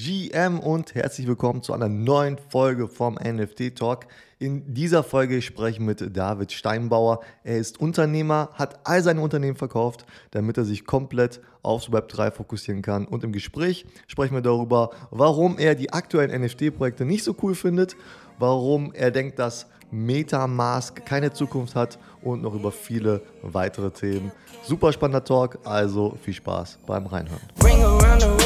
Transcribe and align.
GM 0.00 0.60
und 0.60 0.94
herzlich 0.94 1.26
willkommen 1.26 1.60
zu 1.60 1.72
einer 1.72 1.88
neuen 1.88 2.38
Folge 2.50 2.86
vom 2.86 3.16
NFT 3.16 3.74
Talk. 3.74 4.06
In 4.38 4.72
dieser 4.72 5.02
Folge 5.02 5.42
sprechen 5.42 5.88
wir 5.88 5.96
mit 6.00 6.16
David 6.16 6.52
Steinbauer. 6.52 7.18
Er 7.42 7.58
ist 7.58 7.80
Unternehmer, 7.80 8.50
hat 8.52 8.78
all 8.84 9.02
seine 9.02 9.20
Unternehmen 9.20 9.56
verkauft, 9.56 10.06
damit 10.30 10.56
er 10.56 10.64
sich 10.64 10.86
komplett 10.86 11.40
aufs 11.62 11.90
Web 11.90 12.06
3 12.10 12.30
fokussieren 12.30 12.80
kann. 12.80 13.06
Und 13.06 13.24
im 13.24 13.32
Gespräch 13.32 13.86
sprechen 14.06 14.34
wir 14.34 14.40
darüber, 14.40 14.90
warum 15.10 15.58
er 15.58 15.74
die 15.74 15.92
aktuellen 15.92 16.42
NFT-Projekte 16.42 17.04
nicht 17.04 17.24
so 17.24 17.34
cool 17.42 17.56
findet, 17.56 17.96
warum 18.38 18.92
er 18.94 19.10
denkt, 19.10 19.40
dass 19.40 19.66
Metamask 19.90 21.04
keine 21.06 21.32
Zukunft 21.32 21.74
hat 21.74 21.98
und 22.22 22.42
noch 22.42 22.54
über 22.54 22.70
viele 22.70 23.20
weitere 23.42 23.90
Themen. 23.90 24.30
Super 24.62 24.92
spannender 24.92 25.24
Talk, 25.24 25.58
also 25.64 26.16
viel 26.22 26.34
Spaß 26.34 26.78
beim 26.86 27.04
Reinhören. 27.06 28.37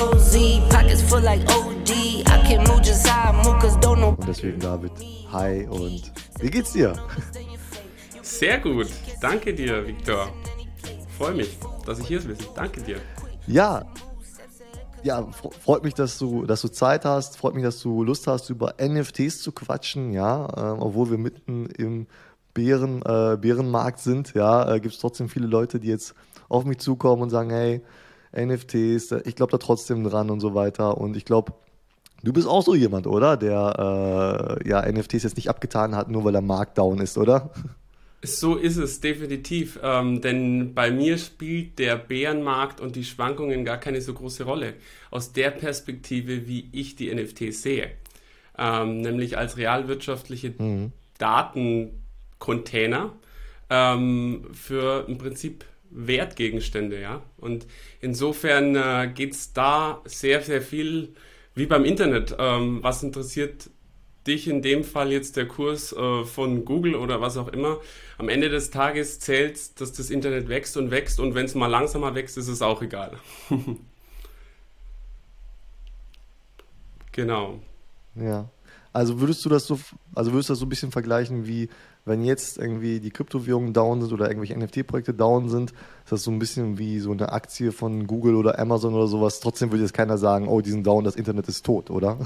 Und 4.18 4.26
deswegen 4.26 4.58
David, 4.58 4.92
hi 5.30 5.66
und 5.68 6.10
wie 6.40 6.50
geht's 6.50 6.72
dir? 6.72 6.94
Sehr 8.22 8.58
gut, 8.60 8.86
danke 9.20 9.52
dir, 9.52 9.86
Viktor. 9.86 10.32
Freue 11.18 11.34
mich, 11.34 11.58
dass 11.84 11.98
ich 11.98 12.06
hier 12.06 12.20
bin. 12.22 12.38
Danke 12.54 12.80
dir. 12.80 12.96
Ja, 13.46 13.84
ja, 15.02 15.28
freut 15.64 15.84
mich, 15.84 15.92
dass 15.92 16.18
du, 16.18 16.46
dass 16.46 16.62
du 16.62 16.68
Zeit 16.68 17.04
hast, 17.04 17.36
freut 17.36 17.54
mich, 17.54 17.64
dass 17.64 17.82
du 17.82 18.02
Lust 18.02 18.26
hast, 18.26 18.48
über 18.48 18.76
NFTs 18.80 19.42
zu 19.42 19.52
quatschen, 19.52 20.14
ja, 20.14 20.46
äh, 20.46 20.80
obwohl 20.80 21.10
wir 21.10 21.18
mitten 21.18 21.66
im 21.66 22.06
Bären, 22.54 23.02
äh, 23.02 23.36
Bärenmarkt 23.36 23.98
sind, 23.98 24.32
ja, 24.32 24.72
äh, 24.72 24.80
gibt 24.80 24.94
es 24.94 25.00
trotzdem 25.00 25.28
viele 25.28 25.46
Leute, 25.46 25.78
die 25.78 25.88
jetzt 25.88 26.14
auf 26.48 26.64
mich 26.64 26.78
zukommen 26.78 27.20
und 27.20 27.28
sagen, 27.28 27.50
hey, 27.50 27.82
NFTs, 28.36 29.12
ich 29.24 29.36
glaube 29.36 29.52
da 29.52 29.58
trotzdem 29.58 30.04
dran 30.04 30.30
und 30.30 30.40
so 30.40 30.54
weiter. 30.54 30.98
Und 30.98 31.16
ich 31.16 31.24
glaube, 31.24 31.52
du 32.22 32.32
bist 32.32 32.46
auch 32.46 32.62
so 32.62 32.74
jemand, 32.74 33.06
oder? 33.06 33.36
Der 33.36 34.58
äh, 34.62 34.68
ja 34.68 34.90
NFTs 34.90 35.22
jetzt 35.22 35.36
nicht 35.36 35.48
abgetan 35.48 35.94
hat, 35.94 36.10
nur 36.10 36.24
weil 36.24 36.32
der 36.32 36.42
Markt 36.42 36.78
down 36.78 36.98
ist, 37.00 37.18
oder? 37.18 37.50
So 38.24 38.54
ist 38.54 38.76
es 38.76 39.00
definitiv, 39.00 39.80
ähm, 39.82 40.20
denn 40.20 40.74
bei 40.74 40.92
mir 40.92 41.18
spielt 41.18 41.80
der 41.80 41.96
Bärenmarkt 41.96 42.80
und 42.80 42.94
die 42.94 43.02
Schwankungen 43.02 43.64
gar 43.64 43.78
keine 43.78 44.00
so 44.00 44.14
große 44.14 44.44
Rolle. 44.44 44.74
Aus 45.10 45.32
der 45.32 45.50
Perspektive, 45.50 46.46
wie 46.46 46.68
ich 46.70 46.94
die 46.94 47.12
NFTs 47.12 47.62
sehe, 47.62 47.90
ähm, 48.56 49.00
nämlich 49.00 49.38
als 49.38 49.56
realwirtschaftliche 49.56 50.54
mhm. 50.56 50.92
Daten 51.18 52.04
Container 52.38 53.12
ähm, 53.70 54.46
für 54.52 55.04
im 55.08 55.18
Prinzip 55.18 55.64
Wertgegenstände, 55.94 57.00
ja. 57.00 57.22
Und 57.38 57.66
insofern 58.00 58.74
äh, 58.76 59.10
geht 59.14 59.32
es 59.32 59.52
da 59.52 60.00
sehr, 60.04 60.42
sehr 60.42 60.62
viel 60.62 61.14
wie 61.54 61.66
beim 61.66 61.84
Internet. 61.84 62.34
Ähm, 62.38 62.82
was 62.82 63.02
interessiert 63.02 63.70
dich 64.26 64.48
in 64.48 64.62
dem 64.62 64.84
Fall 64.84 65.10
jetzt 65.10 65.36
der 65.36 65.46
Kurs 65.46 65.92
äh, 65.92 66.24
von 66.24 66.64
Google 66.64 66.94
oder 66.94 67.20
was 67.20 67.36
auch 67.36 67.48
immer? 67.48 67.78
Am 68.18 68.28
Ende 68.28 68.48
des 68.48 68.70
Tages 68.70 69.20
zählt, 69.20 69.80
dass 69.80 69.92
das 69.92 70.10
Internet 70.10 70.48
wächst 70.48 70.76
und 70.76 70.90
wächst 70.90 71.20
und 71.20 71.34
wenn 71.34 71.46
es 71.46 71.54
mal 71.54 71.66
langsamer 71.66 72.14
wächst, 72.14 72.38
ist 72.38 72.48
es 72.48 72.62
auch 72.62 72.82
egal. 72.82 73.18
genau. 77.12 77.60
Ja. 78.14 78.48
Also 78.92 79.20
würdest 79.20 79.44
du 79.44 79.48
das 79.48 79.66
so, 79.66 79.80
also 80.14 80.32
würdest 80.32 80.50
du 80.50 80.52
das 80.52 80.60
so 80.60 80.66
ein 80.66 80.68
bisschen 80.68 80.92
vergleichen 80.92 81.46
wie 81.46 81.68
wenn 82.04 82.24
jetzt 82.24 82.58
irgendwie 82.58 83.00
die 83.00 83.10
Kryptowährungen 83.10 83.72
down 83.72 84.00
sind 84.00 84.12
oder 84.12 84.28
irgendwelche 84.28 84.58
NFT-Projekte 84.58 85.14
down 85.14 85.48
sind, 85.48 85.70
ist 85.70 86.10
das 86.10 86.24
so 86.24 86.30
ein 86.30 86.38
bisschen 86.38 86.78
wie 86.78 86.98
so 86.98 87.12
eine 87.12 87.30
Aktie 87.32 87.70
von 87.70 88.06
Google 88.06 88.34
oder 88.34 88.58
Amazon 88.58 88.94
oder 88.94 89.06
sowas. 89.06 89.40
Trotzdem 89.40 89.70
würde 89.70 89.82
jetzt 89.84 89.94
keiner 89.94 90.18
sagen, 90.18 90.48
oh, 90.48 90.60
die 90.60 90.70
sind 90.70 90.86
down, 90.86 91.04
das 91.04 91.14
Internet 91.14 91.48
ist 91.48 91.64
tot, 91.64 91.90
oder? 91.90 92.18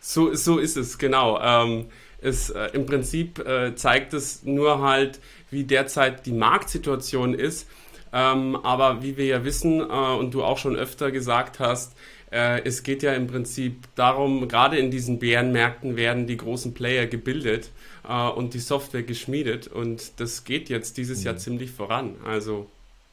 So, 0.00 0.34
so 0.34 0.58
ist 0.58 0.76
es, 0.76 0.98
genau. 0.98 1.40
Ähm, 1.40 1.86
es, 2.20 2.50
äh, 2.50 2.68
Im 2.74 2.84
Prinzip 2.84 3.38
äh, 3.38 3.74
zeigt 3.74 4.12
es 4.12 4.42
nur 4.42 4.82
halt, 4.82 5.18
wie 5.50 5.64
derzeit 5.64 6.26
die 6.26 6.32
Marktsituation 6.32 7.32
ist. 7.32 7.66
Ähm, 8.12 8.54
aber 8.56 9.02
wie 9.02 9.16
wir 9.16 9.24
ja 9.24 9.44
wissen 9.44 9.80
äh, 9.80 9.84
und 9.84 10.34
du 10.34 10.44
auch 10.44 10.58
schon 10.58 10.76
öfter 10.76 11.10
gesagt 11.10 11.58
hast, 11.58 11.94
äh, 12.30 12.62
es 12.64 12.82
geht 12.82 13.02
ja 13.02 13.12
im 13.14 13.26
Prinzip 13.26 13.84
darum, 13.94 14.46
gerade 14.46 14.76
in 14.76 14.90
diesen 14.90 15.18
Bärenmärkten 15.18 15.96
werden 15.96 16.26
die 16.26 16.36
großen 16.36 16.74
Player 16.74 17.06
gebildet 17.06 17.70
äh, 18.08 18.28
und 18.28 18.54
die 18.54 18.60
Software 18.60 19.02
geschmiedet. 19.02 19.68
Und 19.68 20.20
das 20.20 20.44
geht 20.44 20.68
jetzt 20.68 20.96
dieses 20.96 21.20
mhm. 21.20 21.24
Jahr 21.24 21.36
ziemlich 21.36 21.70
voran. 21.70 22.16
Also 22.24 22.66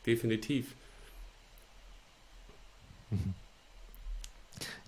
definitiv. 0.05 0.67
Mhm. 3.09 3.33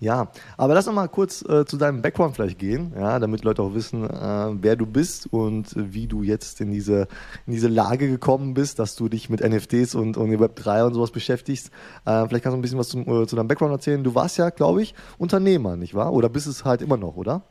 Ja, 0.00 0.28
aber 0.56 0.74
lass 0.74 0.86
noch 0.86 0.92
mal 0.92 1.08
kurz 1.08 1.42
äh, 1.42 1.64
zu 1.64 1.76
deinem 1.76 2.02
Background 2.02 2.34
vielleicht 2.34 2.58
gehen, 2.58 2.92
ja, 2.94 3.18
damit 3.18 3.44
Leute 3.44 3.62
auch 3.62 3.74
wissen, 3.74 4.04
äh, 4.04 4.50
wer 4.60 4.76
du 4.76 4.86
bist 4.86 5.32
und 5.32 5.72
wie 5.74 6.06
du 6.06 6.22
jetzt 6.22 6.60
in 6.60 6.72
diese, 6.72 7.08
in 7.46 7.54
diese 7.54 7.68
Lage 7.68 8.08
gekommen 8.08 8.54
bist, 8.54 8.78
dass 8.78 8.96
du 8.96 9.08
dich 9.08 9.30
mit 9.30 9.40
NFTs 9.40 9.94
und, 9.94 10.16
und 10.16 10.30
Web3 10.30 10.86
und 10.86 10.94
sowas 10.94 11.10
beschäftigst. 11.10 11.70
Äh, 12.04 12.26
vielleicht 12.26 12.44
kannst 12.44 12.54
du 12.54 12.58
ein 12.58 12.62
bisschen 12.62 12.78
was 12.78 12.88
zum, 12.88 13.02
äh, 13.02 13.26
zu 13.26 13.36
deinem 13.36 13.48
Background 13.48 13.72
erzählen. 13.72 14.04
Du 14.04 14.14
warst 14.14 14.36
ja, 14.36 14.50
glaube 14.50 14.82
ich, 14.82 14.94
Unternehmer, 15.16 15.76
nicht 15.76 15.94
wahr? 15.94 16.12
Oder 16.12 16.28
bist 16.28 16.46
es 16.48 16.64
halt 16.64 16.82
immer 16.82 16.96
noch, 16.96 17.16
oder? 17.16 17.42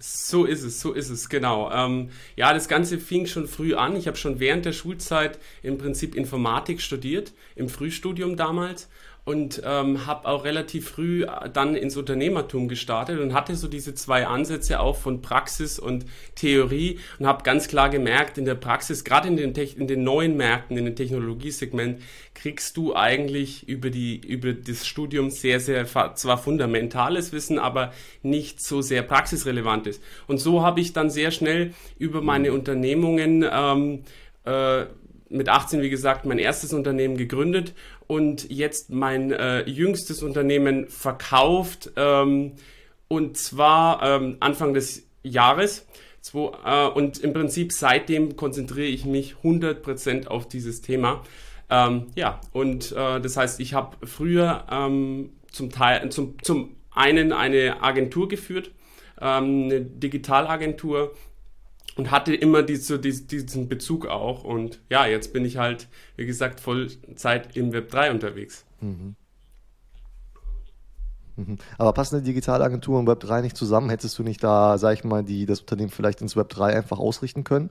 So 0.00 0.44
ist 0.44 0.62
es, 0.62 0.80
so 0.80 0.92
ist 0.92 1.10
es, 1.10 1.28
genau. 1.28 1.72
Ähm, 1.72 2.10
ja, 2.36 2.54
das 2.54 2.68
Ganze 2.68 2.98
fing 2.98 3.26
schon 3.26 3.48
früh 3.48 3.74
an. 3.74 3.96
Ich 3.96 4.06
habe 4.06 4.16
schon 4.16 4.38
während 4.38 4.64
der 4.64 4.72
Schulzeit 4.72 5.40
im 5.62 5.76
Prinzip 5.76 6.14
Informatik 6.14 6.80
studiert, 6.80 7.32
im 7.56 7.68
Frühstudium 7.68 8.36
damals 8.36 8.88
und 9.28 9.60
ähm, 9.62 10.06
habe 10.06 10.26
auch 10.26 10.44
relativ 10.44 10.88
früh 10.88 11.24
äh, 11.24 11.50
dann 11.52 11.74
ins 11.74 11.98
Unternehmertum 11.98 12.66
gestartet 12.66 13.20
und 13.20 13.34
hatte 13.34 13.56
so 13.56 13.68
diese 13.68 13.94
zwei 13.94 14.26
Ansätze 14.26 14.80
auch 14.80 14.96
von 14.96 15.20
Praxis 15.20 15.78
und 15.78 16.06
Theorie 16.34 16.98
und 17.18 17.26
habe 17.26 17.42
ganz 17.42 17.68
klar 17.68 17.90
gemerkt, 17.90 18.38
in 18.38 18.46
der 18.46 18.54
Praxis, 18.54 19.04
gerade 19.04 19.28
in 19.28 19.36
den, 19.36 19.52
in 19.52 19.86
den 19.86 20.02
neuen 20.02 20.38
Märkten, 20.38 20.78
in 20.78 20.86
den 20.86 20.96
Technologiesegment, 20.96 22.00
kriegst 22.32 22.78
du 22.78 22.96
eigentlich 22.96 23.68
über, 23.68 23.90
die, 23.90 24.16
über 24.16 24.54
das 24.54 24.86
Studium 24.86 25.28
sehr, 25.28 25.60
sehr 25.60 25.84
zwar 25.84 26.38
fundamentales 26.38 27.30
Wissen, 27.30 27.58
aber 27.58 27.92
nicht 28.22 28.62
so 28.62 28.80
sehr 28.80 29.02
praxisrelevantes. 29.02 30.00
Und 30.26 30.38
so 30.38 30.62
habe 30.62 30.80
ich 30.80 30.94
dann 30.94 31.10
sehr 31.10 31.32
schnell 31.32 31.74
über 31.98 32.22
meine 32.22 32.54
Unternehmungen 32.54 33.44
ähm, 33.46 34.04
äh, 34.46 34.86
mit 35.30 35.48
18, 35.48 35.82
wie 35.82 35.90
gesagt, 35.90 36.24
mein 36.24 36.38
erstes 36.38 36.72
Unternehmen 36.72 37.18
gegründet 37.18 37.74
und 38.08 38.50
jetzt 38.50 38.90
mein 38.90 39.30
äh, 39.30 39.62
jüngstes 39.68 40.22
Unternehmen 40.22 40.88
verkauft. 40.88 41.92
Ähm, 41.94 42.54
und 43.06 43.36
zwar 43.36 44.02
ähm, 44.02 44.38
Anfang 44.40 44.74
des 44.74 45.06
Jahres. 45.22 45.86
Zwei, 46.20 46.50
äh, 46.64 46.88
und 46.88 47.18
im 47.18 47.32
Prinzip 47.32 47.72
seitdem 47.72 48.34
konzentriere 48.34 48.88
ich 48.88 49.04
mich 49.04 49.36
100% 49.44 50.26
auf 50.26 50.48
dieses 50.48 50.80
Thema. 50.80 51.22
Ähm, 51.70 52.06
ja, 52.16 52.40
und 52.52 52.92
äh, 52.92 53.20
das 53.20 53.36
heißt, 53.36 53.60
ich 53.60 53.74
habe 53.74 53.96
früher 54.06 54.64
ähm, 54.70 55.30
zum 55.52 55.70
Teil, 55.70 56.08
zum, 56.10 56.36
zum 56.42 56.76
einen 56.90 57.32
eine 57.32 57.82
Agentur 57.82 58.28
geführt, 58.28 58.70
ähm, 59.20 59.64
eine 59.64 59.82
Digitalagentur, 59.82 61.14
und 61.98 62.12
hatte 62.12 62.32
immer 62.32 62.62
diese, 62.62 63.00
diesen 63.00 63.68
Bezug 63.68 64.06
auch. 64.06 64.44
Und 64.44 64.80
ja, 64.88 65.06
jetzt 65.06 65.32
bin 65.32 65.44
ich 65.44 65.56
halt, 65.56 65.88
wie 66.16 66.26
gesagt, 66.26 66.60
Vollzeit 66.60 67.56
im 67.56 67.72
Web 67.72 67.90
3 67.90 68.12
unterwegs. 68.12 68.64
Mhm. 68.80 69.16
Mhm. 71.34 71.58
Aber 71.76 71.92
passen 71.92 72.14
eine 72.14 72.24
Digitalagentur 72.24 73.00
und 73.00 73.08
Web 73.08 73.18
3 73.18 73.40
nicht 73.42 73.56
zusammen? 73.56 73.90
Hättest 73.90 74.16
du 74.16 74.22
nicht 74.22 74.44
da, 74.44 74.78
sag 74.78 74.94
ich 74.94 75.02
mal, 75.02 75.24
die, 75.24 75.44
das 75.44 75.60
Unternehmen 75.60 75.90
vielleicht 75.90 76.20
ins 76.20 76.36
Web 76.36 76.50
3 76.50 76.76
einfach 76.76 77.00
ausrichten 77.00 77.42
können? 77.42 77.68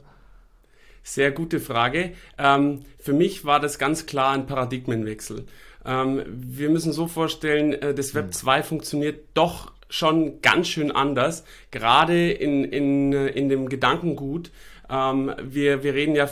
Sehr 1.04 1.32
gute 1.32 1.62
Frage. 1.62 2.12
Ähm, 2.38 2.82
für 3.00 3.14
mich 3.14 3.46
war 3.46 3.62
das 3.62 3.80
ganz 3.80 4.08
klar 4.08 4.34
ein 4.34 4.46
Paradigmenwechsel. 4.46 5.46
Ähm, 5.86 6.22
wir 6.28 6.70
müssen 6.70 6.92
so 6.92 7.08
vorstellen, 7.08 7.72
äh, 7.72 7.94
das 7.94 8.14
Web 8.14 8.34
2 8.34 8.60
mhm. 8.60 8.64
funktioniert 8.64 9.26
doch 9.36 9.72
schon 9.90 10.42
ganz 10.42 10.68
schön 10.68 10.92
anders, 10.92 11.44
gerade 11.72 12.32
in, 12.32 12.64
in, 12.64 13.14
in 13.14 13.50
dem 13.50 13.70
Gedankengut. 13.70 14.52
Ähm, 14.90 15.34
wir, 15.42 15.84
wir 15.84 15.94
reden 15.94 16.16
ja 16.16 16.30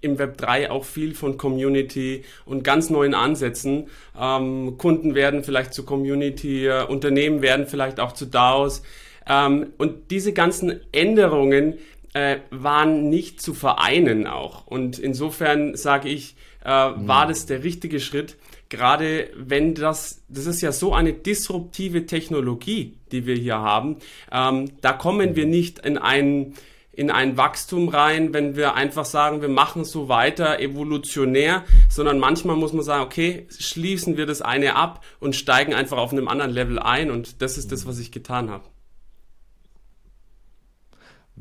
im 0.00 0.18
Web 0.18 0.38
3 0.38 0.70
auch 0.70 0.84
viel 0.84 1.14
von 1.14 1.36
Community 1.36 2.24
und 2.44 2.64
ganz 2.64 2.90
neuen 2.90 3.14
Ansätzen. 3.14 3.88
Ähm, 4.18 4.76
Kunden 4.78 5.14
werden 5.14 5.44
vielleicht 5.44 5.74
zu 5.74 5.84
Community, 5.84 6.66
äh, 6.66 6.84
Unternehmen 6.84 7.42
werden 7.42 7.66
vielleicht 7.66 8.00
auch 8.00 8.12
zu 8.12 8.26
DAOs. 8.26 8.82
Ähm, 9.28 9.72
und 9.78 10.10
diese 10.10 10.32
ganzen 10.32 10.80
Änderungen 10.92 11.74
äh, 12.14 12.38
waren 12.50 13.08
nicht 13.08 13.40
zu 13.40 13.54
vereinen 13.54 14.26
auch. 14.26 14.66
Und 14.66 14.98
insofern 14.98 15.76
sage 15.76 16.08
ich, 16.08 16.34
äh, 16.64 16.68
war 16.68 17.26
das 17.26 17.46
der 17.46 17.62
richtige 17.62 18.00
Schritt, 18.00 18.36
gerade 18.70 19.30
wenn 19.36 19.74
das, 19.74 20.22
das 20.28 20.46
ist 20.46 20.62
ja 20.62 20.72
so 20.72 20.94
eine 20.94 21.12
disruptive 21.12 22.06
Technologie, 22.06 22.96
die 23.12 23.26
wir 23.26 23.34
hier 23.34 23.58
haben, 23.58 23.96
ähm, 24.32 24.70
da 24.80 24.92
kommen 24.92 25.36
wir 25.36 25.44
nicht 25.44 25.80
in 25.80 25.98
einen 25.98 26.54
in 26.92 27.10
ein 27.10 27.36
Wachstum 27.36 27.88
rein, 27.88 28.34
wenn 28.34 28.56
wir 28.56 28.74
einfach 28.74 29.04
sagen, 29.04 29.40
wir 29.40 29.48
machen 29.48 29.84
so 29.84 30.08
weiter 30.08 30.58
evolutionär, 30.58 31.64
sondern 31.88 32.18
manchmal 32.18 32.56
muss 32.56 32.72
man 32.72 32.82
sagen, 32.82 33.04
okay, 33.04 33.46
schließen 33.48 34.16
wir 34.16 34.26
das 34.26 34.42
eine 34.42 34.74
ab 34.74 35.02
und 35.20 35.36
steigen 35.36 35.72
einfach 35.72 35.98
auf 35.98 36.12
einem 36.12 36.28
anderen 36.28 36.50
Level 36.50 36.78
ein 36.78 37.10
und 37.10 37.40
das 37.42 37.58
ist 37.58 37.70
das, 37.72 37.86
was 37.86 38.00
ich 38.00 38.10
getan 38.12 38.50
habe. 38.50 38.64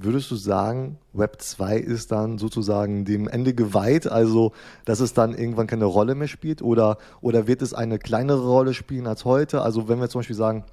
Würdest 0.01 0.31
du 0.31 0.35
sagen, 0.35 0.97
Web 1.11 1.41
2 1.41 1.77
ist 1.77 2.13
dann 2.13 2.37
sozusagen 2.37 3.03
dem 3.03 3.27
Ende 3.27 3.53
geweiht, 3.53 4.07
also 4.07 4.53
dass 4.85 5.01
es 5.01 5.13
dann 5.13 5.33
irgendwann 5.33 5.67
keine 5.67 5.85
Rolle 5.85 6.15
mehr 6.15 6.29
spielt 6.29 6.61
oder, 6.61 6.97
oder 7.19 7.47
wird 7.47 7.61
es 7.61 7.73
eine 7.73 7.99
kleinere 7.99 8.47
Rolle 8.47 8.73
spielen 8.73 9.07
als 9.07 9.25
heute? 9.25 9.61
Also 9.61 9.89
wenn 9.89 9.99
wir 9.99 10.07
zum 10.07 10.19
Beispiel 10.19 10.37
sagen, 10.37 10.63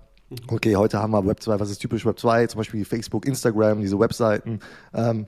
okay, 0.49 0.77
heute 0.77 1.01
haben 1.01 1.11
wir 1.11 1.27
Web 1.27 1.43
2, 1.43 1.59
was 1.59 1.71
ist 1.71 1.79
typisch 1.79 2.07
Web 2.07 2.21
2, 2.21 2.47
zum 2.47 2.59
Beispiel 2.59 2.85
Facebook, 2.85 3.27
Instagram, 3.27 3.81
diese 3.81 3.99
Webseiten, 3.99 4.61
ähm, 4.95 5.27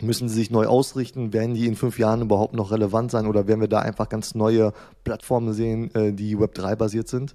müssen 0.00 0.28
sie 0.28 0.36
sich 0.36 0.52
neu 0.52 0.66
ausrichten? 0.66 1.32
Werden 1.32 1.54
die 1.54 1.66
in 1.66 1.74
fünf 1.74 1.98
Jahren 1.98 2.22
überhaupt 2.22 2.54
noch 2.54 2.70
relevant 2.70 3.10
sein 3.10 3.26
oder 3.26 3.48
werden 3.48 3.60
wir 3.60 3.68
da 3.68 3.80
einfach 3.80 4.08
ganz 4.08 4.36
neue 4.36 4.72
Plattformen 5.02 5.52
sehen, 5.52 5.92
äh, 5.96 6.12
die 6.12 6.38
Web 6.38 6.54
3 6.54 6.76
basiert 6.76 7.08
sind? 7.08 7.34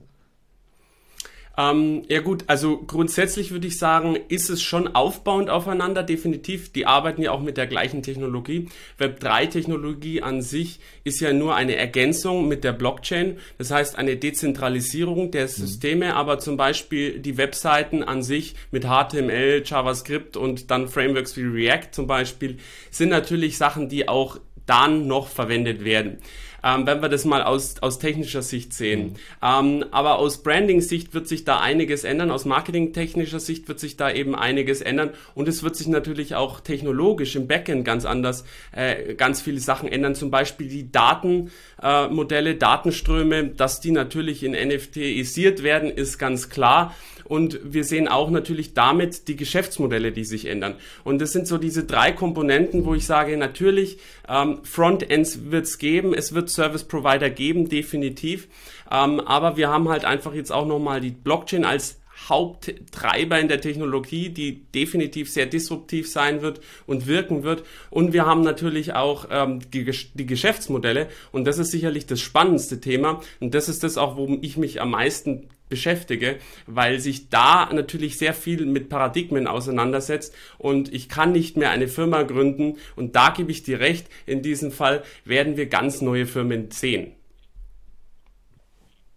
Ähm, 1.59 2.04
ja 2.07 2.21
gut, 2.21 2.44
also 2.45 2.77
grundsätzlich 2.77 3.50
würde 3.50 3.65
ich 3.65 3.80
sagen, 3.80 4.15
ist 4.27 4.50
es 4.50 4.62
schon 4.62 4.94
aufbauend 4.94 5.50
aufeinander, 5.50 6.04
definitiv. 6.04 6.71
Die 6.71 6.86
arbeiten 6.86 7.24
ja 7.24 7.31
auch 7.31 7.42
mit 7.42 7.57
der 7.57 7.65
gleichen 7.65 8.04
Technologie. 8.04 8.68
Web3-Technologie 9.00 10.21
an 10.21 10.44
sich 10.44 10.80
ist 11.04 11.19
ja 11.19 11.33
nur 11.33 11.56
eine 11.56 11.75
Ergänzung 11.75 12.48
mit 12.48 12.63
der 12.63 12.74
Blockchain. 12.74 13.39
Das 13.57 13.71
heißt 13.71 13.98
eine 13.98 14.18
Dezentralisierung 14.18 15.31
der 15.31 15.45
mhm. 15.45 15.50
Systeme, 15.50 16.06
mhm. 16.06 16.12
aber 16.12 16.38
zum 16.38 16.57
Beispiel 16.57 17.19
die 17.19 17.38
Webseiten 17.38 18.03
an 18.03 18.21
sich 18.21 18.53
mit 18.69 18.86
HTML, 18.86 19.63
JavaScript 19.65 20.38
und 20.38 20.69
dann 20.69 20.88
Frameworks 20.88 21.36
wie 21.38 21.44
React 21.44 21.89
zum 21.92 22.06
Beispiel 22.06 22.57
sind 22.92 23.10
natürlich 23.10 23.57
Sachen, 23.57 23.89
die 23.89 24.07
auch 24.07 24.39
dann 24.68 25.07
noch 25.07 25.27
verwendet 25.27 25.83
werden 25.83 26.19
ähm, 26.63 26.86
wenn 26.86 27.01
wir 27.01 27.09
das 27.09 27.25
mal 27.25 27.44
aus, 27.44 27.75
aus 27.81 28.00
technischer 28.00 28.42
Sicht 28.42 28.74
sehen. 28.74 29.09
Mhm. 29.09 29.13
Ähm, 29.42 29.86
aber 29.92 30.19
aus 30.19 30.44
Branding-Sicht 30.44 31.13
wird 31.13 31.27
sich 31.27 31.44
da 31.44 31.59
einiges 31.59 32.04
ändern, 32.04 32.31
aus 32.31 32.45
Marketing-technischer 32.45 33.39
Sicht 33.39 33.68
wird 33.68 33.80
sich 33.80 33.98
da 33.98 34.12
eben 34.12 34.36
einiges 34.36 34.81
ändern 34.81 35.12
und 35.36 35.48
es 35.48 35.63
wird 35.63 35.75
sich 35.75 35.88
natürlich 35.88 36.36
auch 36.36 36.59
technologisch 36.59 37.36
im 37.36 37.48
Backend 37.48 37.86
ganz 37.86 38.06
anders, 38.06 38.44
äh, 38.71 39.13
ganz 39.15 39.42
viele 39.42 39.59
Sachen 39.59 39.88
ändern, 39.88 40.15
zum 40.15 40.31
Beispiel 40.31 40.68
die 40.68 40.92
Datenmodelle, 40.92 42.51
äh, 42.51 42.57
Datenströme, 42.57 43.50
dass 43.50 43.81
die 43.81 43.92
natürlich 43.92 44.44
in 44.44 44.53
NFTisiert 44.53 45.63
werden, 45.63 45.89
ist 45.89 46.18
ganz 46.18 46.50
klar. 46.50 46.95
Und 47.27 47.59
wir 47.63 47.83
sehen 47.83 48.07
auch 48.07 48.29
natürlich 48.29 48.74
damit 48.74 49.27
die 49.27 49.35
Geschäftsmodelle, 49.35 50.12
die 50.12 50.24
sich 50.24 50.45
ändern. 50.45 50.75
Und 51.03 51.19
das 51.19 51.33
sind 51.33 51.47
so 51.47 51.57
diese 51.57 51.83
drei 51.83 52.12
Komponenten, 52.12 52.85
wo 52.85 52.94
ich 52.94 53.06
sage, 53.06 53.38
natürlich, 53.38 53.97
ähm, 54.27 54.59
Frontends 54.63 55.51
wird 55.51 55.65
es 55.65 55.77
geben, 55.77 56.13
es 56.13 56.33
wird 56.33 56.50
Service 56.50 56.85
Provider 56.85 57.29
geben, 57.29 57.69
definitiv. 57.69 58.47
Ähm, 58.91 59.19
aber 59.19 59.57
wir 59.57 59.69
haben 59.69 59.89
halt 59.89 60.06
einfach 60.06 60.33
jetzt 60.33 60.51
auch 60.51 60.65
nochmal 60.65 61.01
die 61.01 61.12
Blockchain 61.12 61.65
als 61.65 62.00
Haupttreiber 62.29 63.39
in 63.39 63.47
der 63.47 63.62
Technologie, 63.62 64.29
die 64.29 64.65
definitiv 64.74 65.31
sehr 65.31 65.45
disruptiv 65.45 66.09
sein 66.09 66.41
wird 66.41 66.62
und 66.85 67.07
wirken 67.07 67.44
wird. 67.44 67.63
Und 67.89 68.12
wir 68.13 68.25
haben 68.25 68.41
natürlich 68.41 68.94
auch 68.94 69.27
ähm, 69.29 69.59
die, 69.71 69.89
die, 70.13 70.25
Geschäftsmodelle. 70.25 71.07
Und 71.31 71.45
das 71.45 71.59
ist 71.59 71.71
sicherlich 71.71 72.06
das 72.06 72.19
spannendste 72.19 72.81
Thema. 72.81 73.21
Und 73.39 73.53
das 73.53 73.69
ist 73.69 73.83
das 73.83 73.97
auch, 73.97 74.18
wo 74.18 74.38
ich 74.41 74.57
mich 74.57 74.81
am 74.81 74.91
meisten 74.91 75.47
beschäftige, 75.69 76.38
weil 76.66 77.00
sich 77.00 77.30
da 77.30 77.72
natürlich 77.74 78.18
sehr 78.18 78.34
viel 78.34 78.66
mit 78.66 78.90
Paradigmen 78.90 79.48
auseinandersetzt 79.48 80.34
und 80.58 80.94
ich 80.94 81.10
kann 81.10 81.31
nicht 81.31 81.58
mehr 81.58 81.72
eine 81.72 81.88
Firma 81.88 82.24
gründen 82.24 82.78
und 82.96 83.16
da 83.16 83.30
gebe 83.30 83.52
ich 83.52 83.64
dir 83.64 83.80
recht, 83.80 84.08
in 84.25 84.42
diesem 84.42 84.72
Fall 84.72 85.04
werden 85.25 85.58
wir 85.58 85.68
ganz 85.68 86.02
neue 86.02 86.25
Firmen 86.25 86.72
sehen. 86.72 87.12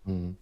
Hm. 0.04 0.36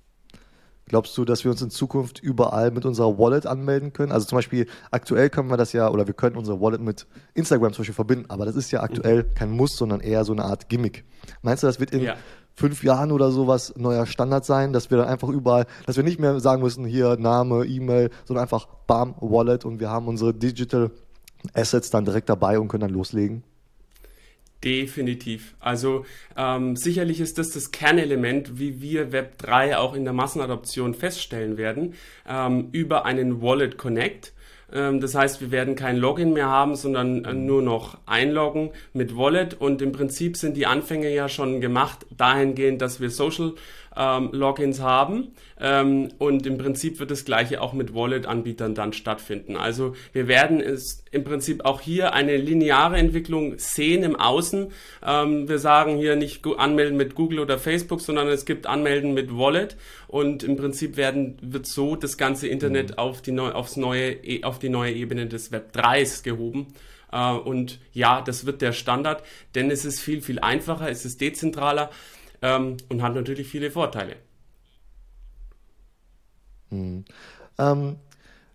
Glaubst 0.87 1.19
du, 1.19 1.27
dass 1.27 1.45
wir 1.45 1.51
uns 1.51 1.61
in 1.61 1.69
Zukunft 1.69 2.19
überall 2.19 2.71
mit 2.71 2.87
unserer 2.87 3.19
Wallet 3.19 3.45
anmelden 3.45 3.93
können? 3.93 4.11
Also 4.11 4.27
zum 4.27 4.37
Beispiel 4.37 4.67
aktuell 4.91 5.29
können 5.29 5.51
wir 5.51 5.59
das 5.59 5.75
ja, 5.75 5.91
oder 5.91 6.07
wir 6.07 6.15
können 6.15 6.35
unsere 6.37 6.63
Wallet 6.63 6.81
mit 6.81 7.07
Instagram 7.35 7.75
zum 7.75 7.83
Beispiel 7.83 7.95
verbinden, 7.95 8.31
aber 8.31 8.47
das 8.47 8.57
ist 8.57 8.71
ja 8.71 8.83
aktuell 8.83 9.25
mhm. 9.25 9.35
kein 9.35 9.51
Muss, 9.51 9.77
sondern 9.77 10.01
eher 10.01 10.25
so 10.25 10.33
eine 10.33 10.45
Art 10.45 10.71
Gimmick. 10.71 11.05
Meinst 11.43 11.63
du, 11.63 11.67
das 11.67 11.79
wird 11.79 11.91
in 11.91 12.01
ja 12.01 12.17
fünf 12.59 12.83
Jahren 12.83 13.13
oder 13.13 13.31
sowas 13.31 13.73
neuer 13.77 14.05
Standard 14.07 14.45
sein, 14.45 14.73
dass 14.73 14.91
wir 14.91 14.99
dann 14.99 15.07
einfach 15.07 15.29
überall, 15.29 15.67
dass 15.87 15.97
wir 15.97 16.03
nicht 16.03 16.19
mehr 16.19 16.41
sagen 16.41 16.61
müssen, 16.61 16.85
hier 16.85 17.17
Name, 17.17 17.65
E-Mail, 17.65 18.11
sondern 18.25 18.43
einfach 18.43 18.67
Bam, 18.87 19.15
Wallet 19.21 19.65
und 19.65 19.79
wir 19.79 19.91
haben 19.91 20.09
unsere 20.09 20.35
Digital 20.35 20.91
Assets 21.55 21.91
dann 21.91 22.05
direkt 22.05 22.29
dabei 22.29 22.59
und 22.59 22.67
können 22.67 22.81
dann 22.81 22.91
loslegen? 22.91 23.45
Definitiv. 24.65 25.55
Also 25.61 26.05
ähm, 26.37 26.75
sicherlich 26.75 27.21
ist 27.21 27.39
das 27.39 27.51
das 27.51 27.71
Kernelement, 27.71 28.59
wie 28.59 28.81
wir 28.81 29.13
Web3 29.13 29.77
auch 29.77 29.95
in 29.95 30.03
der 30.03 30.13
Massenadoption 30.13 30.95
feststellen 30.95 31.57
werden, 31.57 31.95
ähm, 32.29 32.71
über 32.73 33.05
einen 33.05 33.41
Wallet 33.41 33.79
Connect. 33.79 34.33
Ähm, 34.73 35.01
das 35.01 35.15
heißt, 35.15 35.41
wir 35.41 35.51
werden 35.51 35.75
kein 35.75 35.97
Login 35.97 36.33
mehr 36.33 36.49
haben, 36.49 36.77
sondern 36.77 37.25
äh, 37.25 37.33
nur 37.33 37.63
noch 37.63 37.99
einloggen 38.07 38.71
mit 38.93 39.17
Wallet. 39.17 39.55
Und 39.55 39.83
im 39.83 39.93
Prinzip 39.93 40.37
sind 40.37 40.57
die 40.57 40.67
Anfänge 40.67 41.13
ja 41.13 41.29
schon 41.29 41.61
gemacht 41.61 42.07
dahingehend, 42.17 42.83
dass 42.83 43.01
wir 43.01 43.11
Social 43.11 43.55
ähm, 43.99 44.31
Logins 44.33 44.81
haben. 44.81 45.33
Ähm, 45.61 46.11
und 46.19 46.47
im 46.47 46.57
Prinzip 46.57 47.01
wird 47.01 47.11
das 47.11 47.25
gleiche 47.25 47.61
auch 47.61 47.73
mit 47.73 47.95
Wallet-Anbietern 47.95 48.75
dann 48.75 48.93
stattfinden. 48.93 49.57
Also 49.57 49.95
wir 50.13 50.29
werden 50.29 50.61
es 50.61 51.05
im 51.11 51.25
Prinzip 51.25 51.65
auch 51.65 51.81
hier 51.81 52.13
eine 52.13 52.37
lineare 52.37 52.97
Entwicklung 52.97 53.59
sehen 53.59 54.05
im 54.05 54.15
Außen. 54.15 54.69
Ähm, 55.05 55.49
wir 55.49 55.59
sagen 55.59 55.97
hier 55.97 56.15
nicht 56.15 56.47
anmelden 56.47 56.97
mit 56.97 57.17
Google 57.17 57.41
oder 57.41 57.59
Facebook, 57.59 58.01
sondern 58.01 58.29
es 58.29 58.45
gibt 58.45 58.67
Anmelden 58.67 59.15
mit 59.15 59.37
Wallet 59.37 59.77
und 60.07 60.45
im 60.45 60.57
Prinzip 60.57 60.97
werden, 60.97 61.37
wird 61.43 61.67
so 61.67 61.97
das 61.97 62.17
ganze 62.17 62.47
Internet 62.47 62.93
mhm. 62.93 62.99
auf, 62.99 63.21
die 63.21 63.33
neu, 63.33 63.51
aufs 63.51 63.77
neue, 63.77 64.13
e, 64.13 64.45
auf 64.45 64.61
die 64.61 64.69
neue 64.69 64.93
Ebene 64.93 65.27
des 65.27 65.51
Web 65.51 65.75
3s 65.75 66.23
gehoben. 66.23 66.69
Uh, 67.11 67.39
und 67.39 67.79
ja, 67.95 68.21
das 68.21 68.45
wird 68.45 68.61
der 68.61 68.73
Standard, 68.73 69.23
denn 69.55 69.71
es 69.71 69.87
ist 69.87 69.99
viel, 69.99 70.21
viel 70.21 70.41
einfacher, 70.41 70.91
es 70.91 71.07
ist 71.07 71.23
dezentraler 71.23 71.89
ähm, 72.43 72.77
und 72.89 73.03
hat 73.03 73.15
natürlich 73.15 73.49
viele 73.49 73.71
Vorteile. 73.71 74.17
Hm. 76.71 77.05
Ähm, 77.59 77.97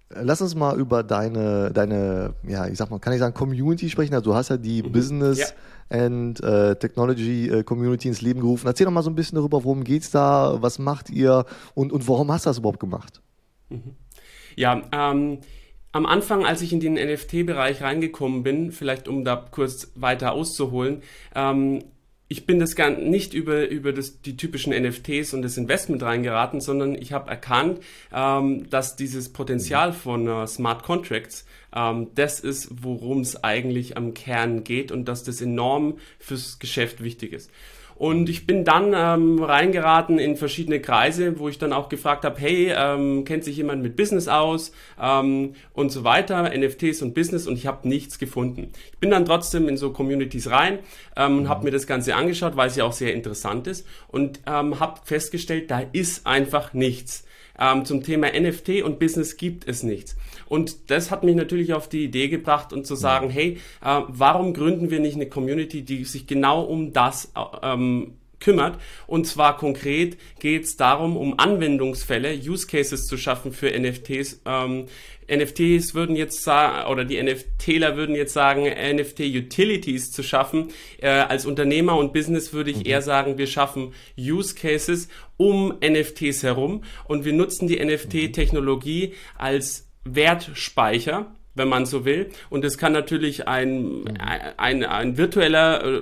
lass 0.09 0.41
uns 0.41 0.55
mal 0.55 0.79
über 0.79 1.03
deine, 1.03 1.71
deine, 1.71 2.35
ja, 2.47 2.67
ich 2.67 2.77
sag 2.77 2.89
mal, 2.89 2.99
kann 2.99 3.13
ich 3.13 3.19
sagen, 3.19 3.33
Community 3.33 3.89
sprechen. 3.89 4.13
Also 4.13 4.31
du 4.31 4.35
hast 4.35 4.49
ja 4.49 4.57
die 4.57 4.83
mhm. 4.83 4.91
Business 4.91 5.39
ja. 5.39 6.05
and 6.05 6.41
äh, 6.43 6.75
Technology 6.75 7.49
äh, 7.49 7.63
Community 7.63 8.07
ins 8.07 8.21
Leben 8.21 8.41
gerufen. 8.41 8.67
Erzähl 8.67 8.85
doch 8.85 8.91
mal 8.91 9.03
so 9.03 9.09
ein 9.09 9.15
bisschen 9.15 9.35
darüber, 9.35 9.63
worum 9.63 9.83
geht's 9.83 10.11
da, 10.11 10.57
was 10.61 10.79
macht 10.79 11.09
ihr 11.09 11.45
und, 11.73 11.91
und 11.91 12.07
warum 12.07 12.31
hast 12.31 12.45
du 12.45 12.49
das 12.49 12.59
überhaupt 12.59 12.79
gemacht? 12.79 13.21
Mhm. 13.69 13.95
Ja, 14.55 14.83
ähm, 14.91 15.39
am 15.91 16.05
Anfang, 16.05 16.45
als 16.45 16.61
ich 16.61 16.73
in 16.73 16.79
den 16.79 16.93
NFT-Bereich 16.93 17.81
reingekommen 17.81 18.43
bin, 18.43 18.71
vielleicht 18.71 19.07
um 19.07 19.23
da 19.23 19.35
kurz 19.35 19.91
weiter 19.95 20.33
auszuholen, 20.33 21.01
ähm, 21.35 21.83
ich 22.27 22.45
bin 22.45 22.59
das 22.59 22.75
gar 22.75 22.89
nicht 22.89 23.33
über, 23.33 23.67
über 23.67 23.93
das, 23.93 24.21
die 24.21 24.37
typischen 24.37 24.73
NFTs 24.73 25.33
und 25.33 25.41
das 25.41 25.57
Investment 25.57 26.01
reingeraten, 26.01 26.61
sondern 26.61 26.95
ich 26.95 27.13
habe 27.13 27.29
erkannt, 27.29 27.79
ähm, 28.13 28.69
dass 28.69 28.95
dieses 28.95 29.29
Potenzial 29.29 29.93
von 29.93 30.27
äh, 30.27 30.47
Smart 30.47 30.83
Contracts 30.83 31.45
ähm, 31.75 32.07
das 32.15 32.39
ist, 32.39 32.69
worum 32.71 33.21
es 33.21 33.43
eigentlich 33.43 33.97
am 33.97 34.13
Kern 34.13 34.63
geht 34.63 34.91
und 34.91 35.05
dass 35.05 35.23
das 35.23 35.41
enorm 35.41 35.97
fürs 36.19 36.59
Geschäft 36.59 37.03
wichtig 37.03 37.33
ist. 37.33 37.51
Und 38.03 38.27
ich 38.27 38.45
bin 38.45 38.65
dann 38.65 38.91
ähm, 38.93 39.41
reingeraten 39.41 40.19
in 40.19 40.35
verschiedene 40.35 40.81
Kreise, 40.81 41.39
wo 41.39 41.47
ich 41.47 41.57
dann 41.57 41.71
auch 41.71 41.87
gefragt 41.87 42.25
habe, 42.25 42.37
hey, 42.37 42.73
ähm, 42.75 43.23
kennt 43.23 43.45
sich 43.45 43.55
jemand 43.55 43.81
mit 43.81 43.95
Business 43.95 44.27
aus 44.27 44.73
ähm, 45.01 45.55
und 45.71 45.89
so 45.89 46.03
weiter, 46.03 46.51
NFTs 46.53 47.01
und 47.01 47.13
Business 47.13 47.47
und 47.47 47.55
ich 47.55 47.65
habe 47.65 47.87
nichts 47.87 48.19
gefunden. 48.19 48.73
Ich 48.91 48.97
bin 48.97 49.09
dann 49.09 49.23
trotzdem 49.23 49.69
in 49.69 49.77
so 49.77 49.93
Communities 49.93 50.51
rein 50.51 50.79
ähm, 51.15 51.37
und 51.37 51.47
habe 51.47 51.61
mhm. 51.61 51.63
mir 51.67 51.71
das 51.71 51.87
Ganze 51.87 52.13
angeschaut, 52.15 52.57
weil 52.57 52.67
es 52.67 52.75
ja 52.75 52.83
auch 52.83 52.91
sehr 52.91 53.13
interessant 53.13 53.67
ist 53.67 53.87
und 54.09 54.41
ähm, 54.47 54.81
habe 54.81 54.99
festgestellt, 55.05 55.71
da 55.71 55.81
ist 55.93 56.27
einfach 56.27 56.73
nichts. 56.73 57.25
Ähm, 57.59 57.85
zum 57.85 58.03
Thema 58.03 58.27
NFT 58.27 58.81
und 58.83 58.99
Business 58.99 59.37
gibt 59.37 59.67
es 59.67 59.83
nichts. 59.83 60.15
Und 60.47 60.89
das 60.89 61.11
hat 61.11 61.23
mich 61.23 61.35
natürlich 61.35 61.73
auf 61.73 61.87
die 61.87 62.03
Idee 62.03 62.27
gebracht 62.27 62.73
und 62.73 62.87
zu 62.87 62.95
sagen, 62.95 63.29
hey, 63.29 63.59
äh, 63.83 64.01
warum 64.07 64.53
gründen 64.53 64.89
wir 64.89 64.99
nicht 64.99 65.15
eine 65.15 65.27
Community, 65.27 65.83
die 65.83 66.03
sich 66.05 66.25
genau 66.25 66.63
um 66.63 66.93
das 66.93 67.31
ähm, 67.61 68.15
kümmert. 68.43 68.79
Und 69.07 69.25
zwar 69.25 69.57
konkret 69.57 70.17
geht 70.39 70.65
es 70.65 70.75
darum, 70.75 71.17
um 71.17 71.39
Anwendungsfälle, 71.39 72.33
Use 72.35 72.67
Cases 72.67 73.05
zu 73.05 73.17
schaffen 73.17 73.53
für 73.53 73.71
NFTs. 73.71 74.41
Ähm, 74.45 74.85
NFTs 75.31 75.93
würden 75.93 76.15
jetzt 76.15 76.43
sagen, 76.43 76.91
oder 76.91 77.05
die 77.05 77.21
NFTler 77.21 77.95
würden 77.95 78.15
jetzt 78.15 78.33
sagen, 78.33 78.65
NFT-Utilities 78.65 80.11
zu 80.11 80.23
schaffen. 80.23 80.69
Äh, 80.99 81.07
als 81.07 81.45
Unternehmer 81.45 81.97
und 81.97 82.13
Business 82.13 82.53
würde 82.53 82.71
ich 82.71 82.77
mhm. 82.77 82.85
eher 82.85 83.01
sagen, 83.01 83.37
wir 83.37 83.47
schaffen 83.47 83.93
Use 84.17 84.55
Cases 84.55 85.07
um 85.37 85.73
NFTs 85.81 86.43
herum 86.43 86.83
und 87.05 87.25
wir 87.25 87.33
nutzen 87.33 87.67
die 87.67 87.83
NFT-Technologie 87.83 89.13
als 89.37 89.89
Wertspeicher 90.03 91.33
wenn 91.55 91.67
man 91.67 91.85
so 91.85 92.05
will. 92.05 92.29
Und 92.49 92.65
es 92.65 92.77
kann 92.77 92.93
natürlich 92.93 93.47
ein, 93.47 94.17
ein, 94.57 94.83
ein 94.83 95.17
virtueller 95.17 95.83
äh, 95.83 96.01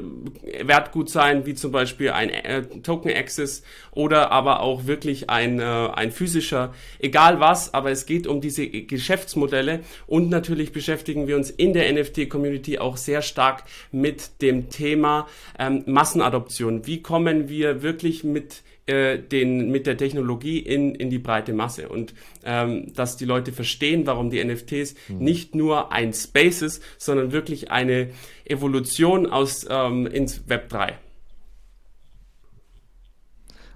Wertgut 0.67 1.09
sein, 1.09 1.45
wie 1.45 1.53
zum 1.53 1.71
Beispiel 1.71 2.11
ein 2.11 2.29
äh, 2.29 2.61
Token 2.83 3.11
Access 3.11 3.63
oder 3.91 4.31
aber 4.31 4.61
auch 4.61 4.87
wirklich 4.87 5.29
ein, 5.29 5.59
äh, 5.59 5.63
ein 5.63 6.11
physischer, 6.11 6.73
egal 6.99 7.39
was, 7.39 7.73
aber 7.73 7.91
es 7.91 8.05
geht 8.05 8.27
um 8.27 8.41
diese 8.41 8.67
Geschäftsmodelle 8.67 9.81
und 10.07 10.29
natürlich 10.29 10.71
beschäftigen 10.71 11.27
wir 11.27 11.35
uns 11.35 11.49
in 11.49 11.73
der 11.73 11.91
NFT-Community 11.91 12.79
auch 12.79 12.97
sehr 12.97 13.21
stark 13.21 13.63
mit 13.91 14.41
dem 14.41 14.69
Thema 14.69 15.27
ähm, 15.59 15.83
Massenadoption. 15.85 16.87
Wie 16.87 17.01
kommen 17.01 17.49
wir 17.49 17.81
wirklich 17.81 18.23
mit 18.23 18.63
äh, 18.91 19.17
den, 19.17 19.71
mit 19.71 19.87
der 19.87 19.97
Technologie 19.97 20.59
in, 20.59 20.93
in 20.93 21.09
die 21.09 21.19
breite 21.19 21.53
Masse 21.53 21.89
und 21.89 22.13
ähm, 22.43 22.93
dass 22.93 23.17
die 23.17 23.25
Leute 23.25 23.51
verstehen, 23.51 24.05
warum 24.05 24.29
die 24.29 24.43
NFTs 24.43 24.95
mhm. 25.07 25.17
nicht 25.19 25.55
nur 25.55 25.91
ein 25.91 26.13
Space 26.13 26.61
ist, 26.61 26.83
sondern 26.97 27.31
wirklich 27.31 27.71
eine 27.71 28.09
Evolution 28.45 29.25
aus 29.27 29.65
ähm, 29.69 30.05
ins 30.05 30.47
Web 30.49 30.69
3. 30.69 30.97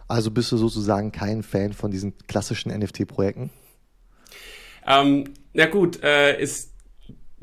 Also 0.07 0.29
bist 0.29 0.51
du 0.51 0.57
sozusagen 0.57 1.11
kein 1.11 1.41
Fan 1.41 1.73
von 1.73 1.89
diesen 1.89 2.13
klassischen 2.27 2.71
NFT-Projekten? 2.71 3.49
Ähm, 4.85 5.33
na 5.53 5.65
gut, 5.65 6.03
äh, 6.03 6.39
ist 6.39 6.74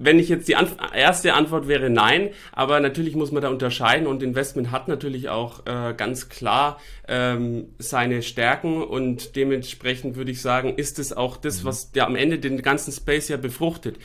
wenn 0.04 0.18
ich 0.18 0.28
jetzt 0.28 0.48
die 0.48 0.56
Anf 0.56 0.76
erste 0.94 1.34
Antwort 1.34 1.68
wäre 1.68 1.90
nein, 1.90 2.30
aber 2.52 2.80
natürlich 2.80 3.14
muss 3.14 3.32
man 3.32 3.42
da 3.42 3.48
unterscheiden 3.48 4.06
und 4.06 4.22
Investment 4.22 4.70
hat 4.70 4.88
natürlich 4.88 5.28
auch 5.28 5.66
äh, 5.66 5.94
ganz 5.94 6.28
klar 6.28 6.80
ähm, 7.08 7.68
seine 7.78 8.22
Stärken 8.22 8.82
und 8.82 9.36
dementsprechend 9.36 10.16
würde 10.16 10.30
ich 10.30 10.40
sagen, 10.40 10.74
ist 10.76 10.98
es 10.98 11.12
auch 11.12 11.36
das, 11.36 11.62
mhm. 11.62 11.66
was 11.66 11.90
ja 11.94 12.06
am 12.06 12.16
Ende 12.16 12.38
den 12.38 12.60
ganzen 12.62 12.92
Space 12.92 13.28
ja 13.28 13.36
befruchtet 13.36 13.98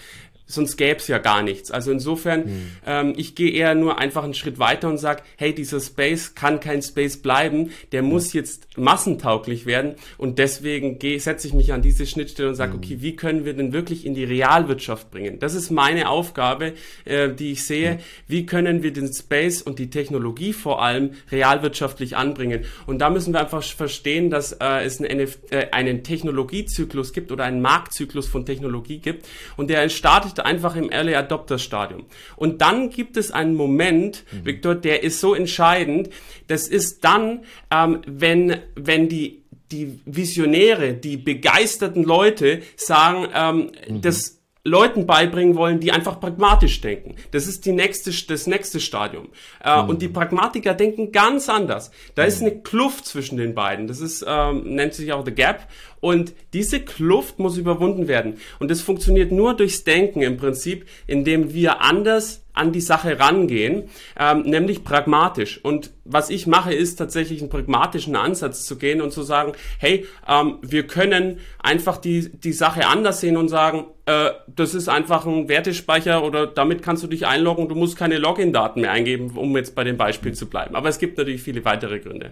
sonst 0.48 0.78
gäbe 0.78 0.98
es 0.98 1.08
ja 1.08 1.18
gar 1.20 1.44
nichts. 1.44 1.72
Also 1.72 1.92
insofern, 1.92 2.46
mhm. 2.46 2.72
ähm, 2.86 3.14
ich 3.18 3.36
gehe 3.36 3.52
eher 3.52 3.76
nur 3.76 4.00
einfach 4.00 4.24
einen 4.24 4.34
Schritt 4.34 4.60
weiter 4.60 4.90
und 4.90 4.98
sage, 4.98 5.22
hey, 5.36 5.54
dieser 5.54 5.80
Space 5.80 6.34
kann 6.34 6.60
kein 6.60 6.82
Space 6.82 7.18
bleiben, 7.18 7.72
der 7.92 8.02
mhm. 8.02 8.10
muss 8.10 8.34
jetzt 8.34 8.78
massentauglich 8.78 9.66
werden 9.66 9.96
und 10.18 10.40
deswegen 10.40 10.98
setze 11.20 11.48
ich 11.48 11.54
mich 11.54 11.74
an 11.74 11.82
diese 11.82 12.06
Schnittstelle 12.06 12.50
und 12.50 12.56
sage, 12.56 12.74
mhm. 12.74 12.78
okay, 12.78 12.98
wie 13.02 13.16
können 13.16 13.46
wir 13.46 13.54
denn 13.54 13.74
wirklich 13.74 14.06
in 14.06 14.14
die 14.14 14.24
Realwirtschaft 14.24 15.12
bringen? 15.12 15.40
Das 15.40 15.54
ist 15.54 15.70
meine 15.70 16.10
Aufgabe, 16.10 16.74
äh, 17.06 17.30
die 17.30 17.52
ich 17.52 17.66
sehe. 17.66 18.00
Wie 18.28 18.46
können 18.46 18.84
wir 18.84 18.94
den 18.94 19.14
Space 19.14 19.62
und 19.62 19.80
die 19.80 19.90
Technologie 19.90 20.54
vor 20.54 20.82
allem 20.82 21.12
realwirtschaftlich 21.32 22.16
anbringen? 22.16 22.66
Und 22.86 23.00
da 23.00 23.10
müssen 23.10 23.34
wir 23.34 23.42
einfach 23.42 23.64
verstehen, 23.64 24.30
dass 24.30 24.54
äh, 24.54 24.86
es 24.86 25.00
einen, 25.00 25.20
NF 25.20 25.38
äh, 25.50 25.68
einen 25.72 26.04
Technologiezyklus 26.04 27.12
gibt 27.12 27.32
oder 27.32 27.44
einen 27.44 27.62
Marktzyklus 27.62 28.28
von 28.28 28.46
Technologie 28.46 29.00
gibt 29.00 29.28
und 29.58 29.70
der 29.70 29.90
startet 29.90 30.37
startet 30.38 30.46
einfach 30.46 30.76
im 30.76 30.92
Early 30.92 31.16
Adopter 31.16 31.58
Stadium. 31.58 32.06
Und 32.36 32.62
dann 32.62 32.90
gibt 32.90 33.18
es 33.18 33.32
einen 33.32 33.56
Moment, 33.56 34.24
mhm. 34.32 34.46
Victor, 34.46 34.76
der 34.76 35.04
ist 35.04 35.20
so 35.20 35.34
entscheidend. 35.34 36.10
Das 36.48 36.68
ist 36.68 37.04
dann, 37.04 37.44
ähm, 37.72 38.02
wenn, 38.06 38.58
wenn 38.76 39.10
die 39.10 39.44
die 39.70 40.00
Visionäre, 40.06 40.94
die 40.94 41.18
begeisterten 41.18 42.06
Leute 42.06 42.62
sagen, 42.78 43.28
ähm, 43.36 43.72
mhm. 43.90 44.02
das 44.02 44.38
Leuten 44.68 45.06
beibringen 45.06 45.56
wollen, 45.56 45.80
die 45.80 45.92
einfach 45.92 46.20
pragmatisch 46.20 46.82
denken. 46.82 47.16
Das 47.32 47.48
ist 47.48 47.66
die 47.66 47.72
nächste, 47.72 48.12
das 48.28 48.48
nächste 48.48 48.80
Stadium. 48.80 49.30
Äh, 49.64 49.82
mhm. 49.82 49.90
Und 49.90 50.02
die 50.02 50.10
Pragmatiker 50.10 50.74
denken 50.74 51.12
ganz 51.12 51.50
anders. 51.50 51.92
Da 52.16 52.24
mhm. 52.24 52.28
ist 52.28 52.42
eine 52.42 52.60
Kluft 52.62 53.06
zwischen 53.06 53.38
den 53.38 53.56
beiden. 53.56 53.88
Das 53.88 54.02
ist, 54.02 54.26
ähm, 54.28 54.76
nennt 54.76 54.94
sich 54.94 55.12
auch 55.14 55.26
The 55.26 55.34
Gap. 55.34 55.68
Und 56.00 56.34
diese 56.54 56.80
Kluft 56.80 57.40
muss 57.40 57.58
überwunden 57.58 58.08
werden. 58.08 58.38
Und 58.60 58.70
das 58.70 58.82
funktioniert 58.82 59.32
nur 59.32 59.56
durchs 59.56 59.84
Denken 59.84 60.22
im 60.22 60.38
Prinzip, 60.38 60.86
indem 61.08 61.54
wir 61.54 61.82
anders 61.82 62.44
an 62.58 62.72
die 62.72 62.82
Sache 62.82 63.20
rangehen, 63.20 63.90
ähm, 64.20 64.42
nämlich 64.42 64.84
pragmatisch. 64.84 65.64
Und 65.64 65.92
was 66.06 66.30
ich 66.30 66.48
mache, 66.48 66.74
ist 66.74 66.96
tatsächlich 66.96 67.42
einen 67.42 67.50
pragmatischen 67.50 68.16
Ansatz 68.16 68.66
zu 68.66 68.78
gehen 68.78 69.02
und 69.02 69.12
zu 69.12 69.22
sagen, 69.22 69.54
hey, 69.80 70.06
ähm, 70.28 70.58
wir 70.62 70.88
können 70.88 71.40
einfach 71.60 71.98
die, 71.98 72.30
die 72.30 72.54
Sache 72.54 72.88
anders 72.88 73.22
sehen 73.22 73.38
und 73.38 73.48
sagen, 73.48 73.86
äh, 74.06 74.32
das 74.48 74.74
ist 74.74 74.90
einfach 74.90 75.26
ein 75.26 75.48
Wertespeicher 75.50 76.24
oder 76.24 76.48
damit 76.48 76.82
kannst 76.82 77.04
du 77.04 77.08
dich 77.08 77.28
einloggen, 77.28 77.70
du 77.70 77.76
musst 77.76 77.98
keine 77.98 78.18
Login-Daten 78.18 78.82
mehr 78.82 78.92
eingeben, 78.92 79.32
um 79.36 79.56
jetzt 79.56 79.76
bei 79.76 79.84
dem 79.84 79.98
Beispiel 79.98 80.34
zu 80.34 80.48
bleiben. 80.48 80.76
Aber 80.76 80.90
es 80.90 80.98
gibt 80.98 81.18
natürlich 81.18 81.44
viele 81.44 81.64
weitere 81.64 82.00
Gründe. 82.00 82.32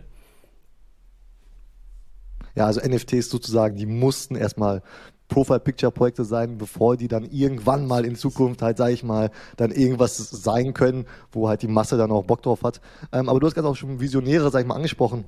Ja, 2.56 2.66
also 2.66 2.82
NFTs 2.82 3.30
sozusagen, 3.30 3.76
die 3.76 3.86
mussten 3.86 4.36
erstmal 4.36 4.82
Profile-Picture-Projekte 5.28 6.24
sein, 6.24 6.58
bevor 6.58 6.98
die 6.98 7.08
dann 7.08 7.24
irgendwann 7.26 7.88
mal 7.88 8.06
in 8.06 8.16
Zukunft 8.16 8.62
halt, 8.62 8.78
sage 8.78 8.94
ich 8.94 9.04
mal, 9.04 9.32
dann 9.58 9.72
irgendwas 9.72 10.18
sein 10.18 10.74
können, 10.74 11.06
wo 11.32 11.50
halt 11.50 11.62
die 11.62 11.68
Masse 11.68 11.98
dann 11.98 12.12
auch 12.12 12.24
Bock 12.24 12.42
drauf 12.44 12.64
hat. 12.64 12.80
Ähm, 13.12 13.28
aber 13.30 13.40
du 13.40 13.48
hast 13.48 13.56
gerade 13.56 13.68
auch 13.68 13.76
schon 13.76 14.00
Visionäre, 14.00 14.52
sag 14.52 14.62
ich 14.62 14.68
mal, 14.68 14.76
angesprochen. 14.76 15.26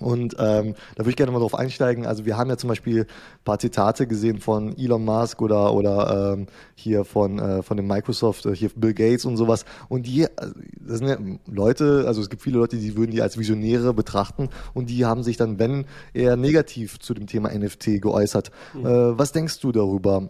Und 0.00 0.36
ähm, 0.38 0.74
da 0.94 1.00
würde 1.00 1.10
ich 1.10 1.16
gerne 1.16 1.32
mal 1.32 1.40
drauf 1.40 1.54
einsteigen. 1.54 2.06
Also 2.06 2.24
wir 2.24 2.36
haben 2.36 2.50
ja 2.50 2.56
zum 2.56 2.68
Beispiel 2.68 3.02
ein 3.02 3.44
paar 3.44 3.58
Zitate 3.58 4.06
gesehen 4.06 4.38
von 4.38 4.76
Elon 4.76 5.04
Musk 5.04 5.42
oder 5.42 5.74
oder 5.74 6.34
ähm, 6.34 6.46
hier 6.74 7.04
von 7.04 7.38
äh, 7.38 7.62
von 7.62 7.76
dem 7.76 7.86
Microsoft, 7.86 8.46
äh, 8.46 8.54
hier 8.54 8.70
Bill 8.74 8.94
Gates 8.94 9.24
und 9.24 9.36
sowas. 9.36 9.64
Und 9.88 10.06
die, 10.06 10.26
also, 10.36 10.54
das 10.80 10.98
sind 10.98 11.08
ja 11.08 11.18
Leute, 11.46 12.04
also 12.06 12.20
es 12.20 12.30
gibt 12.30 12.42
viele 12.42 12.58
Leute, 12.58 12.76
die 12.76 12.96
würden 12.96 13.10
die 13.10 13.22
als 13.22 13.38
Visionäre 13.38 13.94
betrachten 13.94 14.48
und 14.74 14.88
die 14.88 15.04
haben 15.04 15.22
sich 15.22 15.36
dann, 15.36 15.58
wenn 15.58 15.86
eher 16.14 16.36
negativ 16.36 16.98
zu 16.98 17.14
dem 17.14 17.26
Thema 17.26 17.50
NFT 17.50 18.00
geäußert. 18.00 18.50
Mhm. 18.74 18.86
Äh, 18.86 19.18
was 19.18 19.32
denkst 19.32 19.60
du 19.60 19.72
darüber? 19.72 20.28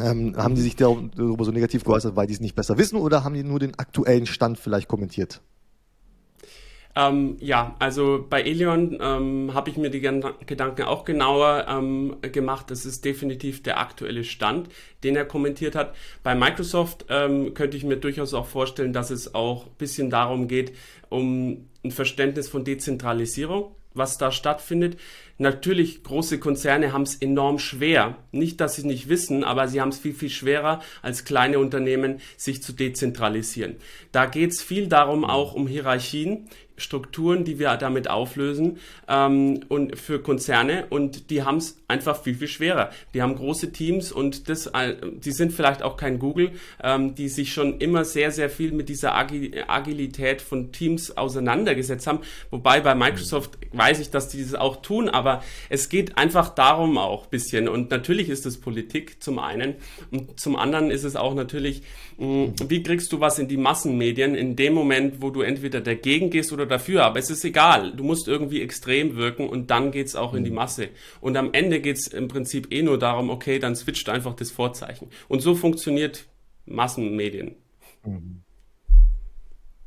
Ähm, 0.00 0.34
haben 0.36 0.56
die 0.56 0.62
sich 0.62 0.74
darüber 0.74 1.44
so 1.44 1.52
negativ 1.52 1.84
geäußert, 1.84 2.16
weil 2.16 2.26
die 2.26 2.32
es 2.32 2.40
nicht 2.40 2.56
besser 2.56 2.78
wissen 2.78 2.96
oder 2.96 3.22
haben 3.22 3.34
die 3.34 3.44
nur 3.44 3.60
den 3.60 3.78
aktuellen 3.78 4.26
Stand 4.26 4.58
vielleicht 4.58 4.88
kommentiert? 4.88 5.40
Ähm, 6.96 7.36
ja, 7.40 7.74
also 7.80 8.24
bei 8.28 8.42
Elion 8.42 8.98
ähm, 9.00 9.52
habe 9.52 9.70
ich 9.70 9.76
mir 9.76 9.90
die 9.90 10.00
Gedanken 10.00 10.82
auch 10.82 11.04
genauer 11.04 11.66
ähm, 11.68 12.16
gemacht. 12.22 12.70
Das 12.70 12.86
ist 12.86 13.04
definitiv 13.04 13.62
der 13.62 13.80
aktuelle 13.80 14.22
Stand, 14.22 14.68
den 15.02 15.16
er 15.16 15.24
kommentiert 15.24 15.74
hat. 15.74 15.94
Bei 16.22 16.34
Microsoft 16.34 17.06
ähm, 17.08 17.54
könnte 17.54 17.76
ich 17.76 17.84
mir 17.84 17.96
durchaus 17.96 18.32
auch 18.32 18.46
vorstellen, 18.46 18.92
dass 18.92 19.10
es 19.10 19.34
auch 19.34 19.66
ein 19.66 19.74
bisschen 19.76 20.10
darum 20.10 20.46
geht, 20.46 20.72
um 21.08 21.68
ein 21.82 21.90
Verständnis 21.90 22.48
von 22.48 22.64
Dezentralisierung 22.64 23.74
was 23.94 24.18
da 24.18 24.32
stattfindet. 24.32 24.98
Natürlich, 25.38 26.04
große 26.04 26.38
Konzerne 26.38 26.92
haben 26.92 27.02
es 27.02 27.16
enorm 27.16 27.58
schwer. 27.58 28.18
Nicht, 28.30 28.60
dass 28.60 28.76
sie 28.76 28.86
nicht 28.86 29.08
wissen, 29.08 29.42
aber 29.42 29.66
sie 29.66 29.80
haben 29.80 29.88
es 29.88 29.98
viel, 29.98 30.14
viel 30.14 30.30
schwerer 30.30 30.80
als 31.02 31.24
kleine 31.24 31.58
Unternehmen, 31.58 32.20
sich 32.36 32.62
zu 32.62 32.72
dezentralisieren. 32.72 33.76
Da 34.12 34.26
geht 34.26 34.50
es 34.50 34.62
viel 34.62 34.88
darum, 34.88 35.24
auch 35.24 35.54
um 35.54 35.66
Hierarchien. 35.66 36.48
Strukturen, 36.76 37.44
die 37.44 37.58
wir 37.58 37.76
damit 37.76 38.08
auflösen 38.08 38.78
ähm, 39.08 39.60
und 39.68 39.96
für 39.98 40.20
Konzerne 40.20 40.86
und 40.90 41.30
die 41.30 41.42
haben 41.42 41.58
es 41.58 41.78
einfach 41.88 42.20
viel 42.22 42.34
viel 42.34 42.48
schwerer. 42.48 42.90
Die 43.14 43.22
haben 43.22 43.36
große 43.36 43.72
Teams 43.72 44.10
und 44.10 44.48
das, 44.48 44.66
äh, 44.68 44.96
die 45.12 45.32
sind 45.32 45.52
vielleicht 45.52 45.82
auch 45.82 45.96
kein 45.96 46.18
Google, 46.18 46.52
ähm, 46.82 47.14
die 47.14 47.28
sich 47.28 47.52
schon 47.52 47.78
immer 47.78 48.04
sehr 48.04 48.30
sehr 48.30 48.50
viel 48.50 48.72
mit 48.72 48.88
dieser 48.88 49.14
Agilität 49.14 50.42
von 50.42 50.72
Teams 50.72 51.16
auseinandergesetzt 51.16 52.06
haben. 52.06 52.20
Wobei 52.50 52.80
bei 52.80 52.94
Microsoft 52.94 53.58
weiß 53.72 54.00
ich, 54.00 54.10
dass 54.10 54.28
die 54.28 54.42
das 54.42 54.54
auch 54.54 54.82
tun, 54.82 55.08
aber 55.08 55.42
es 55.68 55.88
geht 55.88 56.18
einfach 56.18 56.48
darum 56.48 56.98
auch 56.98 57.26
bisschen 57.26 57.68
und 57.68 57.90
natürlich 57.90 58.28
ist 58.28 58.46
es 58.46 58.60
Politik 58.60 59.22
zum 59.22 59.38
einen 59.38 59.74
und 60.10 60.40
zum 60.40 60.56
anderen 60.56 60.90
ist 60.90 61.04
es 61.04 61.16
auch 61.16 61.34
natürlich, 61.34 61.82
mh, 62.18 62.54
wie 62.68 62.82
kriegst 62.82 63.12
du 63.12 63.20
was 63.20 63.38
in 63.38 63.48
die 63.48 63.56
Massenmedien 63.56 64.34
in 64.34 64.56
dem 64.56 64.74
Moment, 64.74 65.22
wo 65.22 65.30
du 65.30 65.42
entweder 65.42 65.80
dagegen 65.80 66.30
gehst 66.30 66.52
oder 66.52 66.63
oder 66.64 66.78
dafür, 66.78 67.04
aber 67.04 67.18
es 67.18 67.30
ist 67.30 67.44
egal. 67.44 67.92
Du 67.94 68.04
musst 68.04 68.28
irgendwie 68.28 68.62
extrem 68.62 69.16
wirken 69.16 69.48
und 69.48 69.70
dann 69.70 69.90
geht 69.90 70.06
es 70.06 70.16
auch 70.16 70.34
in 70.34 70.44
die 70.44 70.50
mhm. 70.50 70.56
Masse. 70.56 70.88
Und 71.20 71.36
am 71.36 71.52
Ende 71.52 71.80
geht 71.80 71.96
es 71.96 72.08
im 72.08 72.28
Prinzip 72.28 72.72
eh 72.72 72.82
nur 72.82 72.98
darum, 72.98 73.30
okay, 73.30 73.58
dann 73.58 73.76
switcht 73.76 74.08
einfach 74.08 74.34
das 74.34 74.50
Vorzeichen. 74.50 75.08
Und 75.28 75.40
so 75.40 75.54
funktioniert 75.54 76.26
Massenmedien. 76.66 77.56
Mhm. 78.04 78.43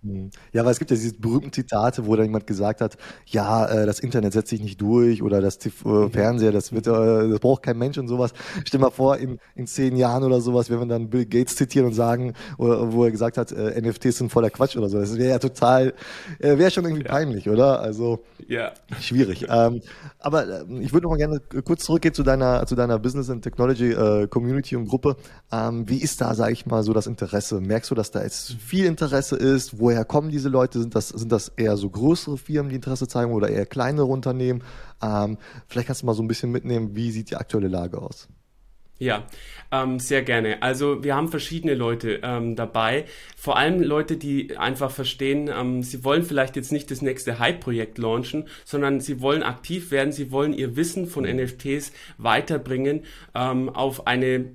Mhm. 0.08 0.30
Ja, 0.54 0.64
weil 0.64 0.72
es 0.72 0.80
gibt 0.80 0.92
ja 0.92 0.98
diese 0.98 1.14
berühmten 1.16 1.52
Zitate, 1.52 2.06
wo 2.06 2.16
dann 2.16 2.26
jemand 2.26 2.48
gesagt 2.48 2.82
hat, 2.82 2.98
ja, 3.26 3.66
äh, 3.66 3.86
das 3.86 4.00
Internet 4.00 4.34
setzt 4.34 4.50
sich 4.50 4.62
nicht 4.62 4.80
durch 4.82 5.22
oder 5.22 5.42
das 5.42 5.58
TV, 5.58 6.08
äh. 6.08 6.10
Fernseher, 6.10 6.52
das 6.52 6.72
wird, 6.72 6.88
äh, 6.88 7.30
das 7.30 7.40
braucht 7.40 7.64
kein 7.64 7.78
Mensch 7.78 7.98
und 7.98 8.08
sowas. 8.08 8.34
Stell 8.66 8.80
mal 8.80 8.92
vor, 8.92 9.18
in, 9.18 9.40
in 9.56 9.68
zehn 9.68 9.96
Jahren 9.96 10.24
oder 10.24 10.42
sowas, 10.42 10.70
wenn 10.70 10.80
wir 10.80 10.86
dann 10.86 11.10
Bill 11.10 11.26
Gates 11.26 11.56
zitieren 11.56 11.88
und 11.88 11.94
sagen, 11.94 12.34
wo 12.58 13.04
er 13.04 13.12
gesagt 13.12 13.38
hat, 13.38 13.52
NFTs 13.52 14.18
sind 14.18 14.32
voller 14.32 14.50
Quatsch 14.50 14.78
oder 14.78 14.90
so. 14.90 15.00
Das 15.00 15.18
wäre 15.18 15.30
ja 15.30 15.40
total, 15.40 15.94
wäre 16.40 16.72
schon 16.72 16.86
irgendwie 16.86 17.04
ja. 17.04 17.12
peinlich, 17.12 17.50
oder? 17.50 17.80
Also 17.80 18.24
ja. 18.48 18.72
schwierig. 19.00 19.46
ähm, 19.50 19.82
aber 20.20 20.48
äh, 20.48 20.64
ich 20.80 20.94
würde 20.94 21.06
noch 21.06 21.12
mal 21.12 21.18
gerne 21.18 21.42
kurz 21.64 21.84
zurückgehen 21.84 22.14
zu 22.14 22.24
deiner, 22.24 22.66
zu 22.66 22.76
deiner 22.76 23.00
Business 23.00 23.30
and 23.30 23.44
Technology 23.44 23.96
Community 24.30 24.76
und 24.76 24.88
Gruppe. 24.88 25.18
Ähm, 25.52 25.88
wie 25.88 25.98
ist 25.98 26.22
da, 26.22 26.34
sage 26.36 26.54
ich 26.54 26.66
mal, 26.66 26.84
so 26.84 26.94
das 26.94 27.08
Interesse? 27.08 27.60
Merkst 27.60 27.92
du, 27.92 27.96
dass 27.96 28.12
da 28.12 28.24
jetzt 28.24 28.54
viel 28.54 28.86
Interesse 28.86 29.36
ist? 29.36 29.80
Woher 29.80 29.97
kommen 30.04 30.30
diese 30.30 30.50
Leute? 30.50 30.80
Sind 30.80 30.96
das, 30.96 31.10
sind 31.10 31.32
das 31.32 31.50
eher 31.50 31.78
so 31.78 31.90
größere 31.90 32.38
Firmen, 32.38 32.70
die 32.70 32.76
Interesse 32.76 33.08
zeigen 33.08 33.34
oder 33.34 33.50
eher 33.50 33.66
kleinere 33.66 34.06
Unternehmen? 34.06 34.64
Ähm, 35.02 35.38
vielleicht 35.68 35.88
kannst 35.88 36.02
du 36.02 36.06
mal 36.06 36.14
so 36.14 36.24
ein 36.24 36.28
bisschen 36.28 36.52
mitnehmen, 36.52 36.96
wie 36.96 37.12
sieht 37.12 37.30
die 37.30 37.36
aktuelle 37.36 37.68
Lage 37.68 38.02
aus? 38.02 38.28
Ja, 39.00 39.28
ähm, 39.72 40.00
sehr 40.00 40.24
gerne. 40.24 40.64
Also 40.64 41.04
wir 41.04 41.16
haben 41.16 41.30
verschiedene 41.30 41.76
Leute 41.76 42.20
ähm, 42.24 42.56
dabei, 42.56 43.06
vor 43.36 43.56
allem 43.56 43.82
Leute, 43.84 44.18
die 44.18 44.58
einfach 44.58 44.90
verstehen, 44.90 45.52
ähm, 45.56 45.84
sie 45.84 46.04
wollen 46.04 46.24
vielleicht 46.24 46.56
jetzt 46.56 46.72
nicht 46.72 46.90
das 46.90 47.04
nächste 47.04 47.38
Hype-Projekt 47.38 48.00
launchen, 48.00 48.48
sondern 48.66 49.00
sie 49.00 49.22
wollen 49.22 49.44
aktiv 49.44 49.92
werden, 49.92 50.12
sie 50.12 50.32
wollen 50.32 50.54
ihr 50.54 50.76
Wissen 50.76 51.06
von 51.06 51.26
NFTs 51.26 51.92
weiterbringen 52.18 53.04
ähm, 53.36 53.70
auf 53.70 54.08
eine 54.08 54.46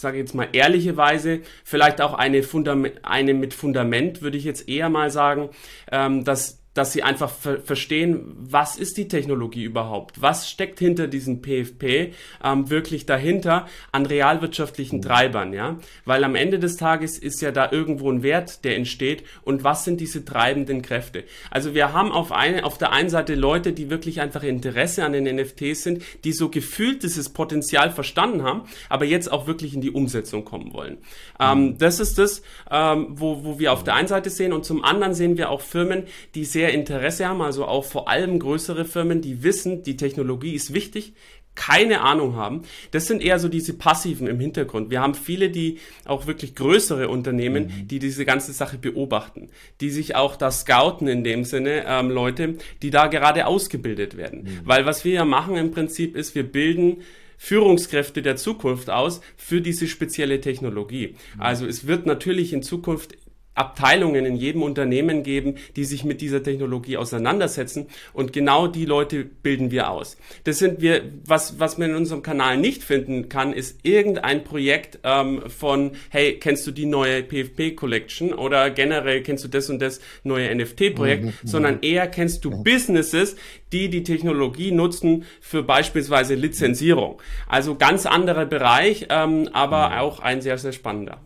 sage 0.00 0.18
ich 0.18 0.22
jetzt 0.22 0.34
mal 0.34 0.48
ehrliche 0.52 0.96
Weise, 0.96 1.40
vielleicht 1.64 2.00
auch 2.00 2.14
eine, 2.14 2.42
Fundament, 2.42 3.00
eine 3.02 3.34
mit 3.34 3.54
Fundament, 3.54 4.22
würde 4.22 4.38
ich 4.38 4.44
jetzt 4.44 4.68
eher 4.68 4.88
mal 4.88 5.10
sagen, 5.10 5.50
ähm, 5.90 6.24
dass 6.24 6.57
dass 6.74 6.92
sie 6.92 7.02
einfach 7.02 7.30
ver 7.30 7.60
verstehen, 7.60 8.36
was 8.38 8.76
ist 8.76 8.96
die 8.98 9.08
Technologie 9.08 9.64
überhaupt? 9.64 10.22
Was 10.22 10.48
steckt 10.48 10.78
hinter 10.78 11.08
diesem 11.08 11.42
PFP 11.42 12.12
ähm, 12.44 12.70
wirklich 12.70 13.04
dahinter 13.04 13.66
an 13.90 14.06
realwirtschaftlichen 14.06 15.02
Treibern, 15.02 15.52
ja? 15.52 15.78
Weil 16.04 16.22
am 16.24 16.34
Ende 16.34 16.58
des 16.58 16.76
Tages 16.76 17.18
ist 17.18 17.40
ja 17.40 17.50
da 17.50 17.72
irgendwo 17.72 18.10
ein 18.10 18.22
Wert, 18.22 18.64
der 18.64 18.76
entsteht 18.76 19.24
und 19.42 19.64
was 19.64 19.84
sind 19.84 20.00
diese 20.00 20.24
treibenden 20.24 20.82
Kräfte? 20.82 21.24
Also 21.50 21.74
wir 21.74 21.92
haben 21.92 22.12
auf, 22.12 22.32
eine, 22.32 22.64
auf 22.64 22.78
der 22.78 22.92
einen 22.92 23.10
Seite 23.10 23.34
Leute, 23.34 23.72
die 23.72 23.90
wirklich 23.90 24.20
einfach 24.20 24.42
Interesse 24.42 25.04
an 25.04 25.12
den 25.12 25.24
NFTs 25.24 25.82
sind, 25.82 26.02
die 26.24 26.32
so 26.32 26.48
gefühlt 26.48 27.02
dieses 27.02 27.30
Potenzial 27.30 27.90
verstanden 27.90 28.42
haben, 28.42 28.62
aber 28.88 29.04
jetzt 29.04 29.32
auch 29.32 29.46
wirklich 29.46 29.74
in 29.74 29.80
die 29.80 29.90
Umsetzung 29.90 30.44
kommen 30.44 30.72
wollen. 30.72 30.98
Ähm, 31.40 31.60
mhm. 31.60 31.78
das 31.78 31.98
ist 31.98 32.18
das, 32.18 32.42
ähm, 32.70 33.08
wo, 33.10 33.44
wo 33.44 33.58
wir 33.58 33.72
auf 33.72 33.82
der 33.82 33.94
einen 33.94 34.08
Seite 34.08 34.30
sehen 34.30 34.52
und 34.52 34.64
zum 34.64 34.84
anderen 34.84 35.14
sehen 35.14 35.36
wir 35.36 35.50
auch 35.50 35.60
Firmen, 35.60 36.04
die 36.34 36.44
sehr 36.44 36.57
mehr 36.58 36.74
Interesse 36.74 37.28
haben, 37.28 37.40
also 37.40 37.66
auch 37.66 37.84
vor 37.84 38.08
allem 38.08 38.40
größere 38.40 38.84
Firmen, 38.84 39.20
die 39.20 39.44
wissen, 39.44 39.84
die 39.84 39.96
Technologie 39.96 40.54
ist 40.54 40.74
wichtig, 40.74 41.12
keine 41.54 42.00
Ahnung 42.00 42.34
haben. 42.34 42.62
Das 42.90 43.06
sind 43.06 43.22
eher 43.22 43.38
so 43.38 43.48
diese 43.48 43.74
passiven 43.74 44.26
im 44.26 44.40
Hintergrund. 44.40 44.90
Wir 44.90 45.00
haben 45.00 45.14
viele, 45.14 45.50
die 45.50 45.78
auch 46.04 46.26
wirklich 46.26 46.56
größere 46.56 47.08
Unternehmen, 47.08 47.66
mhm. 47.66 47.88
die 47.88 48.00
diese 48.00 48.24
ganze 48.24 48.52
Sache 48.52 48.76
beobachten, 48.76 49.50
die 49.80 49.90
sich 49.90 50.16
auch 50.16 50.34
da 50.34 50.50
scouten 50.50 51.06
in 51.06 51.22
dem 51.22 51.44
Sinne, 51.44 51.84
ähm, 51.86 52.10
Leute, 52.10 52.56
die 52.82 52.90
da 52.90 53.06
gerade 53.06 53.46
ausgebildet 53.46 54.16
werden. 54.16 54.42
Mhm. 54.42 54.60
Weil 54.64 54.84
was 54.84 55.04
wir 55.04 55.12
ja 55.12 55.24
machen 55.24 55.56
im 55.56 55.70
Prinzip 55.70 56.16
ist, 56.16 56.34
wir 56.34 56.44
bilden 56.44 57.02
Führungskräfte 57.36 58.20
der 58.20 58.34
Zukunft 58.36 58.90
aus 58.90 59.20
für 59.36 59.60
diese 59.60 59.86
spezielle 59.86 60.40
Technologie. 60.40 61.14
Mhm. 61.36 61.40
Also 61.40 61.66
es 61.66 61.86
wird 61.86 62.04
natürlich 62.04 62.52
in 62.52 62.64
Zukunft 62.64 63.16
Abteilungen 63.58 64.24
in 64.24 64.36
jedem 64.36 64.62
Unternehmen 64.62 65.22
geben, 65.22 65.56
die 65.76 65.84
sich 65.84 66.04
mit 66.04 66.20
dieser 66.20 66.42
Technologie 66.42 66.96
auseinandersetzen. 66.96 67.86
Und 68.12 68.32
genau 68.32 68.66
die 68.66 68.84
Leute 68.84 69.24
bilden 69.24 69.70
wir 69.70 69.90
aus. 69.90 70.16
Das 70.44 70.58
sind 70.58 70.80
wir, 70.80 71.02
was, 71.24 71.58
was 71.58 71.78
man 71.78 71.90
in 71.90 71.96
unserem 71.96 72.22
Kanal 72.22 72.56
nicht 72.56 72.82
finden 72.82 73.28
kann, 73.28 73.52
ist 73.52 73.80
irgendein 73.82 74.44
Projekt 74.44 75.00
ähm, 75.02 75.42
von, 75.48 75.92
hey, 76.10 76.38
kennst 76.38 76.66
du 76.66 76.70
die 76.70 76.86
neue 76.86 77.22
PFP 77.22 77.74
Collection 77.74 78.32
oder 78.32 78.70
generell 78.70 79.22
kennst 79.22 79.44
du 79.44 79.48
das 79.48 79.68
und 79.70 79.80
das 79.80 80.00
neue 80.22 80.54
NFT-Projekt, 80.54 81.24
mhm, 81.24 81.28
mhm, 81.28 81.48
sondern 81.48 81.78
eher 81.82 82.06
kennst 82.06 82.44
du 82.44 82.50
mhm. 82.50 82.62
Businesses, 82.62 83.36
die 83.72 83.88
die 83.88 84.02
Technologie 84.02 84.70
nutzen 84.72 85.24
für 85.40 85.62
beispielsweise 85.62 86.34
Lizenzierung. 86.34 87.20
Also 87.46 87.74
ganz 87.74 88.06
anderer 88.06 88.46
Bereich, 88.46 89.06
ähm, 89.10 89.48
aber 89.52 89.90
mhm. 89.90 89.94
auch 89.98 90.20
ein 90.20 90.40
sehr, 90.40 90.58
sehr 90.58 90.72
spannender. 90.72 91.20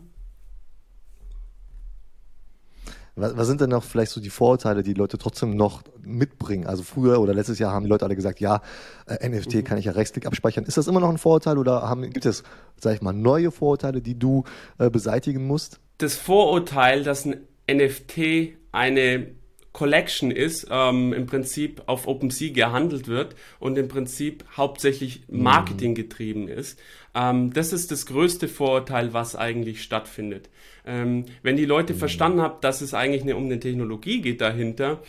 Was, 3.15 3.37
was, 3.37 3.47
sind 3.47 3.61
denn 3.61 3.69
noch 3.69 3.83
vielleicht 3.83 4.11
so 4.11 4.19
die 4.19 4.29
Vorurteile, 4.29 4.81
die 4.81 4.93
Leute 4.93 5.17
trotzdem 5.17 5.55
noch 5.55 5.83
mitbringen? 6.01 6.65
Also 6.65 6.83
früher 6.83 7.19
oder 7.19 7.33
letztes 7.33 7.59
Jahr 7.59 7.71
haben 7.71 7.83
die 7.83 7.89
Leute 7.89 8.05
alle 8.05 8.15
gesagt, 8.15 8.39
ja, 8.39 8.61
äh, 9.05 9.27
NFT 9.27 9.55
mhm. 9.55 9.63
kann 9.63 9.77
ich 9.77 9.85
ja 9.85 9.91
Rechtsklick 9.91 10.25
abspeichern. 10.25 10.65
Ist 10.65 10.77
das 10.77 10.87
immer 10.87 10.99
noch 10.99 11.09
ein 11.09 11.17
Vorurteil 11.17 11.57
oder 11.57 11.83
haben, 11.83 12.09
gibt 12.09 12.25
es, 12.25 12.43
sag 12.79 12.95
ich 12.95 13.01
mal, 13.01 13.13
neue 13.13 13.51
Vorurteile, 13.51 14.01
die 14.01 14.17
du 14.17 14.43
äh, 14.79 14.89
beseitigen 14.89 15.45
musst? 15.45 15.79
Das 15.99 16.15
Vorurteil, 16.15 17.03
dass 17.03 17.25
ein 17.25 17.41
NFT 17.71 18.55
eine 18.71 19.27
Collection 19.73 20.29
ist, 20.29 20.67
ähm, 20.69 21.13
im 21.13 21.25
Prinzip 21.25 21.81
auf 21.87 22.07
OpenSea 22.07 22.53
gehandelt 22.53 23.07
wird 23.07 23.35
und 23.59 23.77
im 23.77 23.87
Prinzip 23.87 24.45
hauptsächlich 24.55 25.23
mhm. 25.27 25.43
Marketing 25.43 25.95
getrieben 25.95 26.47
ist. 26.47 26.79
Ähm, 27.15 27.51
das 27.53 27.73
ist 27.73 27.91
das 27.91 28.05
größte 28.05 28.47
Vorurteil, 28.47 29.13
was 29.13 29.35
eigentlich 29.35 29.81
stattfindet. 29.81 30.49
Ähm, 30.85 31.25
wenn 31.41 31.55
die 31.55 31.65
Leute 31.65 31.93
mhm. 31.93 31.97
verstanden 31.97 32.41
haben, 32.41 32.61
dass 32.61 32.81
es 32.81 32.93
eigentlich 32.93 33.23
eine, 33.23 33.35
um 33.35 33.45
eine 33.45 33.59
Technologie 33.59 34.21
geht 34.21 34.41
dahinter, 34.41 35.01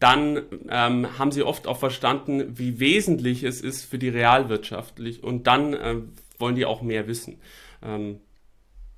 dann 0.00 0.42
ähm, 0.68 1.18
haben 1.18 1.30
sie 1.30 1.44
oft 1.44 1.68
auch 1.68 1.78
verstanden, 1.78 2.58
wie 2.58 2.80
wesentlich 2.80 3.44
es 3.44 3.60
ist 3.60 3.84
für 3.84 3.98
die 3.98 4.08
realwirtschaftlich 4.08 5.22
und 5.22 5.46
dann 5.46 5.74
äh, 5.74 5.96
wollen 6.38 6.56
die 6.56 6.64
auch 6.64 6.82
mehr 6.82 7.06
wissen. 7.06 7.38
Ähm, 7.84 8.18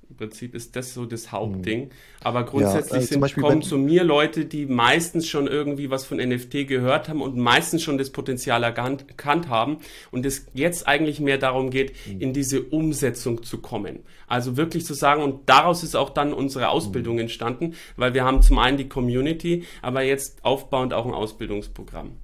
im 0.09 0.17
Prinzip 0.17 0.55
ist 0.55 0.75
das 0.75 0.93
so 0.93 1.05
das 1.05 1.31
Hauptding. 1.31 1.85
Mhm. 1.85 1.89
Aber 2.21 2.43
grundsätzlich 2.43 2.91
ja, 2.91 2.99
äh, 2.99 3.01
sind, 3.01 3.21
Beispiel, 3.21 3.43
kommen 3.43 3.61
zu 3.61 3.77
mir 3.77 4.03
Leute, 4.03 4.45
die 4.45 4.65
meistens 4.65 5.27
schon 5.27 5.47
irgendwie 5.47 5.89
was 5.89 6.05
von 6.05 6.17
NFT 6.17 6.67
gehört 6.67 7.09
haben 7.09 7.21
und 7.21 7.37
meistens 7.37 7.83
schon 7.83 7.97
das 7.97 8.11
Potenzial 8.11 8.63
erkannt, 8.63 9.05
erkannt 9.07 9.49
haben 9.49 9.77
und 10.11 10.25
es 10.25 10.47
jetzt 10.53 10.87
eigentlich 10.87 11.19
mehr 11.19 11.37
darum 11.37 11.69
geht, 11.69 11.93
mhm. 12.07 12.21
in 12.21 12.33
diese 12.33 12.61
Umsetzung 12.61 13.43
zu 13.43 13.59
kommen. 13.59 13.99
Also 14.27 14.57
wirklich 14.57 14.85
zu 14.85 14.93
sagen, 14.93 15.21
und 15.23 15.49
daraus 15.49 15.83
ist 15.83 15.95
auch 15.95 16.09
dann 16.09 16.33
unsere 16.33 16.69
Ausbildung 16.69 17.15
mhm. 17.15 17.21
entstanden, 17.21 17.73
weil 17.95 18.13
wir 18.13 18.23
haben 18.23 18.41
zum 18.41 18.59
einen 18.59 18.77
die 18.77 18.89
Community, 18.89 19.63
aber 19.81 20.03
jetzt 20.03 20.43
aufbauend 20.43 20.93
auch 20.93 21.05
ein 21.05 21.13
Ausbildungsprogramm. 21.13 22.17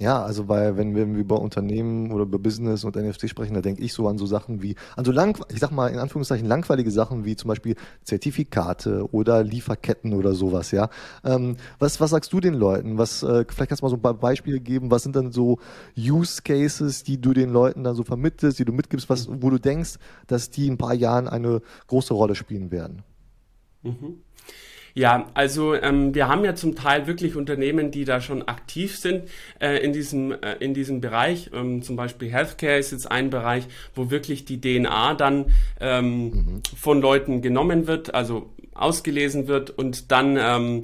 Ja, 0.00 0.22
also 0.22 0.48
weil 0.48 0.76
wenn 0.76 0.94
wir 0.94 1.04
über 1.04 1.40
Unternehmen 1.40 2.12
oder 2.12 2.22
über 2.22 2.38
Business 2.38 2.84
und 2.84 2.94
NFT 2.94 3.28
sprechen, 3.28 3.54
da 3.54 3.60
denke 3.60 3.82
ich 3.82 3.92
so 3.92 4.06
an 4.06 4.16
so 4.16 4.26
Sachen 4.26 4.62
wie, 4.62 4.76
an 4.96 5.04
so 5.04 5.10
lang, 5.10 5.36
ich 5.52 5.58
sag 5.58 5.72
mal 5.72 5.88
in 5.88 5.98
Anführungszeichen 5.98 6.46
langweilige 6.46 6.92
Sachen 6.92 7.24
wie 7.24 7.34
zum 7.34 7.48
Beispiel 7.48 7.74
Zertifikate 8.04 9.12
oder 9.12 9.42
Lieferketten 9.42 10.14
oder 10.14 10.34
sowas, 10.34 10.70
ja. 10.70 10.88
Ähm, 11.24 11.56
was, 11.80 12.00
was 12.00 12.10
sagst 12.10 12.32
du 12.32 12.38
den 12.38 12.54
Leuten? 12.54 12.96
Was, 12.96 13.24
äh, 13.24 13.44
vielleicht 13.48 13.70
kannst 13.70 13.82
du 13.82 13.86
mal 13.86 13.90
so 13.90 13.96
ein 13.96 14.02
paar 14.02 14.14
Beispiele 14.14 14.60
geben, 14.60 14.92
was 14.92 15.02
sind 15.02 15.16
dann 15.16 15.32
so 15.32 15.58
Use 15.96 16.42
Cases, 16.42 17.02
die 17.02 17.20
du 17.20 17.32
den 17.32 17.50
Leuten 17.50 17.82
dann 17.82 17.96
so 17.96 18.04
vermittelst, 18.04 18.60
die 18.60 18.64
du 18.64 18.72
mitgibst, 18.72 19.10
was, 19.10 19.28
wo 19.28 19.50
du 19.50 19.58
denkst, 19.58 19.96
dass 20.28 20.50
die 20.50 20.68
in 20.68 20.74
ein 20.74 20.78
paar 20.78 20.94
Jahren 20.94 21.26
eine 21.26 21.60
große 21.88 22.14
Rolle 22.14 22.36
spielen 22.36 22.70
werden? 22.70 23.02
Mhm. 23.82 24.20
Ja, 24.98 25.26
also 25.32 25.76
ähm, 25.76 26.12
wir 26.16 26.26
haben 26.26 26.44
ja 26.44 26.56
zum 26.56 26.74
Teil 26.74 27.06
wirklich 27.06 27.36
Unternehmen, 27.36 27.92
die 27.92 28.04
da 28.04 28.20
schon 28.20 28.48
aktiv 28.48 28.98
sind 28.98 29.28
äh, 29.60 29.76
in, 29.76 29.92
diesem, 29.92 30.32
äh, 30.32 30.56
in 30.58 30.74
diesem 30.74 31.00
Bereich. 31.00 31.50
Ähm, 31.54 31.82
zum 31.82 31.94
Beispiel 31.94 32.32
Healthcare 32.32 32.78
ist 32.78 32.90
jetzt 32.90 33.08
ein 33.08 33.30
Bereich, 33.30 33.62
wo 33.94 34.10
wirklich 34.10 34.44
die 34.44 34.60
DNA 34.60 35.14
dann 35.14 35.52
ähm, 35.80 36.24
mhm. 36.24 36.62
von 36.76 37.00
Leuten 37.00 37.42
genommen 37.42 37.86
wird, 37.86 38.12
also 38.12 38.50
ausgelesen 38.74 39.46
wird 39.46 39.70
und 39.70 40.10
dann 40.10 40.36
ähm, 40.36 40.82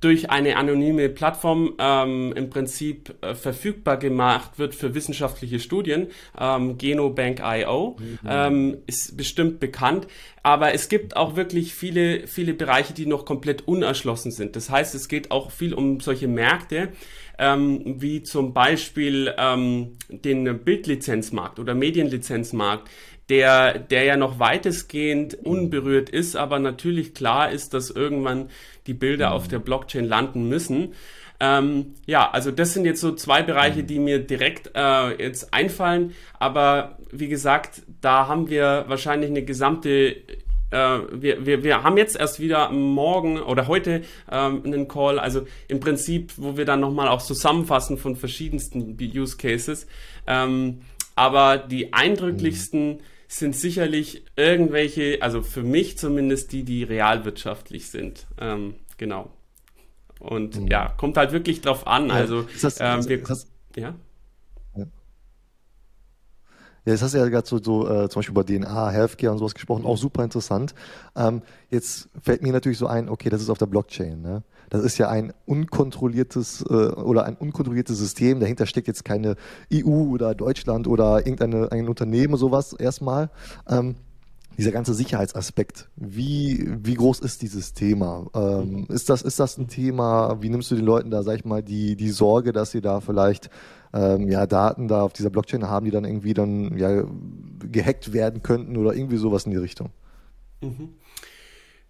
durch 0.00 0.30
eine 0.30 0.56
anonyme 0.56 1.08
Plattform 1.08 1.74
ähm, 1.78 2.32
im 2.36 2.50
Prinzip 2.50 3.14
äh, 3.22 3.34
verfügbar 3.34 3.96
gemacht 3.96 4.58
wird 4.58 4.74
für 4.74 4.94
wissenschaftliche 4.94 5.58
Studien. 5.58 6.08
Ähm, 6.38 6.76
Genobank.io 6.76 7.96
mhm. 7.98 8.18
ähm, 8.28 8.76
ist 8.86 9.16
bestimmt 9.16 9.58
bekannt, 9.58 10.06
aber 10.42 10.74
es 10.74 10.88
gibt 10.88 11.16
auch 11.16 11.34
wirklich 11.34 11.74
viele, 11.74 12.26
viele 12.26 12.52
Bereiche, 12.52 12.92
die 12.92 13.06
noch 13.06 13.24
komplett 13.24 13.66
unerschlossen 13.66 14.30
sind. 14.30 14.54
Das 14.54 14.70
heißt, 14.70 14.94
es 14.94 15.08
geht 15.08 15.30
auch 15.30 15.50
viel 15.50 15.72
um 15.72 16.00
solche 16.00 16.28
Märkte, 16.28 16.90
ähm, 17.38 17.96
wie 18.00 18.22
zum 18.22 18.52
Beispiel 18.52 19.34
ähm, 19.38 19.96
den 20.08 20.58
Bildlizenzmarkt 20.62 21.58
oder 21.58 21.74
Medienlizenzmarkt, 21.74 22.88
der, 23.28 23.78
der 23.78 24.04
ja 24.04 24.16
noch 24.16 24.38
weitestgehend 24.38 25.34
unberührt 25.34 26.08
ist, 26.08 26.36
aber 26.36 26.58
natürlich 26.58 27.14
klar 27.14 27.50
ist, 27.50 27.74
dass 27.74 27.90
irgendwann 27.90 28.50
die 28.86 28.94
Bilder 28.94 29.32
auf 29.32 29.48
der 29.48 29.58
Blockchain 29.58 30.04
landen 30.04 30.48
müssen. 30.48 30.94
Ähm, 31.38 31.94
ja, 32.06 32.30
also 32.30 32.50
das 32.50 32.72
sind 32.72 32.84
jetzt 32.84 33.00
so 33.00 33.12
zwei 33.12 33.42
Bereiche, 33.42 33.84
die 33.84 33.98
mir 33.98 34.20
direkt 34.20 34.70
äh, 34.74 35.22
jetzt 35.22 35.52
einfallen. 35.52 36.14
Aber 36.38 36.98
wie 37.10 37.28
gesagt, 37.28 37.82
da 38.00 38.28
haben 38.28 38.48
wir 38.48 38.84
wahrscheinlich 38.86 39.30
eine 39.30 39.42
gesamte 39.42 40.16
äh, 40.70 40.98
wir, 41.12 41.46
wir, 41.46 41.62
wir 41.62 41.82
haben 41.82 41.96
jetzt 41.96 42.16
erst 42.16 42.40
wieder 42.40 42.70
morgen 42.70 43.40
oder 43.40 43.68
heute 43.68 44.02
ähm, 44.30 44.62
einen 44.64 44.88
Call, 44.88 45.18
also 45.18 45.46
im 45.68 45.78
Prinzip, 45.78 46.32
wo 46.36 46.56
wir 46.56 46.64
dann 46.64 46.80
nochmal 46.80 47.08
auch 47.08 47.22
zusammenfassen 47.22 47.98
von 47.98 48.16
verschiedensten 48.16 48.96
Use 49.00 49.36
Cases. 49.36 49.86
Ähm, 50.26 50.80
aber 51.14 51.58
die 51.58 51.92
eindrücklichsten 51.92 52.88
mhm. 52.94 52.98
Sind 53.28 53.56
sicherlich 53.56 54.24
irgendwelche, 54.36 55.18
also 55.20 55.42
für 55.42 55.62
mich 55.62 55.98
zumindest 55.98 56.52
die, 56.52 56.62
die 56.64 56.82
realwirtschaftlich 56.84 57.90
sind. 57.90 58.26
Ähm, 58.40 58.74
genau. 58.96 59.30
Und 60.18 60.60
mhm. 60.60 60.68
ja, 60.68 60.88
kommt 60.96 61.16
halt 61.16 61.32
wirklich 61.32 61.60
drauf 61.60 61.86
an. 61.86 62.10
Also, 62.10 62.42
ist 62.42 62.64
das, 62.64 62.80
ähm, 62.80 63.06
wir, 63.08 63.22
das, 63.22 63.46
ja. 63.76 63.94
Ja, 66.86 66.92
jetzt 66.92 67.02
hast 67.02 67.14
du 67.14 67.18
ja 67.18 67.28
gerade 67.28 67.46
so, 67.46 67.60
so 67.60 67.88
äh, 67.88 68.08
zum 68.08 68.20
Beispiel 68.20 68.32
über 68.32 68.46
DNA, 68.46 68.90
Healthcare 68.90 69.32
und 69.32 69.38
sowas 69.38 69.54
gesprochen, 69.54 69.84
auch 69.84 69.98
super 69.98 70.22
interessant. 70.22 70.72
Ähm, 71.16 71.42
jetzt 71.68 72.08
fällt 72.22 72.42
mir 72.42 72.52
natürlich 72.52 72.78
so 72.78 72.86
ein, 72.86 73.08
okay, 73.08 73.28
das 73.28 73.42
ist 73.42 73.50
auf 73.50 73.58
der 73.58 73.66
Blockchain. 73.66 74.22
Ne? 74.22 74.44
Das 74.70 74.82
ist 74.82 74.98
ja 74.98 75.08
ein 75.08 75.32
unkontrolliertes 75.46 76.64
äh, 76.68 76.74
oder 76.74 77.24
ein 77.24 77.36
unkontrolliertes 77.36 77.98
System. 77.98 78.40
Dahinter 78.40 78.66
steckt 78.66 78.88
jetzt 78.88 79.04
keine 79.04 79.36
EU 79.72 80.12
oder 80.12 80.34
Deutschland 80.34 80.86
oder 80.86 81.26
irgendein 81.26 81.68
ein 81.70 81.88
Unternehmen 81.88 82.36
sowas 82.36 82.72
erstmal. 82.72 83.30
Ähm, 83.68 83.96
dieser 84.56 84.72
ganze 84.72 84.94
Sicherheitsaspekt, 84.94 85.88
wie, 85.96 86.66
wie 86.82 86.94
groß 86.94 87.20
ist 87.20 87.42
dieses 87.42 87.74
Thema? 87.74 88.26
Ähm, 88.34 88.86
ist, 88.88 89.10
das, 89.10 89.20
ist 89.20 89.38
das 89.38 89.58
ein 89.58 89.68
Thema, 89.68 90.40
wie 90.40 90.48
nimmst 90.48 90.70
du 90.70 90.76
den 90.76 90.84
Leuten 90.84 91.10
da, 91.10 91.22
sag 91.22 91.36
ich 91.36 91.44
mal, 91.44 91.62
die, 91.62 91.94
die 91.94 92.08
Sorge, 92.08 92.52
dass 92.52 92.70
sie 92.70 92.80
da 92.80 93.00
vielleicht 93.00 93.50
ähm, 93.92 94.28
ja, 94.28 94.46
Daten 94.46 94.88
da 94.88 95.02
auf 95.02 95.12
dieser 95.12 95.30
Blockchain 95.30 95.68
haben, 95.68 95.84
die 95.84 95.90
dann 95.90 96.04
irgendwie 96.04 96.32
dann 96.32 96.76
ja, 96.78 97.04
gehackt 97.70 98.12
werden 98.14 98.42
könnten 98.42 98.76
oder 98.78 98.94
irgendwie 98.94 99.18
sowas 99.18 99.44
in 99.44 99.50
die 99.50 99.58
Richtung? 99.58 99.90
Mhm. 100.62 100.94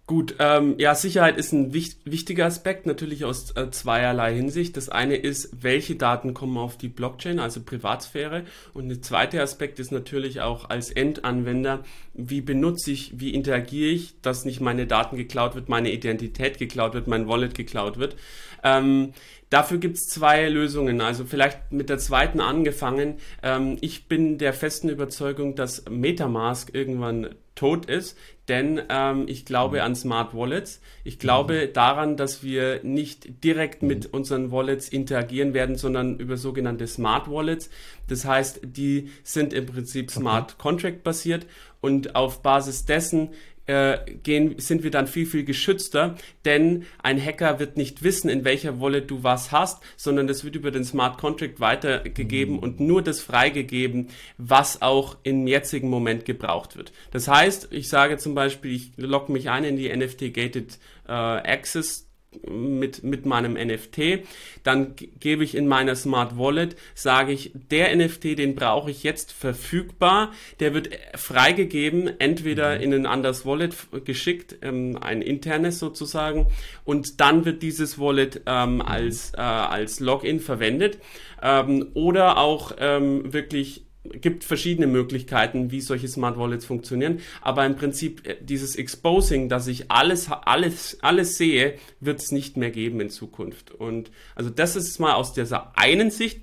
Gut, 0.07 0.35
ähm, 0.39 0.75
ja, 0.77 0.95
Sicherheit 0.95 1.35
ist 1.35 1.51
ein 1.51 1.73
wich 1.73 1.97
wichtiger 2.05 2.45
Aspekt, 2.45 2.85
natürlich 2.85 3.25
aus 3.25 3.51
äh, 3.57 3.69
zweierlei 3.71 4.33
Hinsicht. 4.33 4.77
Das 4.77 4.87
eine 4.87 5.17
ist, 5.17 5.49
welche 5.61 5.97
Daten 5.97 6.33
kommen 6.33 6.57
auf 6.57 6.77
die 6.77 6.87
Blockchain, 6.87 7.39
also 7.39 7.61
Privatsphäre. 7.61 8.45
Und 8.73 8.87
der 8.87 9.01
zweite 9.01 9.41
Aspekt 9.41 9.79
ist 9.79 9.91
natürlich 9.91 10.39
auch 10.39 10.69
als 10.69 10.91
Endanwender, 10.91 11.83
wie 12.13 12.39
benutze 12.39 12.89
ich, 12.89 13.19
wie 13.19 13.33
interagiere 13.33 13.91
ich, 13.91 14.21
dass 14.21 14.45
nicht 14.45 14.61
meine 14.61 14.87
Daten 14.87 15.17
geklaut 15.17 15.55
wird, 15.55 15.67
meine 15.67 15.91
Identität 15.91 16.57
geklaut 16.57 16.93
wird, 16.93 17.07
mein 17.07 17.27
Wallet 17.27 17.53
geklaut 17.53 17.99
wird. 17.99 18.15
Ähm, 18.63 19.11
Dafür 19.49 19.77
gibt's 19.77 20.09
zwei 20.09 20.49
Lösungen. 20.49 20.99
Also 21.01 21.23
vielleicht 21.23 21.71
mit 21.71 21.89
der 21.89 21.99
zweiten 21.99 22.41
angefangen. 22.41 23.15
Ähm, 23.41 23.77
ich 23.81 24.07
bin 24.07 24.37
der 24.37 24.53
festen 24.53 24.89
Überzeugung, 24.89 25.55
dass 25.55 25.85
Metamask 25.89 26.73
irgendwann 26.73 27.35
tot 27.57 27.85
ist, 27.87 28.17
denn 28.47 28.81
ähm, 28.89 29.25
ich 29.27 29.45
glaube 29.45 29.77
mhm. 29.77 29.83
an 29.83 29.95
Smart 29.95 30.35
Wallets. 30.35 30.79
Ich 31.03 31.19
glaube 31.19 31.67
mhm. 31.67 31.73
daran, 31.73 32.17
dass 32.17 32.43
wir 32.43 32.81
nicht 32.83 33.43
direkt 33.43 33.83
mit 33.83 34.05
mhm. 34.05 34.13
unseren 34.13 34.51
Wallets 34.51 34.89
interagieren 34.89 35.53
werden, 35.53 35.75
sondern 35.75 36.19
über 36.19 36.37
sogenannte 36.37 36.87
Smart 36.87 37.29
Wallets. 37.29 37.69
Das 38.07 38.25
heißt, 38.25 38.61
die 38.63 39.09
sind 39.23 39.53
im 39.53 39.65
Prinzip 39.65 40.11
Smart 40.11 40.57
Contract 40.57 41.03
basiert 41.03 41.45
und 41.81 42.15
auf 42.15 42.41
Basis 42.41 42.85
dessen 42.85 43.29
äh, 43.67 43.99
gehen, 44.23 44.55
sind 44.57 44.83
wir 44.83 44.91
dann 44.91 45.07
viel, 45.07 45.25
viel 45.25 45.43
geschützter, 45.43 46.15
denn 46.45 46.85
ein 47.03 47.23
Hacker 47.23 47.59
wird 47.59 47.77
nicht 47.77 48.03
wissen, 48.03 48.29
in 48.29 48.43
welcher 48.43 48.79
Wallet 48.79 49.11
du 49.11 49.23
was 49.23 49.51
hast, 49.51 49.83
sondern 49.95 50.27
das 50.27 50.43
wird 50.43 50.55
über 50.55 50.71
den 50.71 50.83
Smart 50.83 51.17
Contract 51.17 51.59
weitergegeben 51.59 52.55
mhm. 52.55 52.59
und 52.59 52.79
nur 52.79 53.01
das 53.01 53.21
freigegeben, 53.21 54.09
was 54.37 54.81
auch 54.81 55.17
im 55.23 55.47
jetzigen 55.47 55.89
Moment 55.89 56.25
gebraucht 56.25 56.77
wird. 56.77 56.91
Das 57.11 57.27
heißt, 57.27 57.67
ich 57.71 57.89
sage 57.89 58.17
zum 58.17 58.35
Beispiel, 58.35 58.73
ich 58.73 58.91
logge 58.97 59.31
mich 59.31 59.49
ein 59.49 59.63
in 59.63 59.77
die 59.77 59.95
NFT 59.95 60.33
Gated 60.33 60.79
äh, 61.07 61.11
Access 61.11 62.06
mit, 62.47 63.03
mit 63.03 63.25
meinem 63.25 63.53
NFT. 63.53 64.23
Dann 64.63 64.95
gebe 65.19 65.43
ich 65.43 65.55
in 65.55 65.67
meiner 65.67 65.95
Smart 65.95 66.37
Wallet, 66.37 66.75
sage 66.93 67.31
ich, 67.31 67.51
der 67.53 67.95
NFT, 67.95 68.37
den 68.37 68.55
brauche 68.55 68.91
ich 68.91 69.03
jetzt 69.03 69.31
verfügbar. 69.31 70.31
Der 70.59 70.73
wird 70.73 70.89
freigegeben, 71.15 72.19
entweder 72.19 72.75
mhm. 72.75 72.83
in 72.83 72.93
ein 72.93 73.05
anderes 73.05 73.45
Wallet 73.45 73.75
geschickt, 74.05 74.57
ähm, 74.61 74.97
ein 74.99 75.21
internes 75.21 75.79
sozusagen, 75.79 76.47
und 76.83 77.19
dann 77.19 77.45
wird 77.45 77.61
dieses 77.63 77.99
Wallet 77.99 78.41
ähm, 78.45 78.75
mhm. 78.75 78.81
als, 78.81 79.33
äh, 79.33 79.41
als 79.41 79.99
Login 79.99 80.39
verwendet. 80.39 80.99
Ähm, 81.41 81.87
oder 81.93 82.37
auch 82.37 82.73
ähm, 82.79 83.31
wirklich 83.33 83.86
gibt 84.21 84.43
verschiedene 84.43 84.87
Möglichkeiten, 84.87 85.71
wie 85.71 85.81
solche 85.81 86.07
Smart 86.07 86.37
Wallets 86.37 86.65
funktionieren, 86.65 87.19
aber 87.41 87.65
im 87.65 87.75
Prinzip 87.75 88.27
äh, 88.27 88.37
dieses 88.41 88.75
Exposing, 88.75 89.49
dass 89.49 89.67
ich 89.67 89.91
alles, 89.91 90.29
alles, 90.29 90.97
alles 91.01 91.37
sehe, 91.37 91.75
wird 91.99 92.19
es 92.19 92.31
nicht 92.31 92.57
mehr 92.57 92.71
geben 92.71 92.99
in 93.01 93.09
Zukunft. 93.09 93.71
Und 93.71 94.11
also 94.35 94.49
das 94.49 94.75
ist 94.75 94.99
mal 94.99 95.13
aus 95.13 95.33
dieser 95.33 95.77
einen 95.77 96.11
Sicht. 96.11 96.41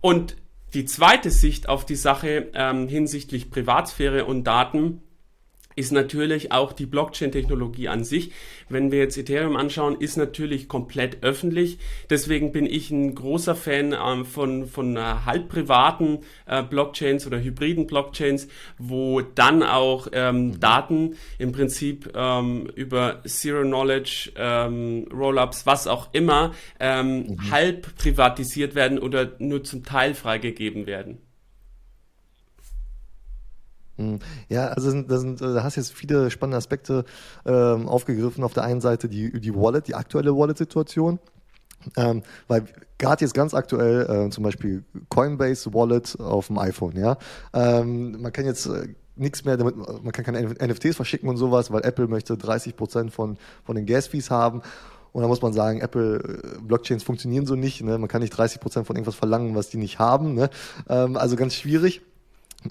Und 0.00 0.36
die 0.74 0.84
zweite 0.84 1.30
Sicht 1.30 1.68
auf 1.68 1.84
die 1.84 1.96
Sache 1.96 2.48
ähm, 2.54 2.88
hinsichtlich 2.88 3.50
Privatsphäre 3.50 4.24
und 4.24 4.44
Daten 4.44 5.02
ist 5.76 5.92
natürlich 5.92 6.52
auch 6.52 6.72
die 6.72 6.86
Blockchain-Technologie 6.86 7.88
an 7.88 8.04
sich. 8.04 8.32
Wenn 8.68 8.90
wir 8.90 8.98
jetzt 8.98 9.16
Ethereum 9.16 9.56
anschauen, 9.56 9.96
ist 9.98 10.16
natürlich 10.16 10.68
komplett 10.68 11.22
öffentlich. 11.22 11.78
Deswegen 12.08 12.52
bin 12.52 12.66
ich 12.66 12.90
ein 12.90 13.14
großer 13.14 13.54
Fan 13.54 13.94
ähm, 13.94 14.24
von, 14.24 14.66
von 14.66 14.96
äh, 14.96 15.00
halb 15.24 15.48
privaten 15.48 16.20
äh, 16.46 16.62
Blockchains 16.62 17.26
oder 17.26 17.40
hybriden 17.40 17.86
Blockchains, 17.86 18.48
wo 18.78 19.20
dann 19.20 19.62
auch 19.62 20.08
ähm, 20.12 20.48
mhm. 20.48 20.60
Daten 20.60 21.16
im 21.38 21.52
Prinzip 21.52 22.12
ähm, 22.14 22.66
über 22.74 23.22
Zero 23.24 23.62
Knowledge, 23.62 24.32
ähm, 24.36 25.06
Rollups, 25.12 25.66
was 25.66 25.86
auch 25.86 26.08
immer, 26.12 26.52
ähm, 26.78 27.26
mhm. 27.26 27.50
halb 27.50 27.96
privatisiert 27.96 28.74
werden 28.74 28.98
oder 28.98 29.32
nur 29.38 29.62
zum 29.62 29.84
Teil 29.84 30.14
freigegeben 30.14 30.86
werden. 30.86 31.18
Hm. 34.00 34.18
Ja, 34.48 34.68
also 34.68 35.02
da, 35.02 35.18
sind, 35.18 35.40
da 35.40 35.62
hast 35.62 35.76
du 35.76 35.80
jetzt 35.80 35.92
viele 35.92 36.30
spannende 36.30 36.56
Aspekte 36.56 37.04
ähm, 37.44 37.88
aufgegriffen. 37.88 38.42
Auf 38.42 38.54
der 38.54 38.64
einen 38.64 38.80
Seite 38.80 39.08
die, 39.08 39.40
die 39.40 39.54
Wallet, 39.54 39.88
die 39.88 39.94
aktuelle 39.94 40.34
Wallet-Situation. 40.34 41.18
Ähm, 41.96 42.22
weil 42.48 42.64
gerade 42.98 43.24
jetzt 43.24 43.34
ganz 43.34 43.54
aktuell 43.54 44.26
äh, 44.26 44.30
zum 44.30 44.44
Beispiel 44.44 44.84
Coinbase 45.08 45.72
Wallet 45.72 46.18
auf 46.20 46.48
dem 46.48 46.58
iPhone, 46.58 46.94
ja. 46.94 47.16
Ähm, 47.54 48.20
man 48.20 48.32
kann 48.34 48.44
jetzt 48.44 48.66
äh, 48.66 48.88
nichts 49.16 49.46
mehr 49.46 49.56
damit, 49.56 49.76
man 49.76 50.12
kann 50.12 50.26
keine 50.26 50.46
NFTs 50.46 50.96
verschicken 50.96 51.28
und 51.30 51.38
sowas, 51.38 51.70
weil 51.70 51.82
Apple 51.82 52.06
möchte 52.06 52.36
30 52.36 52.76
Prozent 52.76 53.12
von, 53.12 53.38
von 53.64 53.76
den 53.76 53.86
Gas-Fees 53.86 54.30
haben. 54.30 54.60
Und 55.12 55.22
da 55.22 55.28
muss 55.28 55.40
man 55.40 55.54
sagen, 55.54 55.80
Apple 55.80 56.16
äh, 56.18 56.60
Blockchains 56.60 57.02
funktionieren 57.02 57.46
so 57.46 57.54
nicht. 57.54 57.82
Ne? 57.82 57.96
Man 57.96 58.08
kann 58.08 58.20
nicht 58.20 58.36
30 58.36 58.60
Prozent 58.60 58.86
von 58.86 58.96
irgendwas 58.96 59.16
verlangen, 59.16 59.54
was 59.54 59.70
die 59.70 59.78
nicht 59.78 59.98
haben. 59.98 60.34
Ne? 60.34 60.50
Ähm, 60.88 61.16
also 61.16 61.36
ganz 61.36 61.54
schwierig. 61.54 62.02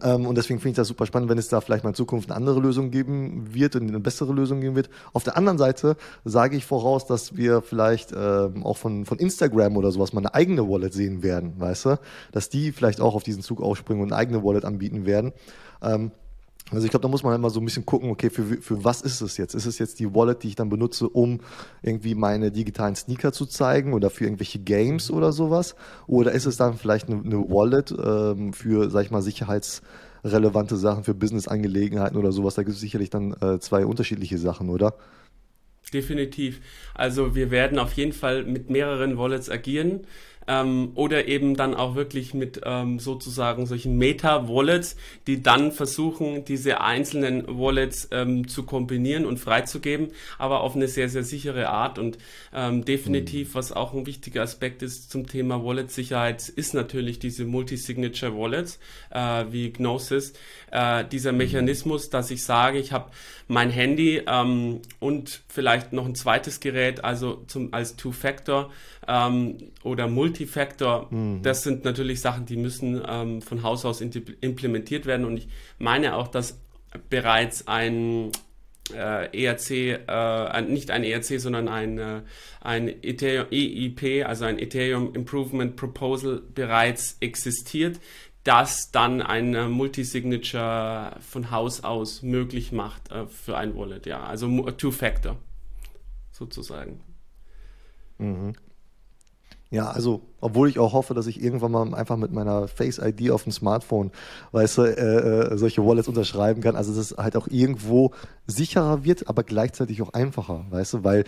Ähm, 0.04 0.26
und 0.26 0.38
deswegen 0.38 0.60
finde 0.60 0.72
ich 0.72 0.76
das 0.76 0.88
super 0.88 1.06
spannend, 1.06 1.30
wenn 1.30 1.38
es 1.38 1.50
da 1.50 1.62
vielleicht 1.62 1.84
mal 1.84 1.92
in 1.92 1.96
Zukunft 1.96 2.30
eine 2.30 2.38
andere 2.38 2.60
Lösung 2.60 2.92
geben 2.92 3.54
wird 3.54 3.76
und 3.76 3.88
eine 3.88 4.00
bessere 4.00 4.34
Lösung 4.34 4.62
geben 4.62 4.76
wird. 4.76 4.90
Auf 5.14 5.24
der 5.24 5.36
anderen 5.36 5.58
Seite 5.58 5.98
sage 6.26 6.56
ich 6.58 6.66
voraus, 6.66 7.06
dass 7.06 7.36
wir 7.36 7.62
vielleicht 7.62 8.12
ähm, 8.16 8.64
auch 8.64 8.78
von, 8.78 9.06
von 9.06 9.18
Instagram 9.18 9.78
oder 9.78 9.92
sowas 9.92 10.14
mal 10.14 10.22
eine 10.22 10.34
eigene 10.34 10.68
Wallet 10.68 10.94
sehen 10.94 11.24
werden, 11.24 11.60
weißt 11.60 11.86
du? 11.86 12.00
Dass 12.32 12.50
die 12.50 12.72
vielleicht 12.72 13.02
auch 13.02 13.16
auf 13.16 13.24
diesen 13.24 13.42
Zug 13.42 13.62
aufspringen 13.62 14.04
und 14.04 14.12
eine 14.12 14.20
eigene 14.20 14.44
Wallet 14.44 14.66
anbieten 14.66 15.06
werden. 15.06 15.34
Ähm, 15.82 16.12
also 16.72 16.86
ich 16.86 16.92
glaube, 16.92 17.02
da 17.04 17.08
muss 17.08 17.24
man 17.24 17.36
immer 17.36 17.50
so 17.50 17.60
ein 17.60 17.66
bisschen 17.66 17.86
gucken, 17.86 18.10
okay, 18.10 18.30
für, 18.30 18.44
für 18.44 18.84
was 18.84 19.02
ist 19.02 19.22
es 19.22 19.38
jetzt? 19.38 19.56
Ist 19.56 19.66
es 19.66 19.80
jetzt 19.80 20.00
die 20.00 20.14
Wallet, 20.14 20.44
die 20.44 20.50
ich 20.50 20.56
dann 20.56 20.70
benutze, 20.70 21.10
um 21.10 21.42
irgendwie 21.82 22.16
meine 22.16 22.52
digitalen 22.52 22.96
Sneaker 22.96 23.32
zu 23.32 23.46
zeigen 23.46 23.94
oder 23.94 24.10
für 24.10 24.26
irgendwelche 24.26 24.60
Games 24.60 25.10
oder 25.10 25.32
sowas? 25.32 25.76
Oder 26.08 26.32
ist 26.32 26.46
es 26.46 26.58
dann 26.58 26.78
vielleicht 26.78 27.10
eine, 27.10 27.22
eine 27.24 27.50
Wallet 27.50 27.92
ähm, 27.92 28.54
für, 28.54 28.90
sag 28.90 29.06
ich 29.06 29.12
mal, 29.12 29.22
sicherheitsrelevante 29.22 30.78
Sachen, 30.78 31.04
für 31.04 31.16
Business-Angelegenheiten 31.16 32.18
oder 32.18 32.32
sowas? 32.32 32.56
Da 32.56 32.64
gibt 32.64 32.76
es 32.76 32.82
sicherlich 32.82 33.10
dann 33.10 33.34
äh, 33.42 33.60
zwei 33.60 33.86
unterschiedliche 33.86 34.38
Sachen, 34.38 34.70
oder? 34.70 34.96
Definitiv. 35.94 36.62
Also 36.94 37.36
wir 37.36 37.50
werden 37.50 37.80
auf 37.80 37.94
jeden 37.94 38.14
Fall 38.14 38.44
mit 38.44 38.70
mehreren 38.70 39.18
Wallets 39.18 39.50
agieren 39.50 40.02
ähm, 40.50 40.92
oder 40.96 41.28
eben 41.28 41.56
dann 41.56 41.76
auch 41.76 41.96
wirklich 41.96 42.34
mit 42.34 42.62
ähm, 42.66 43.00
sozusagen 43.00 43.68
solchen 43.68 43.98
Meta-Wallets, 43.98 44.96
die 45.28 45.44
dann 45.44 45.72
versuchen, 45.72 46.44
diese 46.44 46.82
einzelnen 46.82 47.46
Wallets 47.48 48.10
ähm, 48.12 48.48
zu 48.48 48.64
kombinieren 48.64 49.26
und 49.26 49.38
freizugeben, 49.38 50.10
aber 50.40 50.62
auf 50.62 50.76
eine 50.76 50.88
sehr, 50.88 51.08
sehr 51.08 51.24
sichere 51.24 51.70
Art 51.70 52.00
und 52.00 52.18
ähm, 52.54 52.84
definitiv, 52.84 53.50
mhm. 53.50 53.54
was 53.54 53.72
auch 53.72 53.94
ein 53.94 54.08
wichtiger 54.08 54.42
Aspekt 54.42 54.82
ist 54.82 55.12
zum 55.12 55.28
Thema 55.28 55.64
Wallet-Sicherheit, 55.64 56.50
ist 56.50 56.74
natürlich 56.74 57.20
diese 57.20 57.46
Multi-Signature-Wallets 57.46 58.80
äh, 59.12 59.46
wie 59.52 59.72
Gnosis, 59.72 60.34
äh, 60.72 61.06
dieser 61.06 61.32
mhm. 61.32 61.38
Mechanismus, 61.38 62.10
dass 62.10 62.32
ich 62.32 62.44
sage, 62.44 62.80
ich 62.80 62.92
habe 62.92 63.12
mein 63.48 63.70
Handy 63.70 64.24
ähm, 64.26 64.82
und 65.00 65.42
vielleicht 65.48 65.94
noch 65.94 66.06
ein 66.06 66.16
zweites 66.16 66.60
Gerät, 66.60 67.04
also 67.04 67.44
zum, 67.48 67.74
als 67.74 67.96
Two-Factor 67.96 68.72
ähm, 69.10 69.58
oder 69.84 70.08
Multifactor, 70.08 71.08
mhm. 71.10 71.42
das 71.42 71.64
sind 71.64 71.84
natürlich 71.84 72.22
Sachen, 72.22 72.46
die 72.46 72.58
müssen 72.58 73.02
ähm, 73.08 73.42
von 73.42 73.64
Haus 73.64 73.84
aus 73.84 74.02
implementiert 74.02 75.06
werden. 75.08 75.26
Und 75.26 75.38
ich 75.38 75.48
meine 75.80 76.16
auch, 76.16 76.28
dass 76.28 76.60
bereits 77.10 77.68
ein 77.68 78.32
äh, 78.94 79.46
ERC, 79.46 79.72
äh, 80.08 80.62
nicht 80.62 80.92
ein 80.92 81.04
ERC, 81.04 81.40
sondern 81.40 81.68
ein, 81.68 81.98
äh, 81.98 82.22
ein 82.62 82.88
Ethereum 82.88 83.48
EIP, 83.52 84.28
also 84.28 84.46
ein 84.46 84.60
Ethereum 84.60 85.14
Improvement 85.16 85.76
Proposal 85.76 86.42
bereits 86.54 87.18
existiert, 87.20 88.00
das 88.44 88.92
dann 88.92 89.22
ein 89.22 89.72
Multisignature 89.72 91.18
von 91.20 91.52
Haus 91.52 91.84
aus 91.84 92.22
möglich 92.22 92.72
macht 92.72 93.12
äh, 93.12 93.26
für 93.26 93.58
ein 93.58 93.76
Wallet, 93.76 94.06
ja, 94.06 94.22
also 94.22 94.48
Two-Factor 94.72 95.38
sozusagen. 96.32 97.02
Mhm. 98.18 98.54
Ja, 99.72 99.92
also 99.92 100.22
Obwohl 100.42 100.70
ich 100.70 100.80
auch 100.80 100.94
hoffe, 100.94 101.14
dass 101.14 101.28
ich 101.28 101.44
irgendwann 101.44 101.72
mal 101.72 101.94
einfach 101.94 102.18
mit 102.18 102.32
meiner 102.32 102.68
Face-ID 102.68 103.32
auf 103.32 103.44
dem 103.44 103.52
Smartphone, 103.52 104.12
weißt 104.52 104.78
du, 104.78 104.82
äh, 104.84 105.54
äh, 105.54 105.58
solche 105.58 105.86
Wallets 105.86 106.08
unterschreiben 106.08 106.62
kann. 106.62 106.76
Also 106.76 106.92
dass 106.94 107.12
es 107.12 107.18
halt 107.18 107.36
auch 107.36 107.48
irgendwo 107.48 108.12
sicherer 108.50 109.04
wird, 109.04 109.28
aber 109.30 109.44
gleichzeitig 109.44 110.02
auch 110.02 110.14
einfacher, 110.14 110.66
weißt 110.70 110.94
du, 110.94 111.04
weil, 111.04 111.24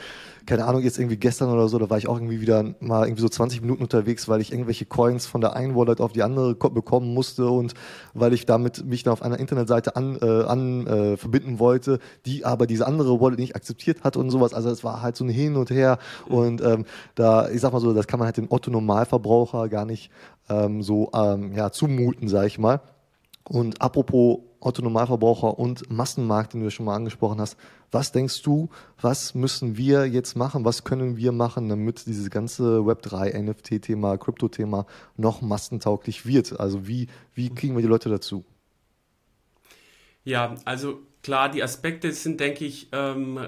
keine 0.45 0.65
Ahnung, 0.65 0.81
jetzt 0.81 0.97
irgendwie 0.97 1.17
gestern 1.17 1.49
oder 1.49 1.67
so, 1.67 1.77
da 1.77 1.89
war 1.89 1.97
ich 1.97 2.07
auch 2.07 2.15
irgendwie 2.15 2.41
wieder 2.41 2.73
mal 2.79 3.05
irgendwie 3.05 3.21
so 3.21 3.29
20 3.29 3.61
Minuten 3.61 3.83
unterwegs, 3.83 4.27
weil 4.27 4.41
ich 4.41 4.51
irgendwelche 4.51 4.85
Coins 4.85 5.27
von 5.27 5.41
der 5.41 5.55
einen 5.55 5.75
Wallet 5.75 6.01
auf 6.01 6.13
die 6.13 6.23
andere 6.23 6.55
bekommen 6.55 7.13
musste 7.13 7.47
und 7.49 7.73
weil 8.13 8.33
ich 8.33 8.45
damit 8.45 8.85
mich 8.85 9.03
dann 9.03 9.13
auf 9.13 9.21
einer 9.21 9.39
Internetseite 9.39 9.95
an, 9.95 10.17
äh, 10.21 10.43
an 10.43 10.87
äh, 10.87 11.17
verbinden 11.17 11.59
wollte, 11.59 11.99
die 12.25 12.45
aber 12.45 12.65
diese 12.67 12.87
andere 12.87 13.19
Wallet 13.21 13.39
nicht 13.39 13.55
akzeptiert 13.55 14.03
hat 14.03 14.17
und 14.17 14.29
sowas. 14.29 14.53
Also 14.53 14.69
es 14.69 14.83
war 14.83 15.01
halt 15.01 15.15
so 15.15 15.23
ein 15.23 15.29
Hin 15.29 15.55
und 15.55 15.69
Her 15.69 15.99
und 16.27 16.61
ähm, 16.61 16.85
da, 17.15 17.49
ich 17.49 17.61
sag 17.61 17.73
mal 17.73 17.79
so, 17.79 17.93
das 17.93 18.07
kann 18.07 18.19
man 18.19 18.25
halt 18.25 18.37
den 18.37 18.47
Otto 18.49 18.71
Normalverbraucher 19.01 19.69
gar 19.69 19.85
nicht 19.85 20.11
ähm, 20.49 20.81
so 20.81 21.09
ähm, 21.13 21.53
ja, 21.53 21.71
zumuten, 21.71 22.27
sag 22.27 22.47
ich 22.47 22.59
mal. 22.59 22.81
Und 23.43 23.81
apropos 23.81 24.39
Autonomalverbraucher 24.59 25.57
und 25.57 25.89
Massenmarkt, 25.89 26.53
den 26.53 26.61
du 26.61 26.69
schon 26.69 26.85
mal 26.85 26.95
angesprochen 26.95 27.41
hast, 27.41 27.57
was 27.91 28.11
denkst 28.11 28.43
du, 28.43 28.69
was 29.01 29.33
müssen 29.33 29.75
wir 29.75 30.05
jetzt 30.05 30.35
machen, 30.35 30.63
was 30.63 30.83
können 30.83 31.17
wir 31.17 31.31
machen, 31.31 31.67
damit 31.67 32.05
dieses 32.05 32.29
ganze 32.29 32.79
Web3, 32.79 33.37
NFT-Thema, 33.41 34.17
Krypto-Thema 34.17 34.85
noch 35.17 35.41
massentauglich 35.41 36.25
wird? 36.25 36.59
Also 36.59 36.87
wie, 36.87 37.07
wie 37.33 37.49
kriegen 37.49 37.75
wir 37.75 37.81
die 37.81 37.87
Leute 37.87 38.09
dazu? 38.09 38.45
Ja, 40.23 40.53
also 40.65 40.99
Klar, 41.23 41.49
die 41.49 41.61
Aspekte 41.61 42.11
sind, 42.13 42.39
denke 42.39 42.65
ich, 42.65 42.87
ähm, 42.91 43.39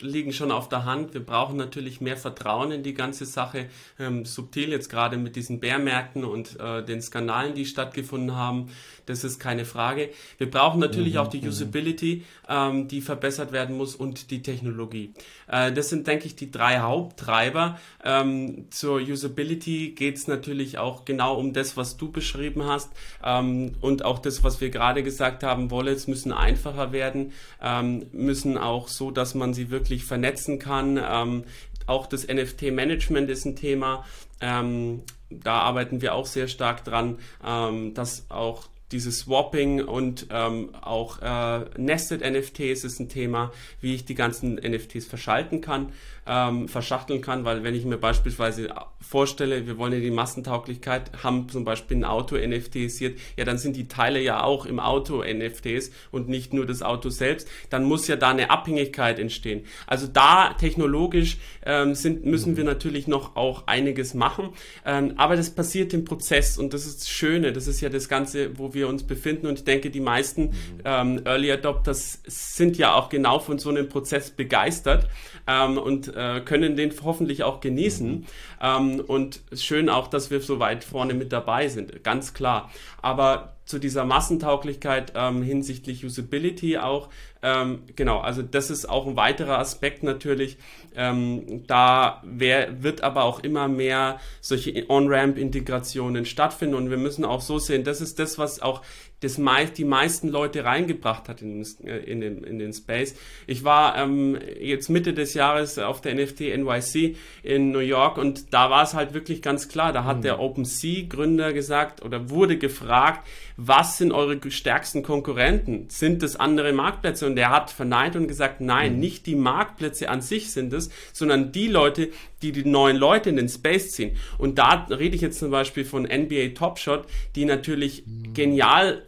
liegen 0.00 0.32
schon 0.32 0.50
auf 0.50 0.70
der 0.70 0.86
Hand. 0.86 1.12
Wir 1.12 1.24
brauchen 1.24 1.56
natürlich 1.56 2.00
mehr 2.00 2.16
Vertrauen 2.16 2.70
in 2.72 2.82
die 2.82 2.94
ganze 2.94 3.26
Sache. 3.26 3.66
Ähm, 3.98 4.24
subtil 4.24 4.70
jetzt 4.70 4.88
gerade 4.88 5.18
mit 5.18 5.36
diesen 5.36 5.60
Bärmärkten 5.60 6.24
und 6.24 6.58
äh, 6.58 6.82
den 6.82 7.02
Skandalen, 7.02 7.54
die 7.54 7.66
stattgefunden 7.66 8.34
haben. 8.34 8.68
Das 9.04 9.24
ist 9.24 9.40
keine 9.40 9.64
Frage. 9.64 10.10
Wir 10.38 10.50
brauchen 10.50 10.80
natürlich 10.80 11.14
mhm, 11.14 11.20
auch 11.20 11.28
die 11.28 11.40
mhm. 11.40 11.48
Usability, 11.48 12.24
ähm, 12.48 12.88
die 12.88 13.00
verbessert 13.00 13.52
werden 13.52 13.76
muss 13.76 13.94
und 13.94 14.30
die 14.30 14.42
Technologie. 14.42 15.12
Äh, 15.48 15.72
das 15.72 15.88
sind, 15.88 16.06
denke 16.06 16.26
ich, 16.26 16.36
die 16.36 16.50
drei 16.50 16.80
Haupttreiber. 16.80 17.78
Ähm, 18.04 18.66
zur 18.70 19.00
Usability 19.00 19.90
geht 19.90 20.16
es 20.16 20.28
natürlich 20.28 20.78
auch 20.78 21.04
genau 21.04 21.36
um 21.36 21.52
das, 21.52 21.76
was 21.76 21.96
du 21.96 22.10
beschrieben 22.10 22.64
hast 22.64 22.90
ähm, 23.24 23.72
und 23.80 24.04
auch 24.04 24.18
das, 24.18 24.44
was 24.44 24.60
wir 24.60 24.70
gerade 24.70 25.02
gesagt 25.02 25.42
haben. 25.42 25.70
Wallets 25.70 26.06
müssen 26.06 26.32
einfacher 26.32 26.92
werden, 26.92 27.17
ähm, 27.62 28.06
müssen 28.12 28.58
auch 28.58 28.88
so, 28.88 29.10
dass 29.10 29.34
man 29.34 29.54
sie 29.54 29.70
wirklich 29.70 30.04
vernetzen 30.04 30.58
kann. 30.58 31.00
Ähm, 31.02 31.44
auch 31.86 32.06
das 32.06 32.26
NFT-Management 32.26 33.30
ist 33.30 33.44
ein 33.44 33.56
Thema. 33.56 34.04
Ähm, 34.40 35.02
da 35.30 35.60
arbeiten 35.60 36.00
wir 36.00 36.14
auch 36.14 36.26
sehr 36.26 36.48
stark 36.48 36.84
dran, 36.84 37.18
ähm, 37.44 37.94
dass 37.94 38.26
auch 38.30 38.68
dieses 38.92 39.20
Swapping 39.20 39.84
und 39.84 40.28
ähm, 40.30 40.74
auch 40.80 41.20
äh, 41.20 41.66
Nested 41.76 42.22
NFTs 42.22 42.84
ist 42.84 43.00
ein 43.00 43.08
Thema, 43.08 43.52
wie 43.80 43.94
ich 43.94 44.04
die 44.04 44.14
ganzen 44.14 44.54
NFTs 44.54 45.04
verschalten 45.04 45.60
kann 45.60 45.92
ähm, 46.28 46.68
verschachteln 46.68 47.20
kann, 47.22 47.44
weil 47.44 47.64
wenn 47.64 47.74
ich 47.74 47.84
mir 47.84 47.96
beispielsweise 47.96 48.68
vorstelle, 49.00 49.66
wir 49.66 49.78
wollen 49.78 49.92
ja 49.94 50.00
die 50.00 50.10
Massentauglichkeit, 50.10 51.22
haben 51.22 51.48
zum 51.48 51.64
Beispiel 51.64 51.96
ein 51.96 52.04
Auto 52.04 52.36
NFTisiert, 52.36 53.18
ja, 53.36 53.44
dann 53.44 53.58
sind 53.58 53.76
die 53.76 53.88
Teile 53.88 54.20
ja 54.20 54.42
auch 54.42 54.66
im 54.66 54.78
Auto 54.78 55.24
NFTs 55.24 55.90
und 56.10 56.28
nicht 56.28 56.52
nur 56.52 56.66
das 56.66 56.82
Auto 56.82 57.08
selbst, 57.08 57.48
dann 57.70 57.84
muss 57.84 58.06
ja 58.06 58.16
da 58.16 58.30
eine 58.30 58.50
Abhängigkeit 58.50 59.18
entstehen. 59.18 59.64
Also 59.86 60.06
da 60.06 60.52
technologisch 60.54 61.38
ähm, 61.64 61.94
sind, 61.94 62.26
müssen 62.26 62.56
wir 62.56 62.64
natürlich 62.64 63.08
noch 63.08 63.36
auch 63.36 63.66
einiges 63.66 64.12
machen, 64.12 64.50
ähm, 64.84 65.14
aber 65.16 65.36
das 65.36 65.50
passiert 65.50 65.94
im 65.94 66.04
Prozess 66.04 66.58
und 66.58 66.74
das 66.74 66.86
ist 66.86 67.00
das 67.00 67.08
Schöne, 67.08 67.52
das 67.52 67.66
ist 67.66 67.80
ja 67.80 67.88
das 67.88 68.08
Ganze, 68.08 68.58
wo 68.58 68.74
wir 68.74 68.88
uns 68.88 69.04
befinden 69.04 69.46
und 69.46 69.60
ich 69.60 69.64
denke, 69.64 69.90
die 69.90 70.00
meisten 70.00 70.52
ähm, 70.84 71.22
Early 71.24 71.52
Adopters 71.52 72.20
sind 72.26 72.76
ja 72.76 72.94
auch 72.94 73.08
genau 73.08 73.38
von 73.38 73.58
so 73.58 73.70
einem 73.70 73.88
Prozess 73.88 74.30
begeistert 74.30 75.08
ähm, 75.46 75.78
und 75.78 76.12
äh, 76.18 76.40
können 76.40 76.76
den 76.76 76.92
hoffentlich 77.04 77.44
auch 77.44 77.60
genießen. 77.60 78.10
Mhm. 78.10 78.26
Ähm, 78.60 79.00
und 79.06 79.40
schön 79.54 79.88
auch, 79.88 80.08
dass 80.08 80.30
wir 80.30 80.40
so 80.40 80.58
weit 80.58 80.84
vorne 80.84 81.14
mit 81.14 81.32
dabei 81.32 81.68
sind, 81.68 82.02
ganz 82.04 82.34
klar. 82.34 82.70
Aber 83.00 83.54
zu 83.68 83.78
dieser 83.78 84.06
Massentauglichkeit 84.06 85.12
ähm, 85.14 85.42
hinsichtlich 85.42 86.02
Usability 86.02 86.78
auch. 86.78 87.10
Ähm, 87.42 87.82
genau, 87.96 88.18
also 88.20 88.40
das 88.40 88.70
ist 88.70 88.88
auch 88.88 89.06
ein 89.06 89.14
weiterer 89.14 89.58
Aspekt 89.58 90.02
natürlich. 90.02 90.56
Ähm, 90.96 91.64
da 91.66 92.22
wär, 92.24 92.82
wird 92.82 93.02
aber 93.02 93.24
auch 93.24 93.40
immer 93.40 93.68
mehr 93.68 94.20
solche 94.40 94.88
On-Ramp-Integrationen 94.88 96.24
stattfinden 96.24 96.76
und 96.76 96.88
wir 96.88 96.96
müssen 96.96 97.26
auch 97.26 97.42
so 97.42 97.58
sehen, 97.58 97.84
das 97.84 98.00
ist 98.00 98.18
das, 98.18 98.38
was 98.38 98.62
auch 98.62 98.80
das 99.20 99.38
meist, 99.38 99.78
die 99.78 99.84
meisten 99.84 100.28
Leute 100.28 100.64
reingebracht 100.64 101.28
hat 101.28 101.42
in, 101.42 101.66
äh, 101.84 101.98
in, 101.98 102.20
den, 102.20 102.44
in 102.44 102.58
den 102.58 102.72
Space. 102.72 103.14
Ich 103.46 103.64
war 103.64 103.96
ähm, 103.98 104.38
jetzt 104.60 104.88
Mitte 104.88 105.12
des 105.12 105.34
Jahres 105.34 105.78
auf 105.78 106.00
der 106.00 106.14
NFT 106.14 106.40
NYC 106.56 107.16
in 107.42 107.72
New 107.72 107.80
York 107.80 108.18
und 108.18 108.52
da 108.54 108.70
war 108.70 108.84
es 108.84 108.94
halt 108.94 109.14
wirklich 109.14 109.42
ganz 109.42 109.68
klar, 109.68 109.92
da 109.92 110.04
hat 110.04 110.18
mhm. 110.18 110.22
der 110.22 110.40
OpenSea-Gründer 110.40 111.52
gesagt 111.52 112.04
oder 112.04 112.30
wurde 112.30 112.58
gefragt, 112.58 113.26
was 113.56 113.98
sind 113.98 114.12
eure 114.12 114.38
stärksten 114.50 115.02
Konkurrenten? 115.02 115.90
Sind 115.90 116.22
es 116.22 116.36
andere 116.36 116.72
Marktplätze? 116.72 117.26
Und 117.26 117.36
er 117.36 117.50
hat 117.50 117.72
verneint 117.72 118.14
und 118.14 118.28
gesagt, 118.28 118.60
nein, 118.60 118.94
mhm. 118.94 119.00
nicht 119.00 119.26
die 119.26 119.34
Marktplätze 119.34 120.08
an 120.08 120.20
sich 120.20 120.52
sind 120.52 120.72
es, 120.72 120.90
sondern 121.12 121.50
die 121.50 121.66
Leute, 121.66 122.10
die 122.40 122.52
die 122.52 122.64
neuen 122.64 122.96
Leute 122.96 123.30
in 123.30 123.36
den 123.36 123.48
Space 123.48 123.90
ziehen. 123.92 124.16
Und 124.38 124.58
da 124.58 124.86
rede 124.88 125.16
ich 125.16 125.22
jetzt 125.22 125.40
zum 125.40 125.50
Beispiel 125.50 125.84
von 125.84 126.04
NBA 126.04 126.50
Top 126.54 126.78
Shot, 126.78 127.06
die 127.34 127.46
natürlich 127.46 128.06
mhm. 128.06 128.32
genial 128.32 129.07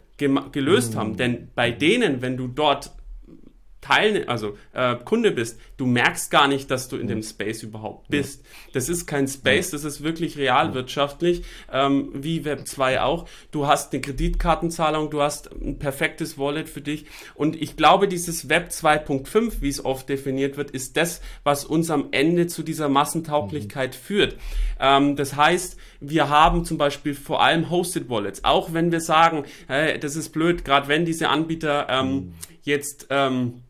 gelöst 0.51 0.93
mhm. 0.93 0.99
haben. 0.99 1.17
Denn 1.17 1.49
bei 1.55 1.71
denen, 1.71 2.21
wenn 2.21 2.37
du 2.37 2.47
dort 2.47 2.91
Teil, 3.81 4.25
also 4.25 4.57
äh, 4.73 4.95
Kunde 4.95 5.31
bist, 5.31 5.59
du 5.77 5.87
merkst 5.87 6.29
gar 6.29 6.47
nicht, 6.47 6.69
dass 6.69 6.87
du 6.87 6.97
in 6.97 7.07
dem 7.07 7.23
Space 7.23 7.63
überhaupt 7.63 8.07
bist. 8.09 8.45
Das 8.73 8.89
ist 8.89 9.07
kein 9.07 9.27
Space, 9.27 9.71
das 9.71 9.83
ist 9.83 10.03
wirklich 10.03 10.37
realwirtschaftlich, 10.37 11.43
ähm, 11.71 12.11
wie 12.13 12.45
Web 12.45 12.67
2 12.67 13.01
auch. 13.01 13.27
Du 13.49 13.65
hast 13.65 13.91
eine 13.91 14.01
Kreditkartenzahlung, 14.01 15.09
du 15.09 15.21
hast 15.21 15.51
ein 15.51 15.79
perfektes 15.79 16.37
Wallet 16.37 16.69
für 16.69 16.81
dich. 16.81 17.05
Und 17.33 17.59
ich 17.59 17.75
glaube, 17.75 18.07
dieses 18.07 18.49
Web 18.49 18.69
2.5, 18.69 19.61
wie 19.61 19.69
es 19.69 19.83
oft 19.83 20.07
definiert 20.07 20.57
wird, 20.57 20.69
ist 20.71 20.95
das, 20.95 21.21
was 21.43 21.65
uns 21.65 21.89
am 21.89 22.09
Ende 22.11 22.45
zu 22.45 22.61
dieser 22.61 22.87
Massentauglichkeit 22.87 23.95
mhm. 23.95 24.05
führt. 24.05 24.37
Ähm, 24.79 25.15
das 25.15 25.35
heißt, 25.35 25.77
wir 25.99 26.29
haben 26.29 26.65
zum 26.65 26.77
Beispiel 26.77 27.15
vor 27.15 27.41
allem 27.41 27.71
Hosted 27.71 28.09
Wallets, 28.09 28.43
auch 28.43 28.73
wenn 28.73 28.91
wir 28.91 29.01
sagen, 29.01 29.45
hey, 29.67 29.99
das 29.99 30.15
ist 30.15 30.29
blöd, 30.29 30.63
gerade 30.63 30.87
wenn 30.87 31.05
diese 31.05 31.29
Anbieter 31.29 31.87
ähm, 31.89 32.13
mhm. 32.13 32.33
jetzt 32.61 33.07
ähm, 33.09 33.63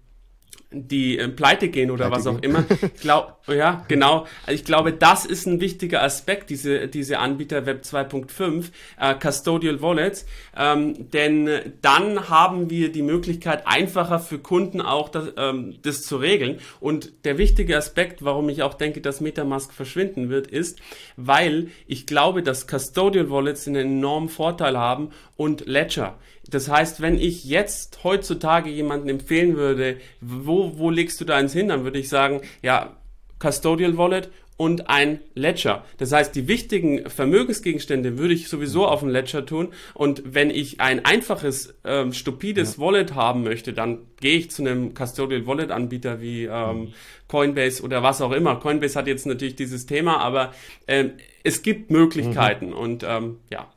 die 0.72 1.18
äh, 1.18 1.28
pleite 1.28 1.70
gehen 1.70 1.92
oder 1.92 2.10
pleite 2.10 2.12
was 2.12 2.26
auch 2.28 2.42
immer. 2.42 2.64
Ich 2.96 3.02
glaube, 3.02 3.34
ja, 3.48 3.84
genau. 3.88 4.28
Also 4.46 4.56
ich 4.56 4.66
glaube, 4.66 4.94
das 4.94 5.26
ist 5.26 5.48
ein 5.48 5.62
wichtiger 5.62 6.04
Aspekt, 6.04 6.50
diese, 6.50 6.88
diese 6.88 7.20
Anbieter 7.20 7.66
Web 7.66 7.84
2.5, 7.84 8.72
äh, 9.00 9.16
Custodial 9.16 9.82
Wallets, 9.82 10.26
ähm, 10.56 11.10
denn 11.12 11.50
dann 11.82 12.30
haben 12.30 12.70
wir 12.70 12.92
die 12.92 13.02
Möglichkeit, 13.02 13.64
einfacher 13.66 14.20
für 14.20 14.40
Kunden 14.40 14.80
auch 14.80 15.10
das, 15.10 15.34
ähm, 15.38 15.80
das 15.82 16.04
zu 16.04 16.18
regeln. 16.18 16.60
Und 16.80 17.26
der 17.26 17.38
wichtige 17.38 17.78
Aspekt, 17.78 18.24
warum 18.24 18.48
ich 18.50 18.64
auch 18.64 18.76
denke, 18.76 19.02
dass 19.02 19.22
Metamask 19.22 19.74
verschwinden 19.74 20.30
wird, 20.30 20.48
ist, 20.48 20.80
weil 21.18 21.70
ich 21.88 22.06
glaube, 22.06 22.44
dass 22.44 22.68
Custodial 22.68 23.30
Wallets 23.30 23.68
einen 23.68 23.98
enormen 23.98 24.30
Vorteil 24.30 24.78
haben 24.78 25.10
und 25.36 25.66
Ledger. 25.66 26.18
Das 26.50 26.70
heißt, 26.70 27.02
wenn 27.02 27.18
ich 27.18 27.46
jetzt 27.46 28.04
heutzutage 28.04 28.70
jemanden 28.70 29.10
empfehlen 29.10 29.56
würde, 29.56 29.98
wo, 30.20 30.78
wo 30.78 30.90
legst 30.90 31.22
du 31.22 31.26
da 31.26 31.36
eins 31.36 31.54
hin, 31.54 31.70
dann 31.70 31.84
würde 31.84 32.00
ich 32.00 32.10
sagen, 32.10 32.42
ja, 32.62 32.98
Custodial 33.42 33.98
Wallet 33.98 34.30
und 34.62 34.90
ein 34.90 35.22
Ledger. 35.34 35.84
Das 35.98 36.12
heißt, 36.12 36.36
die 36.36 36.48
wichtigen 36.48 37.10
Vermögensgegenstände 37.10 38.20
würde 38.20 38.36
ich 38.36 38.48
sowieso 38.48 38.86
auf 38.86 39.00
dem 39.00 39.10
Ledger 39.10 39.44
tun. 39.44 39.70
Und 39.96 40.22
wenn 40.24 40.52
ich 40.52 40.80
ein 40.80 41.04
einfaches, 41.04 41.74
ähm, 41.84 42.14
stupides 42.14 42.78
ja. 42.78 42.84
Wallet 42.84 43.16
haben 43.16 43.44
möchte, 43.44 43.74
dann 43.74 44.00
gehe 44.20 44.38
ich 44.38 44.52
zu 44.52 44.62
einem 44.62 44.94
Custodial 44.94 45.48
Wallet 45.48 45.72
Anbieter 45.72 46.22
wie 46.22 46.44
ähm. 46.44 46.94
Coinbase 47.28 47.82
oder 47.82 48.04
was 48.04 48.22
auch 48.22 48.34
immer. 48.34 48.58
Coinbase 48.58 49.00
hat 49.00 49.08
jetzt 49.08 49.26
natürlich 49.26 49.56
dieses 49.56 49.88
Thema, 49.88 50.20
aber 50.20 50.54
ähm, 50.88 51.14
es 51.44 51.64
gibt 51.64 51.90
Möglichkeiten 51.90 52.68
mhm. 52.68 52.74
und 52.74 53.04
ähm, 53.04 53.38
ja. 53.50 53.68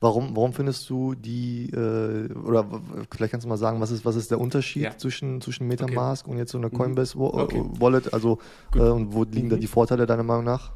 Warum, 0.00 0.36
warum 0.36 0.52
findest 0.52 0.88
du 0.90 1.14
die, 1.14 1.70
äh, 1.70 2.32
oder 2.34 2.66
vielleicht 3.10 3.32
kannst 3.32 3.44
du 3.44 3.48
mal 3.48 3.56
sagen, 3.56 3.80
was 3.80 3.90
ist, 3.90 4.04
was 4.04 4.16
ist 4.16 4.30
der 4.30 4.40
Unterschied 4.40 4.82
ja. 4.82 4.98
zwischen, 4.98 5.40
zwischen 5.40 5.66
Metamask 5.66 6.26
okay. 6.26 6.32
und 6.32 6.38
jetzt 6.38 6.52
so 6.52 6.58
einer 6.58 6.68
mhm. 6.68 6.76
Coinbase 6.76 7.16
mhm. 7.16 7.24
okay. 7.24 7.62
Wallet? 7.78 8.12
Also, 8.12 8.38
äh, 8.74 8.80
und 8.80 9.14
wo 9.14 9.24
liegen 9.24 9.46
mhm. 9.46 9.50
da 9.50 9.56
die 9.56 9.66
Vorteile 9.66 10.06
deiner 10.06 10.22
Meinung 10.22 10.44
nach? 10.44 10.72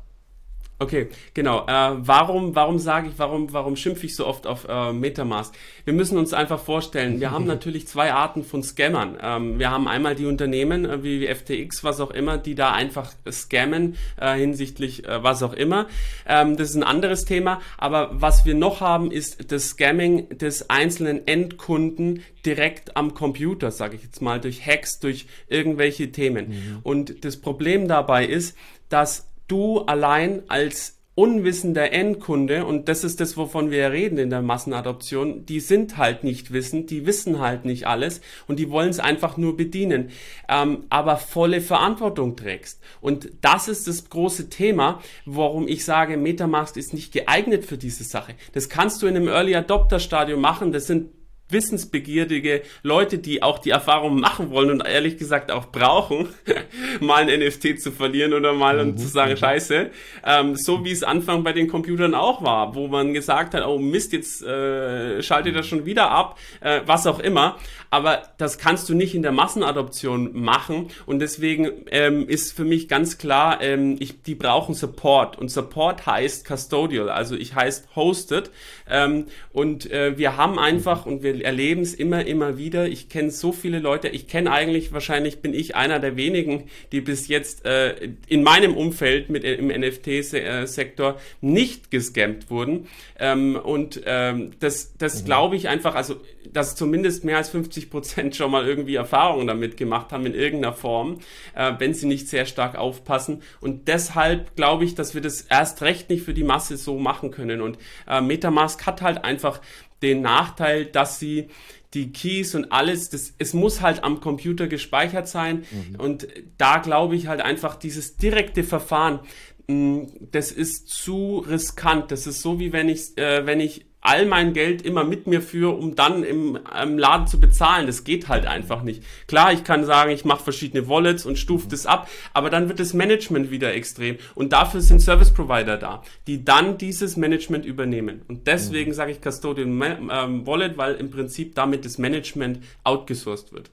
Okay, 0.82 1.08
genau. 1.34 1.66
Äh, 1.66 1.96
warum, 1.98 2.54
warum 2.54 2.78
sage 2.78 3.08
ich, 3.08 3.18
warum, 3.18 3.52
warum 3.52 3.76
schimpfe 3.76 4.06
ich 4.06 4.16
so 4.16 4.26
oft 4.26 4.46
auf 4.46 4.66
äh, 4.66 4.94
Metamask? 4.94 5.54
Wir 5.84 5.92
müssen 5.92 6.16
uns 6.16 6.32
einfach 6.32 6.58
vorstellen, 6.58 7.20
wir 7.20 7.32
haben 7.32 7.44
natürlich 7.46 7.86
zwei 7.86 8.14
Arten 8.14 8.44
von 8.44 8.62
Scammern. 8.62 9.18
Ähm, 9.22 9.58
wir 9.58 9.70
haben 9.70 9.86
einmal 9.86 10.14
die 10.14 10.24
Unternehmen 10.24 10.86
äh, 10.86 11.02
wie 11.02 11.26
FTX, 11.26 11.84
was 11.84 12.00
auch 12.00 12.10
immer, 12.10 12.38
die 12.38 12.54
da 12.54 12.72
einfach 12.72 13.12
scammen 13.30 13.96
äh, 14.18 14.36
hinsichtlich 14.36 15.06
äh, 15.06 15.22
was 15.22 15.42
auch 15.42 15.52
immer. 15.52 15.86
Ähm, 16.26 16.56
das 16.56 16.70
ist 16.70 16.76
ein 16.76 16.82
anderes 16.82 17.26
Thema. 17.26 17.60
Aber 17.76 18.08
was 18.12 18.46
wir 18.46 18.54
noch 18.54 18.80
haben, 18.80 19.10
ist 19.10 19.52
das 19.52 19.68
Scamming 19.68 20.30
des 20.38 20.70
einzelnen 20.70 21.26
Endkunden 21.26 22.22
direkt 22.46 22.96
am 22.96 23.12
Computer, 23.12 23.70
sage 23.70 23.96
ich 23.96 24.02
jetzt 24.02 24.22
mal, 24.22 24.40
durch 24.40 24.66
Hacks, 24.66 24.98
durch 24.98 25.26
irgendwelche 25.46 26.10
Themen. 26.10 26.48
Mhm. 26.48 26.78
Und 26.84 27.26
das 27.26 27.36
Problem 27.36 27.86
dabei 27.86 28.24
ist, 28.24 28.56
dass 28.88 29.29
du 29.50 29.80
allein 29.80 30.42
als 30.48 31.00
unwissender 31.16 31.92
Endkunde, 31.92 32.64
und 32.64 32.88
das 32.88 33.04
ist 33.04 33.20
das, 33.20 33.36
wovon 33.36 33.70
wir 33.70 33.90
reden 33.92 34.16
in 34.16 34.30
der 34.30 34.40
Massenadoption, 34.40 35.44
die 35.44 35.60
sind 35.60 35.98
halt 35.98 36.24
nicht 36.24 36.50
wissend, 36.52 36.88
die 36.88 37.04
wissen 37.04 37.40
halt 37.40 37.66
nicht 37.66 37.86
alles 37.86 38.22
und 38.46 38.58
die 38.58 38.70
wollen 38.70 38.88
es 38.88 39.00
einfach 39.00 39.36
nur 39.36 39.54
bedienen, 39.54 40.10
ähm, 40.48 40.84
aber 40.88 41.18
volle 41.18 41.60
Verantwortung 41.60 42.36
trägst. 42.36 42.80
Und 43.02 43.30
das 43.42 43.68
ist 43.68 43.86
das 43.86 44.08
große 44.08 44.48
Thema, 44.48 45.02
warum 45.26 45.68
ich 45.68 45.84
sage, 45.84 46.16
Metamask 46.16 46.76
ist 46.78 46.94
nicht 46.94 47.12
geeignet 47.12 47.66
für 47.66 47.76
diese 47.76 48.04
Sache. 48.04 48.34
Das 48.52 48.70
kannst 48.70 49.02
du 49.02 49.06
in 49.06 49.16
einem 49.16 49.28
Early 49.28 49.54
Adopter 49.54 49.98
Stadium 49.98 50.40
machen, 50.40 50.72
das 50.72 50.86
sind 50.86 51.10
wissensbegierige 51.52 52.62
Leute, 52.82 53.18
die 53.18 53.42
auch 53.42 53.58
die 53.58 53.70
Erfahrung 53.70 54.20
machen 54.20 54.50
wollen 54.50 54.70
und 54.70 54.86
ehrlich 54.86 55.16
gesagt 55.16 55.50
auch 55.50 55.66
brauchen, 55.66 56.28
mal 57.00 57.28
ein 57.28 57.40
NFT 57.40 57.80
zu 57.80 57.92
verlieren 57.92 58.32
oder 58.32 58.52
mal 58.52 58.84
mhm. 58.84 58.96
zu 58.96 59.06
sagen, 59.08 59.36
scheiße, 59.36 59.90
ähm, 60.24 60.56
so 60.56 60.84
wie 60.84 60.92
es 60.92 61.02
Anfang 61.02 61.42
bei 61.44 61.52
den 61.52 61.68
Computern 61.68 62.14
auch 62.14 62.42
war, 62.42 62.74
wo 62.74 62.88
man 62.88 63.14
gesagt 63.14 63.54
hat, 63.54 63.66
oh 63.66 63.78
Mist, 63.78 64.12
jetzt 64.12 64.42
äh, 64.42 65.22
schaltet 65.22 65.56
er 65.56 65.62
schon 65.62 65.86
wieder 65.86 66.10
ab, 66.10 66.38
äh, 66.60 66.80
was 66.86 67.06
auch 67.06 67.18
immer. 67.18 67.58
Aber 67.90 68.22
das 68.38 68.58
kannst 68.58 68.88
du 68.88 68.94
nicht 68.94 69.14
in 69.14 69.22
der 69.22 69.32
Massenadoption 69.32 70.30
machen 70.32 70.90
und 71.06 71.18
deswegen 71.18 71.70
ähm, 71.90 72.28
ist 72.28 72.52
für 72.52 72.64
mich 72.64 72.88
ganz 72.88 73.18
klar, 73.18 73.60
ähm, 73.60 73.96
ich, 73.98 74.22
die 74.22 74.36
brauchen 74.36 74.74
Support 74.74 75.36
und 75.38 75.50
Support 75.50 76.06
heißt 76.06 76.46
Custodial, 76.46 77.10
also 77.10 77.34
ich 77.34 77.56
heißt 77.56 77.88
Hosted 77.96 78.50
ähm, 78.88 79.26
und 79.52 79.90
äh, 79.90 80.16
wir 80.16 80.36
haben 80.36 80.58
einfach 80.58 81.04
und 81.04 81.24
wir 81.24 81.39
erleben 81.40 81.82
es 81.82 81.94
immer, 81.94 82.26
immer 82.26 82.58
wieder. 82.58 82.88
Ich 82.88 83.08
kenne 83.08 83.30
so 83.30 83.52
viele 83.52 83.78
Leute. 83.78 84.08
Ich 84.08 84.28
kenne 84.28 84.50
eigentlich, 84.52 84.92
wahrscheinlich 84.92 85.40
bin 85.40 85.54
ich 85.54 85.76
einer 85.76 85.98
der 85.98 86.16
wenigen, 86.16 86.64
die 86.92 87.00
bis 87.00 87.28
jetzt 87.28 87.64
äh, 87.64 88.10
in 88.26 88.42
meinem 88.42 88.76
Umfeld 88.76 89.30
mit 89.30 89.44
im 89.44 89.68
NFT-Sektor 89.68 91.18
nicht 91.40 91.90
gescampt 91.90 92.50
wurden. 92.50 92.88
Ähm, 93.18 93.56
und 93.56 94.00
ähm, 94.06 94.52
das, 94.60 94.96
das 94.96 95.22
mhm. 95.22 95.26
glaube 95.26 95.56
ich 95.56 95.68
einfach, 95.68 95.94
also 95.94 96.16
dass 96.52 96.76
zumindest 96.76 97.24
mehr 97.24 97.36
als 97.36 97.50
50 97.50 97.90
Prozent 97.90 98.36
schon 98.36 98.50
mal 98.50 98.66
irgendwie 98.66 98.94
Erfahrungen 98.94 99.46
damit 99.46 99.76
gemacht 99.76 100.12
haben 100.12 100.26
in 100.26 100.34
irgendeiner 100.34 100.74
Form, 100.74 101.18
äh, 101.54 101.72
wenn 101.78 101.94
sie 101.94 102.06
nicht 102.06 102.28
sehr 102.28 102.46
stark 102.46 102.76
aufpassen. 102.76 103.42
Und 103.60 103.88
deshalb 103.88 104.56
glaube 104.56 104.84
ich, 104.84 104.94
dass 104.94 105.14
wir 105.14 105.20
das 105.20 105.42
erst 105.42 105.82
recht 105.82 106.10
nicht 106.10 106.24
für 106.24 106.34
die 106.34 106.44
Masse 106.44 106.76
so 106.76 106.98
machen 106.98 107.30
können. 107.30 107.60
Und 107.60 107.78
äh, 108.08 108.20
Metamask 108.20 108.86
hat 108.86 109.02
halt 109.02 109.24
einfach 109.24 109.60
den 110.02 110.22
Nachteil, 110.22 110.86
dass 110.86 111.18
sie 111.18 111.48
die 111.94 112.12
Keys 112.12 112.54
und 112.54 112.70
alles, 112.70 113.10
das, 113.10 113.34
es 113.38 113.52
muss 113.52 113.80
halt 113.80 114.04
am 114.04 114.20
Computer 114.20 114.68
gespeichert 114.68 115.28
sein. 115.28 115.64
Mhm. 115.70 116.00
Und 116.00 116.28
da 116.56 116.78
glaube 116.78 117.16
ich 117.16 117.26
halt 117.26 117.40
einfach 117.40 117.76
dieses 117.76 118.16
direkte 118.16 118.62
Verfahren, 118.62 119.20
mh, 119.66 120.06
das 120.30 120.52
ist 120.52 120.88
zu 120.88 121.38
riskant. 121.38 122.12
Das 122.12 122.26
ist 122.26 122.42
so 122.42 122.60
wie 122.60 122.72
wenn 122.72 122.88
ich, 122.88 123.18
äh, 123.18 123.44
wenn 123.44 123.60
ich 123.60 123.86
all 124.00 124.26
mein 124.26 124.52
Geld 124.52 124.82
immer 124.82 125.04
mit 125.04 125.26
mir 125.26 125.42
führe, 125.42 125.72
um 125.72 125.94
dann 125.94 126.22
im, 126.22 126.58
im 126.82 126.98
Laden 126.98 127.26
zu 127.26 127.38
bezahlen. 127.38 127.86
Das 127.86 128.04
geht 128.04 128.28
halt 128.28 128.46
einfach 128.46 128.82
nicht. 128.82 129.02
Klar, 129.26 129.52
ich 129.52 129.64
kann 129.64 129.84
sagen, 129.84 130.10
ich 130.10 130.24
mache 130.24 130.42
verschiedene 130.42 130.88
Wallets 130.88 131.26
und 131.26 131.38
stufe 131.38 131.68
das 131.68 131.86
ab, 131.86 132.08
aber 132.32 132.50
dann 132.50 132.68
wird 132.68 132.80
das 132.80 132.94
Management 132.94 133.50
wieder 133.50 133.74
extrem. 133.74 134.16
Und 134.34 134.52
dafür 134.52 134.80
sind 134.80 135.00
Service 135.00 135.32
Provider 135.32 135.76
da, 135.76 136.02
die 136.26 136.44
dann 136.44 136.78
dieses 136.78 137.16
Management 137.16 137.66
übernehmen. 137.66 138.22
Und 138.28 138.46
deswegen 138.46 138.90
mhm. 138.90 138.94
sage 138.94 139.12
ich 139.12 139.20
Custodian 139.20 139.82
ähm, 140.10 140.46
Wallet, 140.46 140.78
weil 140.78 140.94
im 140.94 141.10
Prinzip 141.10 141.54
damit 141.54 141.84
das 141.84 141.98
Management 141.98 142.60
outgesourced 142.84 143.52
wird. 143.52 143.70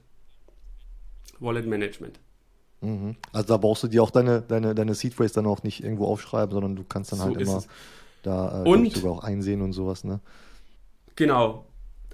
Wallet 1.40 1.66
Management. 1.66 2.20
Mhm. 2.80 3.16
Also 3.32 3.48
da 3.48 3.56
brauchst 3.56 3.82
du 3.82 3.88
dir 3.88 4.02
auch 4.02 4.10
deine, 4.10 4.42
deine, 4.42 4.74
deine 4.74 4.94
Seed 4.94 5.14
Phrase 5.14 5.34
dann 5.34 5.46
auch 5.46 5.62
nicht 5.62 5.82
irgendwo 5.82 6.06
aufschreiben, 6.06 6.52
sondern 6.52 6.76
du 6.76 6.84
kannst 6.84 7.12
dann 7.12 7.20
so 7.20 7.24
halt 7.26 7.40
immer... 7.40 7.62
Da 8.28 8.62
äh, 8.64 8.68
und 8.68 8.92
sogar 8.92 9.12
auch 9.12 9.24
einsehen 9.24 9.62
und 9.62 9.72
sowas, 9.72 10.04
ne? 10.04 10.20
Genau. 11.16 11.64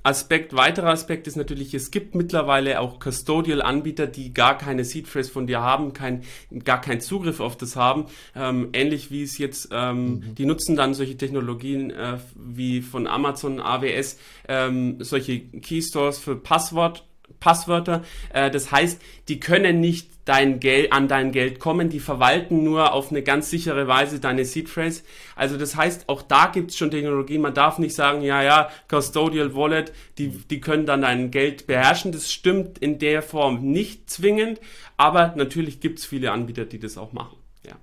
Aspekt, 0.06 0.54
weiterer 0.54 0.90
Aspekt 0.90 1.26
ist 1.26 1.34
natürlich, 1.34 1.72
es 1.72 1.90
gibt 1.90 2.14
mittlerweile 2.14 2.78
auch 2.80 3.00
Custodial-Anbieter, 3.00 4.06
die 4.06 4.34
gar 4.34 4.58
keine 4.58 4.84
Seed 4.84 5.08
Phrase 5.08 5.32
von 5.32 5.46
dir 5.46 5.62
haben, 5.62 5.94
kein, 5.94 6.24
gar 6.62 6.78
keinen 6.82 7.00
Zugriff 7.00 7.40
auf 7.40 7.56
das 7.56 7.74
haben. 7.74 8.04
Ähm, 8.36 8.68
ähnlich 8.74 9.10
wie 9.10 9.22
es 9.22 9.38
jetzt, 9.38 9.70
ähm, 9.72 10.04
mhm. 10.04 10.34
die 10.34 10.44
nutzen 10.44 10.76
dann 10.76 10.92
solche 10.92 11.16
Technologien 11.16 11.90
äh, 11.90 12.18
wie 12.36 12.82
von 12.82 13.06
Amazon, 13.06 13.60
AWS, 13.60 14.18
ähm, 14.46 14.98
solche 15.00 15.40
Keystores 15.40 16.18
für 16.18 16.36
Passwort 16.36 17.06
Passwörter. 17.44 18.02
Äh, 18.32 18.50
das 18.50 18.72
heißt, 18.72 19.02
die 19.28 19.38
können 19.38 19.80
nicht 19.80 20.08
dein 20.24 20.60
Geld, 20.60 20.94
an 20.94 21.08
dein 21.08 21.30
Geld 21.30 21.60
kommen, 21.60 21.90
die 21.90 22.00
verwalten 22.00 22.64
nur 22.64 22.94
auf 22.94 23.10
eine 23.10 23.22
ganz 23.22 23.50
sichere 23.50 23.86
Weise 23.86 24.18
deine 24.18 24.46
Seed 24.46 24.70
Phrase. 24.70 25.02
Also 25.36 25.58
das 25.58 25.76
heißt, 25.76 26.08
auch 26.08 26.22
da 26.22 26.46
gibt's 26.46 26.78
schon 26.78 26.90
Technologien. 26.90 27.42
Man 27.42 27.52
darf 27.52 27.78
nicht 27.78 27.94
sagen, 27.94 28.22
ja, 28.22 28.42
ja, 28.42 28.70
Custodial 28.88 29.54
Wallet, 29.54 29.92
die, 30.16 30.28
die 30.28 30.60
können 30.62 30.86
dann 30.86 31.02
dein 31.02 31.30
Geld 31.30 31.66
beherrschen. 31.66 32.12
Das 32.12 32.32
stimmt 32.32 32.78
in 32.78 32.98
der 32.98 33.20
Form 33.20 33.60
nicht 33.70 34.08
zwingend, 34.08 34.58
aber 34.96 35.34
natürlich 35.36 35.80
gibt's 35.80 36.06
viele 36.06 36.32
Anbieter, 36.32 36.64
die 36.64 36.78
das 36.78 36.96
auch 36.96 37.12
machen. 37.12 37.36
Ja. 37.66 37.76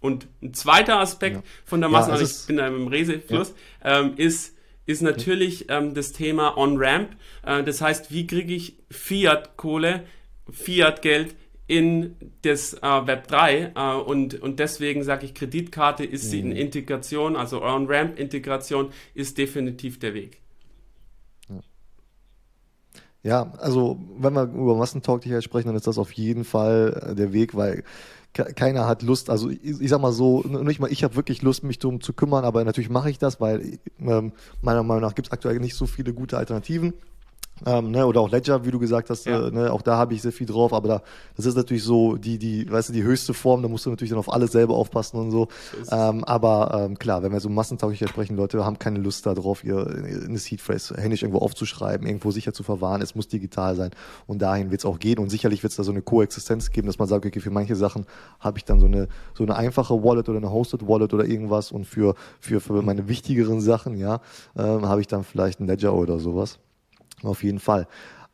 Und 0.00 0.26
ein 0.40 0.54
zweiter 0.54 1.00
Aspekt 1.00 1.36
ja. 1.36 1.42
von 1.66 1.80
der 1.82 1.90
Masse, 1.90 2.12
ja, 2.12 2.18
ich 2.18 2.46
bin 2.46 2.56
da 2.56 2.66
im 2.66 2.86
Resefluss, 2.86 3.52
ja. 3.84 4.00
ähm, 4.00 4.14
ist, 4.16 4.56
ist 4.86 5.02
natürlich 5.02 5.66
ähm, 5.68 5.94
das 5.94 6.12
Thema 6.12 6.56
On-Ramp. 6.56 7.10
Äh, 7.44 7.62
das 7.62 7.80
heißt, 7.80 8.12
wie 8.12 8.26
kriege 8.26 8.54
ich 8.54 8.76
Fiat-Kohle, 8.90 10.04
Fiat-Geld 10.50 11.34
in 11.66 12.16
das 12.42 12.74
äh, 12.74 13.06
Web 13.06 13.28
3 13.28 13.72
äh, 13.76 13.94
und, 13.94 14.40
und 14.42 14.58
deswegen 14.58 15.04
sage 15.04 15.24
ich, 15.24 15.34
Kreditkarte 15.34 16.04
ist 16.04 16.24
mhm. 16.24 16.28
sie 16.28 16.40
in 16.40 16.52
Integration, 16.52 17.36
also 17.36 17.62
On-Ramp-Integration 17.62 18.90
ist 19.14 19.38
definitiv 19.38 20.00
der 20.00 20.14
Weg. 20.14 20.40
Ja, 23.22 23.52
also 23.58 24.00
wenn 24.18 24.32
wir 24.32 24.44
über 24.44 24.76
Massentauglichkeit 24.76 25.44
sprechen, 25.44 25.68
dann 25.68 25.76
ist 25.76 25.86
das 25.86 25.98
auf 25.98 26.12
jeden 26.12 26.44
Fall 26.44 27.10
äh, 27.10 27.14
der 27.14 27.32
Weg, 27.32 27.54
weil 27.54 27.84
keiner 28.32 28.86
hat 28.86 29.02
Lust, 29.02 29.28
also 29.28 29.50
ich, 29.50 29.60
ich 29.62 29.88
sag 29.88 30.00
mal 30.00 30.12
so, 30.12 30.42
nicht 30.42 30.80
mal 30.80 30.90
ich 30.90 31.02
habe 31.02 31.16
wirklich 31.16 31.42
Lust, 31.42 31.64
mich 31.64 31.78
darum 31.78 32.00
zu 32.00 32.12
kümmern, 32.12 32.44
aber 32.44 32.64
natürlich 32.64 32.90
mache 32.90 33.10
ich 33.10 33.18
das, 33.18 33.40
weil 33.40 33.78
ähm, 34.00 34.32
meiner 34.62 34.82
Meinung 34.82 35.02
nach 35.02 35.14
gibt 35.14 35.28
es 35.28 35.32
aktuell 35.32 35.58
nicht 35.58 35.74
so 35.74 35.86
viele 35.86 36.12
gute 36.12 36.38
Alternativen. 36.38 36.94
Ähm, 37.66 37.90
ne, 37.90 38.06
oder 38.06 38.20
auch 38.20 38.30
Ledger, 38.30 38.64
wie 38.64 38.70
du 38.70 38.78
gesagt 38.78 39.10
hast, 39.10 39.26
ja. 39.26 39.48
äh, 39.48 39.50
ne, 39.50 39.72
auch 39.72 39.82
da 39.82 39.96
habe 39.96 40.14
ich 40.14 40.22
sehr 40.22 40.32
viel 40.32 40.46
drauf, 40.46 40.72
aber 40.72 40.88
da, 40.88 41.02
das 41.36 41.46
ist 41.46 41.56
natürlich 41.56 41.84
so 41.84 42.16
die, 42.16 42.38
die, 42.38 42.70
weißt 42.70 42.88
du, 42.88 42.92
die 42.92 43.02
höchste 43.02 43.34
Form, 43.34 43.62
da 43.62 43.68
musst 43.68 43.86
du 43.86 43.90
natürlich 43.90 44.10
dann 44.10 44.18
auf 44.18 44.32
alles 44.32 44.52
selber 44.52 44.74
aufpassen 44.74 45.18
und 45.18 45.30
so. 45.30 45.48
ähm, 45.90 46.24
aber 46.24 46.86
ähm, 46.86 46.98
klar, 46.98 47.22
wenn 47.22 47.32
wir 47.32 47.40
so 47.40 47.48
Massentauglichkeit 47.48 48.08
sprechen, 48.08 48.36
Leute 48.36 48.64
haben 48.64 48.78
keine 48.78 48.98
Lust 48.98 49.26
darauf, 49.26 49.64
ihr 49.64 49.86
eine 49.86 50.38
Seed 50.38 50.60
Phrase 50.60 50.94
händisch 50.96 51.22
irgendwo 51.22 51.40
aufzuschreiben, 51.40 52.06
irgendwo 52.06 52.30
sicher 52.30 52.52
zu 52.52 52.62
verwahren, 52.62 53.02
es 53.02 53.14
muss 53.14 53.28
digital 53.28 53.76
sein 53.76 53.90
und 54.26 54.40
dahin 54.40 54.70
wird 54.70 54.80
es 54.80 54.84
auch 54.84 54.98
gehen 54.98 55.18
und 55.18 55.28
sicherlich 55.28 55.62
wird 55.62 55.72
es 55.72 55.76
da 55.76 55.84
so 55.84 55.92
eine 55.92 56.02
Koexistenz 56.02 56.70
geben, 56.70 56.86
dass 56.86 56.98
man 56.98 57.08
sagt, 57.08 57.26
okay, 57.26 57.40
für 57.40 57.50
manche 57.50 57.76
Sachen 57.76 58.06
habe 58.38 58.58
ich 58.58 58.64
dann 58.64 58.80
so 58.80 58.86
eine, 58.86 59.08
so 59.34 59.44
eine 59.44 59.56
einfache 59.56 60.02
Wallet 60.02 60.28
oder 60.28 60.38
eine 60.38 60.50
Hosted 60.50 60.86
Wallet 60.86 61.12
oder 61.12 61.26
irgendwas 61.26 61.72
und 61.72 61.84
für, 61.84 62.14
für, 62.40 62.60
für 62.60 62.82
meine 62.82 63.08
wichtigeren 63.08 63.60
Sachen, 63.60 63.96
ja, 63.96 64.20
ähm, 64.56 64.88
habe 64.88 65.00
ich 65.00 65.06
dann 65.06 65.24
vielleicht 65.24 65.60
ein 65.60 65.66
Ledger 65.66 65.94
oder 65.94 66.18
sowas. 66.18 66.58
Auf 67.22 67.42
jeden 67.42 67.60
Fall. 67.60 67.86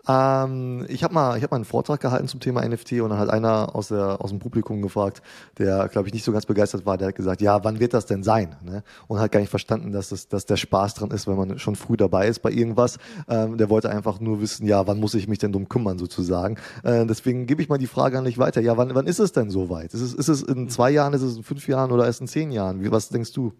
Ähm, 0.08 0.86
ich 0.88 1.02
habe 1.02 1.14
mal, 1.14 1.40
hab 1.40 1.50
mal 1.50 1.56
einen 1.56 1.64
Vortrag 1.64 2.00
gehalten 2.00 2.28
zum 2.28 2.38
Thema 2.38 2.66
NFT 2.66 3.00
und 3.00 3.10
dann 3.10 3.18
hat 3.18 3.28
einer 3.28 3.74
aus, 3.74 3.88
der, 3.88 4.20
aus 4.20 4.30
dem 4.30 4.38
Publikum 4.38 4.80
gefragt, 4.80 5.20
der, 5.58 5.88
glaube 5.88 6.08
ich, 6.08 6.14
nicht 6.14 6.24
so 6.24 6.32
ganz 6.32 6.46
begeistert 6.46 6.86
war, 6.86 6.96
der 6.96 7.08
hat 7.08 7.16
gesagt, 7.16 7.40
ja, 7.40 7.64
wann 7.64 7.80
wird 7.80 7.92
das 7.92 8.06
denn 8.06 8.22
sein? 8.22 8.54
Ne? 8.62 8.84
Und 9.08 9.18
hat 9.18 9.32
gar 9.32 9.40
nicht 9.40 9.50
verstanden, 9.50 9.90
dass, 9.90 10.10
das, 10.10 10.28
dass 10.28 10.46
der 10.46 10.56
Spaß 10.56 10.94
dran 10.94 11.10
ist, 11.10 11.26
wenn 11.26 11.36
man 11.36 11.58
schon 11.58 11.74
früh 11.74 11.96
dabei 11.96 12.28
ist 12.28 12.40
bei 12.40 12.50
irgendwas. 12.50 12.98
Ähm, 13.28 13.58
der 13.58 13.68
wollte 13.68 13.90
einfach 13.90 14.20
nur 14.20 14.40
wissen, 14.40 14.66
ja, 14.66 14.86
wann 14.86 15.00
muss 15.00 15.14
ich 15.14 15.26
mich 15.26 15.40
denn 15.40 15.52
drum 15.52 15.68
kümmern, 15.68 15.98
sozusagen. 15.98 16.56
Äh, 16.84 17.04
deswegen 17.06 17.46
gebe 17.46 17.60
ich 17.62 17.68
mal 17.68 17.78
die 17.78 17.88
Frage 17.88 18.18
an 18.18 18.24
dich 18.24 18.38
weiter. 18.38 18.60
Ja, 18.60 18.76
wann, 18.76 18.94
wann 18.94 19.06
ist 19.06 19.18
es 19.18 19.32
denn 19.32 19.50
soweit? 19.50 19.92
Ist 19.92 20.02
es, 20.02 20.14
ist 20.14 20.28
es 20.28 20.42
in 20.42 20.68
zwei 20.68 20.90
Jahren, 20.90 21.14
ist 21.14 21.22
es 21.22 21.36
in 21.36 21.42
fünf 21.42 21.66
Jahren 21.66 21.90
oder 21.90 22.06
erst 22.06 22.20
in 22.20 22.28
zehn 22.28 22.52
Jahren? 22.52 22.82
Wie, 22.82 22.92
was 22.92 23.08
denkst 23.08 23.32
du? 23.32 23.52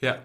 Ja, 0.00 0.16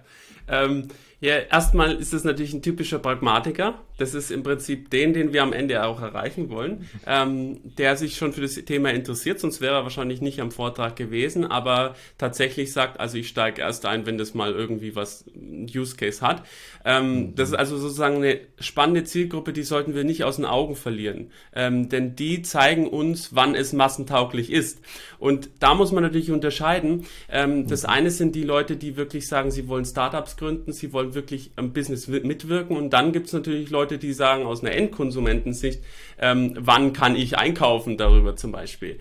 ähm, 0.48 0.88
Ja, 1.20 1.38
erstmal 1.38 1.96
ist 1.96 2.14
es 2.14 2.24
natürlich 2.24 2.54
ein 2.54 2.64
typischer 2.64 2.98
Pragmatiker. 2.98 3.76
Das 4.02 4.16
ist 4.16 4.32
im 4.32 4.42
Prinzip 4.42 4.90
den, 4.90 5.14
den 5.14 5.32
wir 5.32 5.44
am 5.44 5.54
Ende 5.54 5.86
auch 5.86 6.02
erreichen 6.02 6.50
wollen, 6.50 6.90
ähm, 7.06 7.60
der 7.78 7.96
sich 7.96 8.16
schon 8.16 8.34
für 8.34 8.42
das 8.42 8.56
Thema 8.56 8.90
interessiert, 8.90 9.40
sonst 9.40 9.62
wäre 9.62 9.76
er 9.76 9.84
wahrscheinlich 9.84 10.22
nicht 10.22 10.42
am 10.42 10.50
Vortrag 10.50 10.96
gewesen, 10.96 11.46
aber 11.46 11.96
tatsächlich 12.18 12.74
sagt, 12.74 13.00
also 13.00 13.18
ich 13.18 13.28
steige 13.28 13.62
erst 13.62 13.86
ein, 13.86 14.08
wenn 14.08 14.18
das 14.18 14.34
mal 14.34 14.54
irgendwie 14.54 14.96
was 14.96 15.26
Use 15.36 15.96
Case 15.96 16.22
hat. 16.22 16.44
Ähm, 16.84 17.36
das 17.36 17.50
ist 17.50 17.56
also 17.56 17.78
sozusagen 17.78 18.16
eine 18.16 18.40
spannende 18.60 19.04
Zielgruppe, 19.04 19.54
die 19.54 19.62
sollten 19.62 19.94
wir 19.94 20.04
nicht 20.04 20.24
aus 20.24 20.38
den 20.38 20.46
Augen 20.46 20.76
verlieren, 20.76 21.30
ähm, 21.54 21.88
denn 21.90 22.16
die 22.16 22.42
zeigen 22.42 22.88
uns, 22.88 23.36
wann 23.36 23.54
es 23.54 23.72
massentauglich 23.72 24.52
ist. 24.52 24.82
Und 25.20 25.52
da 25.60 25.76
muss 25.76 25.92
man 25.92 26.02
natürlich 26.02 26.32
unterscheiden. 26.32 27.06
Ähm, 27.30 27.68
das 27.68 27.86
eine 27.86 28.10
sind 28.10 28.34
die 28.34 28.44
Leute, 28.44 28.78
die 28.78 28.98
wirklich 28.98 29.28
sagen, 29.28 29.52
sie 29.52 29.68
wollen 29.68 29.86
Startups 29.86 30.38
gründen, 30.38 30.74
sie 30.74 30.92
wollen 30.92 31.14
wirklich 31.14 31.52
am 31.56 31.74
Business 31.74 32.08
mitwirken. 32.08 32.76
Und 32.76 32.90
dann 32.90 33.12
gibt 33.12 33.28
es 33.28 33.34
natürlich 33.34 33.70
Leute, 33.70 33.91
die 33.98 34.14
sagen 34.14 34.46
aus 34.46 34.62
einer 34.64 34.74
Endkonsumentensicht, 34.74 35.82
ähm, 36.20 36.56
wann 36.60 36.94
kann 36.94 37.16
ich 37.16 37.38
einkaufen 37.38 37.98
darüber 37.98 38.36
zum 38.36 38.52
Beispiel. 38.52 39.00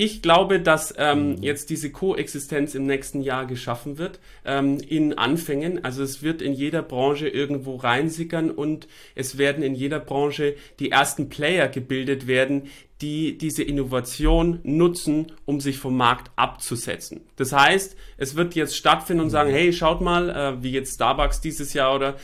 Ich 0.00 0.22
glaube, 0.22 0.60
dass 0.60 0.94
ähm, 0.96 1.30
mhm. 1.30 1.42
jetzt 1.42 1.70
diese 1.70 1.90
Koexistenz 1.90 2.76
im 2.76 2.86
nächsten 2.86 3.20
Jahr 3.20 3.46
geschaffen 3.46 3.98
wird, 3.98 4.20
ähm, 4.44 4.78
in 4.78 5.18
Anfängen. 5.18 5.84
Also 5.84 6.04
es 6.04 6.22
wird 6.22 6.40
in 6.40 6.52
jeder 6.52 6.82
Branche 6.82 7.26
irgendwo 7.26 7.74
reinsickern 7.74 8.52
und 8.52 8.86
es 9.16 9.38
werden 9.38 9.64
in 9.64 9.74
jeder 9.74 9.98
Branche 9.98 10.54
die 10.78 10.92
ersten 10.92 11.28
Player 11.28 11.66
gebildet 11.66 12.28
werden, 12.28 12.68
die 13.00 13.38
diese 13.38 13.64
Innovation 13.64 14.60
nutzen, 14.62 15.32
um 15.44 15.60
sich 15.60 15.78
vom 15.78 15.96
Markt 15.96 16.30
abzusetzen. 16.36 17.22
Das 17.34 17.52
heißt, 17.52 17.96
es 18.18 18.36
wird 18.36 18.54
jetzt 18.54 18.76
stattfinden 18.76 19.24
und 19.24 19.30
sagen, 19.30 19.50
mhm. 19.50 19.54
hey, 19.54 19.72
schaut 19.72 20.00
mal, 20.00 20.30
äh, 20.30 20.62
wie 20.62 20.70
jetzt 20.70 20.94
Starbucks 20.94 21.40
dieses 21.40 21.72
Jahr 21.72 21.96
oder 21.96 22.14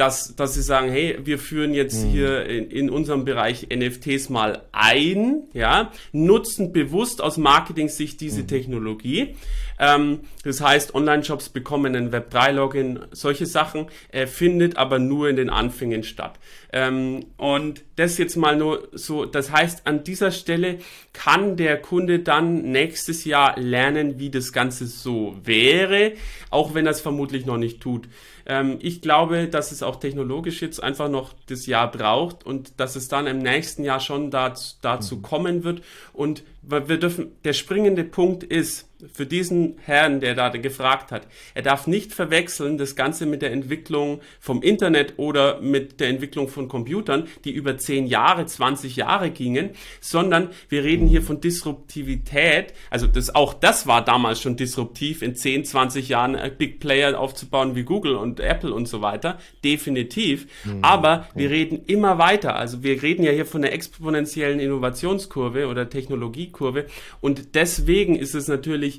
dass, 0.00 0.34
dass 0.34 0.54
sie 0.54 0.62
sagen, 0.62 0.90
hey, 0.90 1.18
wir 1.24 1.38
führen 1.38 1.74
jetzt 1.74 2.06
mhm. 2.06 2.08
hier 2.08 2.46
in, 2.46 2.70
in 2.70 2.90
unserem 2.90 3.26
Bereich 3.26 3.68
NFTs 3.70 4.30
mal 4.30 4.62
ein, 4.72 5.42
ja, 5.52 5.92
nutzen 6.12 6.72
bewusst 6.72 7.20
aus 7.20 7.36
Marketing-Sicht 7.36 8.18
diese 8.20 8.42
mhm. 8.42 8.48
Technologie. 8.48 9.34
Ähm, 9.78 10.20
das 10.42 10.62
heißt, 10.62 10.94
Online-Shops 10.94 11.50
bekommen 11.50 11.94
einen 11.94 12.12
Web3-Login, 12.12 13.00
solche 13.12 13.44
Sachen, 13.44 13.88
äh, 14.10 14.26
findet 14.26 14.78
aber 14.78 14.98
nur 14.98 15.28
in 15.28 15.36
den 15.36 15.50
Anfängen 15.50 16.02
statt. 16.02 16.38
Ähm, 16.72 17.26
und 17.36 17.82
das 17.96 18.16
jetzt 18.16 18.36
mal 18.36 18.56
nur 18.56 18.88
so, 18.92 19.26
das 19.26 19.52
heißt, 19.52 19.86
an 19.86 20.02
dieser 20.02 20.32
Stelle 20.32 20.78
kann 21.12 21.58
der 21.58 21.76
Kunde 21.78 22.20
dann 22.20 22.70
nächstes 22.72 23.26
Jahr 23.26 23.58
lernen, 23.58 24.18
wie 24.18 24.30
das 24.30 24.54
Ganze 24.54 24.86
so 24.86 25.36
wäre, 25.44 26.12
auch 26.48 26.72
wenn 26.72 26.86
er 26.86 26.92
es 26.92 27.02
vermutlich 27.02 27.44
noch 27.44 27.58
nicht 27.58 27.80
tut. 27.80 28.08
Ähm, 28.46 28.78
ich 28.80 29.00
glaube, 29.00 29.48
dass 29.48 29.72
es 29.72 29.82
auch 29.82 29.96
technologisch 29.96 30.60
jetzt 30.62 30.82
einfach 30.82 31.08
noch 31.08 31.32
das 31.46 31.66
Jahr 31.66 31.90
braucht 31.90 32.44
und 32.44 32.78
dass 32.78 32.96
es 32.96 33.08
dann 33.08 33.26
im 33.26 33.38
nächsten 33.38 33.84
Jahr 33.84 34.00
schon 34.00 34.30
dazu, 34.30 34.76
dazu 34.82 35.16
mhm. 35.16 35.22
kommen 35.22 35.64
wird. 35.64 35.82
Und 36.12 36.42
wir 36.62 36.98
dürfen, 36.98 37.32
der 37.44 37.52
springende 37.52 38.04
Punkt 38.04 38.44
ist, 38.44 38.89
für 39.12 39.26
diesen 39.26 39.76
Herrn, 39.84 40.20
der 40.20 40.34
da 40.34 40.48
gefragt 40.50 41.12
hat, 41.12 41.26
er 41.54 41.62
darf 41.62 41.86
nicht 41.86 42.12
verwechseln 42.12 42.78
das 42.78 42.96
Ganze 42.96 43.26
mit 43.26 43.42
der 43.42 43.52
Entwicklung 43.52 44.20
vom 44.40 44.62
Internet 44.62 45.14
oder 45.16 45.60
mit 45.60 46.00
der 46.00 46.08
Entwicklung 46.08 46.48
von 46.48 46.68
Computern, 46.68 47.28
die 47.44 47.52
über 47.52 47.78
10 47.78 48.06
Jahre, 48.06 48.46
20 48.46 48.96
Jahre 48.96 49.30
gingen, 49.30 49.70
sondern 50.00 50.50
wir 50.68 50.84
reden 50.84 51.06
hier 51.06 51.22
von 51.22 51.40
Disruptivität. 51.40 52.74
Also 52.90 53.06
das, 53.06 53.34
auch 53.34 53.54
das 53.54 53.86
war 53.86 54.04
damals 54.04 54.40
schon 54.40 54.56
disruptiv, 54.56 55.22
in 55.22 55.34
10, 55.34 55.64
20 55.64 56.08
Jahren 56.08 56.34
äh, 56.34 56.50
Big 56.56 56.80
Player 56.80 57.18
aufzubauen 57.18 57.76
wie 57.76 57.84
Google 57.84 58.16
und 58.16 58.40
Apple 58.40 58.72
und 58.72 58.86
so 58.86 59.00
weiter. 59.00 59.38
Definitiv. 59.64 60.46
Mhm. 60.64 60.80
Aber 60.82 61.28
wir 61.34 61.50
reden 61.50 61.84
immer 61.86 62.18
weiter. 62.18 62.56
Also 62.56 62.82
wir 62.82 63.02
reden 63.02 63.22
ja 63.22 63.32
hier 63.32 63.46
von 63.46 63.62
der 63.62 63.72
exponentiellen 63.72 64.60
Innovationskurve 64.60 65.68
oder 65.68 65.88
Technologie 65.88 66.50
Kurve. 66.50 66.86
Und 67.20 67.54
deswegen 67.54 68.16
ist 68.16 68.34
es 68.34 68.48
natürlich 68.48 68.89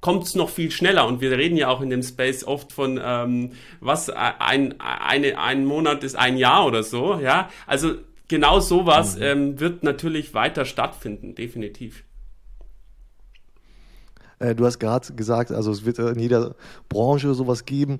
kommt 0.00 0.24
es 0.24 0.34
noch 0.34 0.48
viel 0.48 0.70
schneller 0.70 1.06
und 1.06 1.20
wir 1.20 1.32
reden 1.32 1.56
ja 1.56 1.68
auch 1.68 1.80
in 1.80 1.90
dem 1.90 2.02
Space 2.02 2.44
oft 2.44 2.72
von 2.72 3.00
ähm, 3.02 3.52
was 3.80 4.10
ein, 4.10 4.80
eine, 4.80 5.38
ein 5.38 5.64
Monat 5.64 6.04
ist 6.04 6.16
ein 6.16 6.36
Jahr 6.36 6.66
oder 6.66 6.82
so, 6.82 7.18
ja. 7.18 7.50
Also 7.66 7.94
genau 8.28 8.60
sowas 8.60 9.16
mhm. 9.16 9.22
ähm, 9.22 9.60
wird 9.60 9.82
natürlich 9.82 10.34
weiter 10.34 10.64
stattfinden, 10.64 11.34
definitiv. 11.34 12.04
Äh, 14.38 14.54
du 14.54 14.64
hast 14.64 14.78
gerade 14.78 15.12
gesagt, 15.14 15.50
also 15.50 15.70
es 15.72 15.84
wird 15.84 15.98
in 15.98 16.18
jeder 16.18 16.54
Branche 16.88 17.34
sowas 17.34 17.64
geben. 17.64 17.98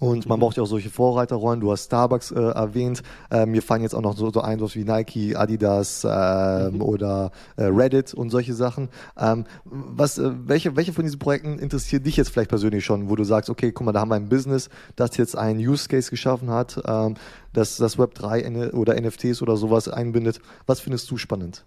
Und 0.00 0.26
man 0.28 0.38
mhm. 0.38 0.40
braucht 0.40 0.56
ja 0.56 0.62
auch 0.62 0.68
solche 0.68 0.90
Vorreiterrollen. 0.90 1.60
Du 1.60 1.72
hast 1.72 1.86
Starbucks 1.86 2.30
äh, 2.30 2.40
erwähnt. 2.40 3.02
Äh, 3.30 3.46
mir 3.46 3.62
fallen 3.62 3.82
jetzt 3.82 3.94
auch 3.94 4.02
noch 4.02 4.16
so, 4.16 4.30
so 4.30 4.40
ein, 4.40 4.60
wie 4.60 4.84
Nike, 4.84 5.36
Adidas 5.36 6.04
äh, 6.04 6.70
mhm. 6.70 6.82
oder 6.82 7.30
äh, 7.56 7.64
Reddit 7.64 8.14
und 8.14 8.30
solche 8.30 8.54
Sachen. 8.54 8.88
Ähm, 9.18 9.44
was, 9.64 10.18
äh, 10.18 10.30
welche, 10.46 10.76
welche 10.76 10.92
von 10.92 11.04
diesen 11.04 11.18
Projekten 11.18 11.58
interessiert 11.58 12.06
dich 12.06 12.16
jetzt 12.16 12.30
vielleicht 12.30 12.50
persönlich 12.50 12.84
schon, 12.84 13.08
wo 13.08 13.16
du 13.16 13.24
sagst, 13.24 13.50
okay, 13.50 13.72
guck 13.72 13.86
mal, 13.86 13.92
da 13.92 14.00
haben 14.00 14.10
wir 14.10 14.16
ein 14.16 14.28
Business, 14.28 14.68
das 14.96 15.16
jetzt 15.16 15.36
einen 15.36 15.60
Use 15.60 15.88
Case 15.88 16.10
geschaffen 16.10 16.50
hat, 16.50 16.80
ähm, 16.86 17.14
das 17.52 17.76
das 17.76 17.98
Web 17.98 18.14
3 18.14 18.72
oder 18.72 19.00
NFTs 19.00 19.42
oder 19.42 19.56
sowas 19.56 19.88
einbindet. 19.88 20.40
Was 20.66 20.80
findest 20.80 21.10
du 21.10 21.16
spannend? 21.16 21.64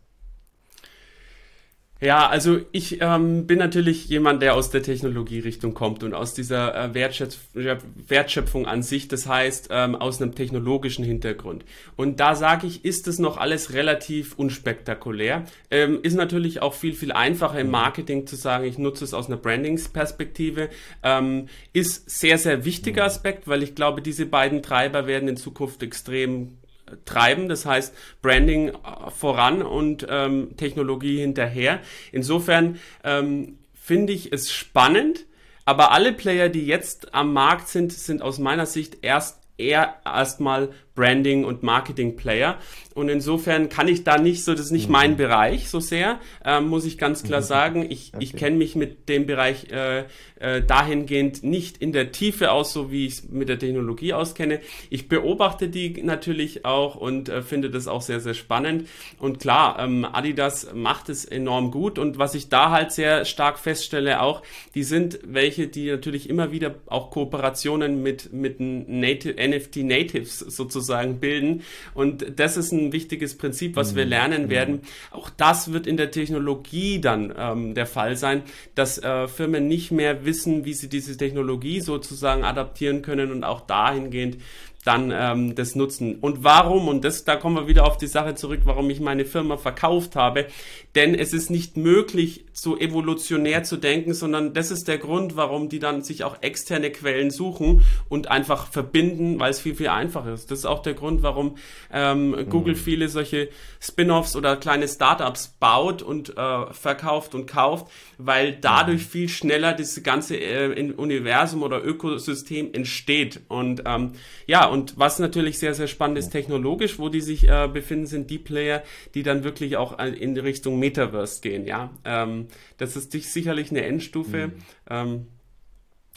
Ja, 2.01 2.29
also 2.29 2.59
ich 2.71 3.01
ähm, 3.01 3.45
bin 3.45 3.59
natürlich 3.59 4.07
jemand, 4.07 4.41
der 4.41 4.55
aus 4.55 4.69
der 4.69 4.81
Technologierichtung 4.81 5.73
kommt 5.73 6.01
und 6.01 6.13
aus 6.13 6.33
dieser 6.33 6.73
äh, 6.73 6.93
Wertschöpf 6.93 7.37
Wertschöpfung 7.53 8.65
an 8.67 8.83
sich, 8.83 9.09
das 9.09 9.27
heißt 9.27 9.67
ähm, 9.71 9.95
aus 9.95 10.21
einem 10.21 10.33
technologischen 10.33 11.03
Hintergrund. 11.03 11.65
Und 11.97 12.21
da 12.21 12.35
sage 12.35 12.67
ich, 12.67 12.85
ist 12.85 13.09
es 13.09 13.19
noch 13.19 13.35
alles 13.35 13.73
relativ 13.73 14.35
unspektakulär. 14.35 15.43
Ähm, 15.71 15.99
ist 16.01 16.15
natürlich 16.15 16.61
auch 16.61 16.73
viel, 16.73 16.93
viel 16.93 17.11
einfacher 17.11 17.59
im. 17.59 17.69
Marketing 17.69 18.25
zu 18.25 18.35
sagen, 18.35 18.65
ich 18.65 18.77
nutze 18.77 19.03
es 19.03 19.13
aus 19.13 19.27
einer 19.27 19.37
Brandingsperspektive. 19.37 20.69
Ähm, 21.03 21.47
ist 21.71 22.09
sehr, 22.09 22.37
sehr 22.37 22.65
wichtiger. 22.65 23.03
Aspekt, 23.03 23.47
weil 23.47 23.63
ich 23.63 23.75
glaube, 23.75 24.01
diese 24.01 24.25
beiden 24.25 24.63
Treiber 24.63 25.05
werden 25.05 25.29
in 25.29 25.37
Zukunft 25.37 25.83
extrem 25.83 26.58
treiben, 27.05 27.49
das 27.49 27.65
heißt 27.65 27.93
Branding 28.21 28.69
äh, 28.69 28.73
voran 29.09 29.61
und 29.61 30.05
ähm, 30.09 30.55
Technologie 30.57 31.19
hinterher. 31.19 31.79
Insofern 32.11 32.79
ähm, 33.03 33.59
finde 33.73 34.13
ich 34.13 34.31
es 34.31 34.51
spannend, 34.51 35.25
aber 35.65 35.91
alle 35.91 36.13
Player, 36.13 36.49
die 36.49 36.65
jetzt 36.65 37.13
am 37.13 37.33
Markt 37.33 37.67
sind, 37.67 37.93
sind 37.93 38.21
aus 38.21 38.39
meiner 38.39 38.65
Sicht 38.65 38.99
erst 39.03 39.39
eher 39.57 39.95
erstmal 40.05 40.69
Branding 40.99 41.45
und 41.45 41.63
Marketing 41.63 42.17
Player. 42.17 42.57
Und 42.93 43.07
insofern 43.07 43.69
kann 43.69 43.87
ich 43.87 44.03
da 44.03 44.17
nicht 44.17 44.43
so, 44.43 44.51
das 44.51 44.65
ist 44.65 44.71
nicht 44.71 44.87
mhm. 44.87 44.91
mein 44.91 45.15
Bereich 45.15 45.69
so 45.69 45.79
sehr, 45.79 46.19
äh, 46.43 46.59
muss 46.59 46.83
ich 46.83 46.97
ganz 46.97 47.23
klar 47.23 47.39
mhm. 47.39 47.45
sagen. 47.45 47.85
Ich, 47.89 48.11
okay. 48.13 48.23
ich 48.23 48.35
kenne 48.35 48.57
mich 48.57 48.75
mit 48.75 49.07
dem 49.07 49.25
Bereich 49.25 49.71
äh, 49.71 50.03
äh, 50.39 50.61
dahingehend 50.61 51.41
nicht 51.41 51.77
in 51.77 51.93
der 51.93 52.11
Tiefe 52.11 52.51
aus, 52.51 52.73
so 52.73 52.91
wie 52.91 53.05
ich 53.05 53.13
es 53.13 53.29
mit 53.29 53.47
der 53.47 53.57
Technologie 53.57 54.11
auskenne. 54.13 54.59
Ich 54.89 55.07
beobachte 55.07 55.69
die 55.69 56.03
natürlich 56.03 56.65
auch 56.65 56.95
und 56.95 57.29
äh, 57.29 57.41
finde 57.41 57.69
das 57.69 57.87
auch 57.87 58.01
sehr, 58.01 58.19
sehr 58.19 58.33
spannend. 58.33 58.89
Und 59.17 59.39
klar, 59.39 59.79
ähm, 59.79 60.03
Adidas 60.03 60.73
macht 60.73 61.07
es 61.07 61.23
enorm 61.23 61.71
gut. 61.71 61.97
Und 61.97 62.17
was 62.17 62.35
ich 62.35 62.49
da 62.49 62.71
halt 62.71 62.91
sehr 62.91 63.23
stark 63.23 63.59
feststelle 63.59 64.21
auch, 64.21 64.41
die 64.75 64.83
sind 64.83 65.19
welche, 65.23 65.67
die 65.67 65.89
natürlich 65.89 66.29
immer 66.29 66.51
wieder 66.51 66.75
auch 66.87 67.11
Kooperationen 67.11 68.03
mit, 68.03 68.33
mit 68.33 68.59
Native, 68.59 69.35
NFT 69.35 69.77
Natives 69.77 70.39
sozusagen 70.39 70.88
sozusagen 70.89 71.19
bilden. 71.19 71.61
Und 71.93 72.39
das 72.39 72.57
ist 72.57 72.71
ein 72.71 72.91
wichtiges 72.91 73.37
Prinzip, 73.37 73.75
was 73.75 73.95
wir 73.95 74.05
mhm. 74.05 74.09
lernen 74.09 74.43
mhm. 74.43 74.49
werden. 74.49 74.81
Auch 75.11 75.29
das 75.29 75.71
wird 75.71 75.87
in 75.87 75.97
der 75.97 76.11
Technologie 76.11 76.99
dann 76.99 77.33
ähm, 77.37 77.75
der 77.75 77.85
Fall 77.85 78.17
sein, 78.17 78.43
dass 78.75 78.97
äh, 78.97 79.27
Firmen 79.27 79.67
nicht 79.67 79.91
mehr 79.91 80.25
wissen, 80.25 80.65
wie 80.65 80.73
sie 80.73 80.89
diese 80.89 81.15
Technologie 81.15 81.81
sozusagen 81.81 82.43
adaptieren 82.43 83.01
können 83.01 83.31
und 83.31 83.43
auch 83.43 83.61
dahingehend 83.61 84.37
dann 84.85 85.11
ähm, 85.13 85.55
das 85.55 85.75
nutzen. 85.75 86.15
Und 86.21 86.43
warum, 86.43 86.87
und 86.87 87.03
das, 87.03 87.25
da 87.25 87.35
kommen 87.35 87.57
wir 87.57 87.67
wieder 87.67 87.85
auf 87.85 87.97
die 87.97 88.07
Sache 88.07 88.35
zurück, 88.35 88.61
warum 88.63 88.89
ich 88.89 89.01
meine 89.01 89.25
Firma 89.25 89.57
verkauft 89.57 90.15
habe, 90.15 90.47
denn 90.95 91.13
es 91.13 91.33
ist 91.33 91.49
nicht 91.49 91.77
möglich, 91.77 92.45
so 92.51 92.77
evolutionär 92.77 93.63
zu 93.63 93.77
denken, 93.77 94.13
sondern 94.13 94.53
das 94.53 94.71
ist 94.71 94.87
der 94.87 94.97
Grund, 94.97 95.35
warum 95.35 95.69
die 95.69 95.79
dann 95.79 96.01
sich 96.01 96.23
auch 96.23 96.41
externe 96.41 96.91
Quellen 96.91 97.31
suchen 97.31 97.83
und 98.09 98.29
einfach 98.29 98.67
verbinden, 98.67 99.39
weil 99.39 99.51
es 99.51 99.59
viel, 99.59 99.75
viel 99.75 99.89
einfacher 99.89 100.33
ist. 100.33 100.51
Das 100.51 100.59
ist 100.59 100.65
auch 100.65 100.81
der 100.81 100.93
Grund, 100.93 101.21
warum 101.23 101.57
ähm, 101.91 102.47
Google 102.49 102.73
mhm. 102.73 102.79
viele 102.79 103.09
solche 103.09 103.49
Spin-offs 103.79 104.35
oder 104.35 104.57
kleine 104.57 104.87
Startups 104.87 105.55
baut 105.59 106.01
und 106.01 106.37
äh, 106.37 106.73
verkauft 106.73 107.35
und 107.35 107.45
kauft, 107.45 107.87
weil 108.17 108.57
dadurch 108.59 109.03
mhm. 109.03 109.09
viel 109.09 109.29
schneller 109.29 109.73
das 109.73 110.01
ganze 110.03 110.37
äh, 110.37 110.91
Universum 110.91 111.63
oder 111.63 111.85
Ökosystem 111.85 112.73
entsteht. 112.73 113.41
Und 113.47 113.83
ähm, 113.85 114.13
ja, 114.47 114.65
und 114.65 114.97
was 114.97 115.19
natürlich 115.19 115.59
sehr, 115.59 115.75
sehr 115.75 115.87
spannend 115.87 116.17
ist 116.17 116.31
technologisch, 116.31 116.99
wo 116.99 117.09
die 117.09 117.21
sich 117.21 117.47
äh, 117.47 117.69
befinden, 117.71 118.07
sind 118.07 118.29
die 118.29 118.39
Player, 118.39 118.83
die 119.13 119.23
dann 119.23 119.43
wirklich 119.43 119.77
auch 119.77 119.99
in 119.99 120.37
Richtung 120.37 120.78
Metaverse 120.79 121.41
gehen, 121.41 121.65
ja. 121.65 121.91
Ähm, 122.05 122.47
das 122.77 122.95
ist 122.95 123.11
sicherlich 123.11 123.71
eine 123.71 123.83
Endstufe. 123.83 124.47
Mhm. 124.47 124.53
Ähm, 124.89 125.27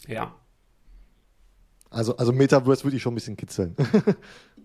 ja. 0.06 0.34
Also, 1.90 2.16
also 2.16 2.32
Metaverse 2.32 2.84
würde 2.84 2.96
ich 2.96 3.02
schon 3.02 3.12
ein 3.12 3.16
bisschen 3.16 3.36
kitzeln. 3.36 3.76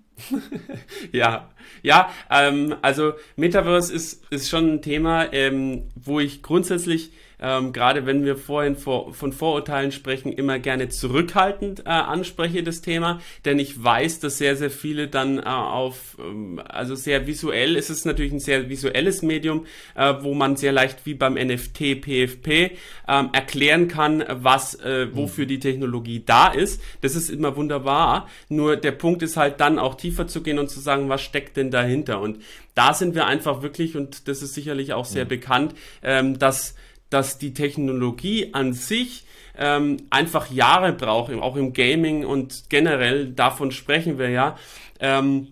ja, 1.12 1.50
ja, 1.84 2.10
ähm, 2.30 2.76
also 2.82 3.14
Metaverse 3.36 3.94
ist, 3.94 4.26
ist 4.30 4.50
schon 4.50 4.76
ein 4.76 4.82
Thema, 4.82 5.32
ähm, 5.34 5.90
wo 5.96 6.20
ich 6.20 6.42
grundsätzlich 6.42 7.12
ähm, 7.40 7.72
gerade 7.74 8.06
wenn 8.06 8.26
wir 8.26 8.36
vorhin 8.36 8.76
vor, 8.76 9.14
von 9.14 9.32
Vorurteilen 9.32 9.92
sprechen, 9.92 10.32
immer 10.32 10.60
gerne 10.60 10.90
zurückhaltend 10.90 11.82
äh, 11.82 11.90
anspreche 11.90 12.64
das 12.64 12.82
Thema, 12.82 13.22
denn 13.46 13.60
ich 13.60 13.84
weiß, 13.84 14.20
dass 14.20 14.38
sehr, 14.38 14.56
sehr 14.56 14.72
viele 14.72 15.08
dann 15.08 15.38
äh, 15.38 15.44
auf, 15.44 16.18
ähm, 16.20 16.62
also 16.68 16.96
sehr 16.96 17.28
visuell, 17.28 17.76
ist 17.76 17.90
es 17.90 18.06
natürlich 18.06 18.32
ein 18.32 18.40
sehr 18.40 18.70
visuelles 18.70 19.22
Medium, 19.22 19.66
äh, 19.96 20.16
wo 20.22 20.34
man 20.34 20.56
sehr 20.56 20.72
leicht 20.72 21.06
wie 21.06 21.14
beim 21.14 21.36
NFT, 21.36 22.02
PFP 22.02 22.72
ähm, 23.08 23.30
erklären 23.34 23.88
kann, 23.88 24.24
was, 24.28 24.76
äh, 24.76 25.08
wofür 25.14 25.46
die 25.46 25.60
Technologie 25.60 26.24
da 26.26 26.48
ist. 26.48 26.82
Das 27.02 27.16
ist 27.16 27.30
immer 27.30 27.56
wunderbar. 27.56 28.28
Nur 28.50 28.78
der 28.78 28.92
Punkt 28.92 29.22
ist 29.22 29.38
halt 29.38 29.60
dann 29.60 29.80
auch 29.80 29.96
tiefer 29.96 30.28
zu 30.28 30.42
gehen 30.42 30.60
und 30.60 30.70
zu 30.70 30.80
sagen, 30.80 31.10
was 31.10 31.22
steckt 31.22 31.58
denn 31.58 31.72
dahinter? 31.72 32.20
Und 32.20 32.40
da 32.74 32.94
sind 32.94 33.16
wir 33.16 33.26
einfach 33.26 33.62
wirklich, 33.62 33.96
und 33.96 34.28
das 34.28 34.42
ist 34.42 34.54
sicherlich 34.54 34.94
auch 34.94 35.06
sehr 35.06 35.26
mhm. 35.26 35.30
bekannt, 35.30 35.76
ähm, 36.04 36.38
dass 36.38 36.76
dass 37.10 37.38
die 37.38 37.54
Technologie 37.54 38.54
an 38.54 38.74
sich 38.74 39.26
ähm, 39.58 39.98
einfach 40.10 40.52
Jahre 40.52 40.94
braucht, 40.94 41.34
auch 41.34 41.56
im 41.56 41.74
Gaming 41.74 42.26
und 42.26 42.66
generell, 42.70 43.28
davon 43.28 43.72
sprechen 43.72 44.20
wir 44.20 44.30
ja, 44.30 44.58
ähm, 45.00 45.48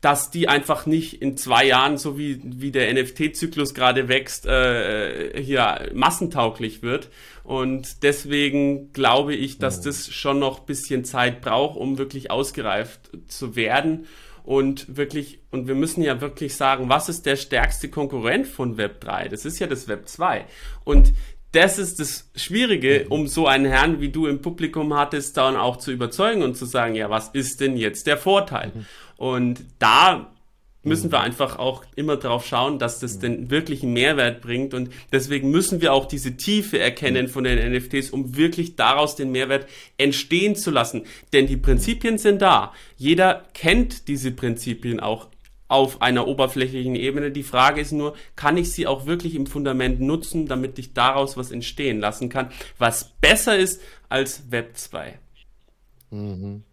dass 0.00 0.30
die 0.30 0.48
einfach 0.48 0.86
nicht 0.86 1.22
in 1.22 1.36
zwei 1.36 1.64
Jahren, 1.64 1.96
so 1.96 2.18
wie, 2.18 2.40
wie 2.42 2.72
der 2.72 2.92
NFT-Zyklus 2.92 3.72
gerade 3.72 4.08
wächst, 4.08 4.46
äh, 4.46 5.40
hier 5.40 5.90
massentauglich 5.94 6.82
wird. 6.82 7.08
Und 7.44 8.02
deswegen 8.02 8.92
glaube 8.92 9.34
ich, 9.34 9.58
dass 9.58 9.80
oh. 9.80 9.84
das 9.84 10.12
schon 10.12 10.40
noch 10.40 10.60
bisschen 10.60 11.04
Zeit 11.04 11.40
braucht, 11.40 11.76
um 11.78 11.98
wirklich 11.98 12.32
ausgereift 12.32 13.10
zu 13.28 13.54
werden 13.54 14.06
und 14.44 14.96
wirklich, 14.96 15.40
und 15.50 15.68
wir 15.68 15.74
müssen 15.74 16.02
ja 16.02 16.20
wirklich 16.20 16.56
sagen, 16.56 16.88
was 16.88 17.08
ist 17.08 17.26
der 17.26 17.36
stärkste 17.36 17.88
Konkurrent 17.88 18.46
von 18.46 18.76
Web 18.76 19.00
3? 19.00 19.28
Das 19.28 19.44
ist 19.44 19.58
ja 19.58 19.66
das 19.66 19.88
Web 19.88 20.08
2. 20.08 20.44
Und 20.84 21.12
das 21.52 21.78
ist 21.78 22.00
das 22.00 22.30
Schwierige, 22.34 23.06
um 23.08 23.26
so 23.28 23.46
einen 23.46 23.66
Herrn 23.66 24.00
wie 24.00 24.08
du 24.08 24.26
im 24.26 24.40
Publikum 24.40 24.94
hattest, 24.94 25.36
dann 25.36 25.56
auch 25.56 25.76
zu 25.76 25.92
überzeugen 25.92 26.42
und 26.42 26.56
zu 26.56 26.64
sagen, 26.64 26.94
ja, 26.94 27.10
was 27.10 27.28
ist 27.28 27.60
denn 27.60 27.76
jetzt 27.76 28.06
der 28.06 28.16
Vorteil? 28.16 28.72
Mhm. 28.74 28.86
Und 29.16 29.64
da 29.78 30.32
müssen 30.82 31.12
wir 31.12 31.18
mhm. 31.18 31.26
einfach 31.26 31.58
auch 31.58 31.84
immer 31.96 32.16
darauf 32.16 32.46
schauen, 32.46 32.78
dass 32.78 32.98
das 32.98 33.18
den 33.18 33.50
wirklichen 33.50 33.92
Mehrwert 33.92 34.40
bringt. 34.40 34.74
Und 34.74 34.90
deswegen 35.12 35.50
müssen 35.50 35.80
wir 35.80 35.92
auch 35.92 36.06
diese 36.06 36.36
Tiefe 36.36 36.78
erkennen 36.78 37.28
von 37.28 37.44
den 37.44 37.72
NFTs, 37.72 38.10
um 38.10 38.36
wirklich 38.36 38.76
daraus 38.76 39.16
den 39.16 39.30
Mehrwert 39.30 39.66
entstehen 39.96 40.56
zu 40.56 40.70
lassen. 40.70 41.02
Denn 41.32 41.46
die 41.46 41.56
Prinzipien 41.56 42.18
sind 42.18 42.42
da. 42.42 42.72
Jeder 42.96 43.44
kennt 43.54 44.08
diese 44.08 44.32
Prinzipien 44.32 45.00
auch 45.00 45.28
auf 45.68 46.02
einer 46.02 46.28
oberflächlichen 46.28 46.96
Ebene. 46.96 47.30
Die 47.30 47.42
Frage 47.42 47.80
ist 47.80 47.92
nur, 47.92 48.14
kann 48.36 48.58
ich 48.58 48.72
sie 48.72 48.86
auch 48.86 49.06
wirklich 49.06 49.34
im 49.34 49.46
Fundament 49.46 50.00
nutzen, 50.00 50.46
damit 50.46 50.78
ich 50.78 50.92
daraus 50.92 51.38
was 51.38 51.50
entstehen 51.50 51.98
lassen 51.98 52.28
kann, 52.28 52.50
was 52.76 53.14
besser 53.22 53.56
ist 53.56 53.80
als 54.10 54.50
Web 54.50 54.76
2. 54.76 55.18
Mhm. 56.10 56.64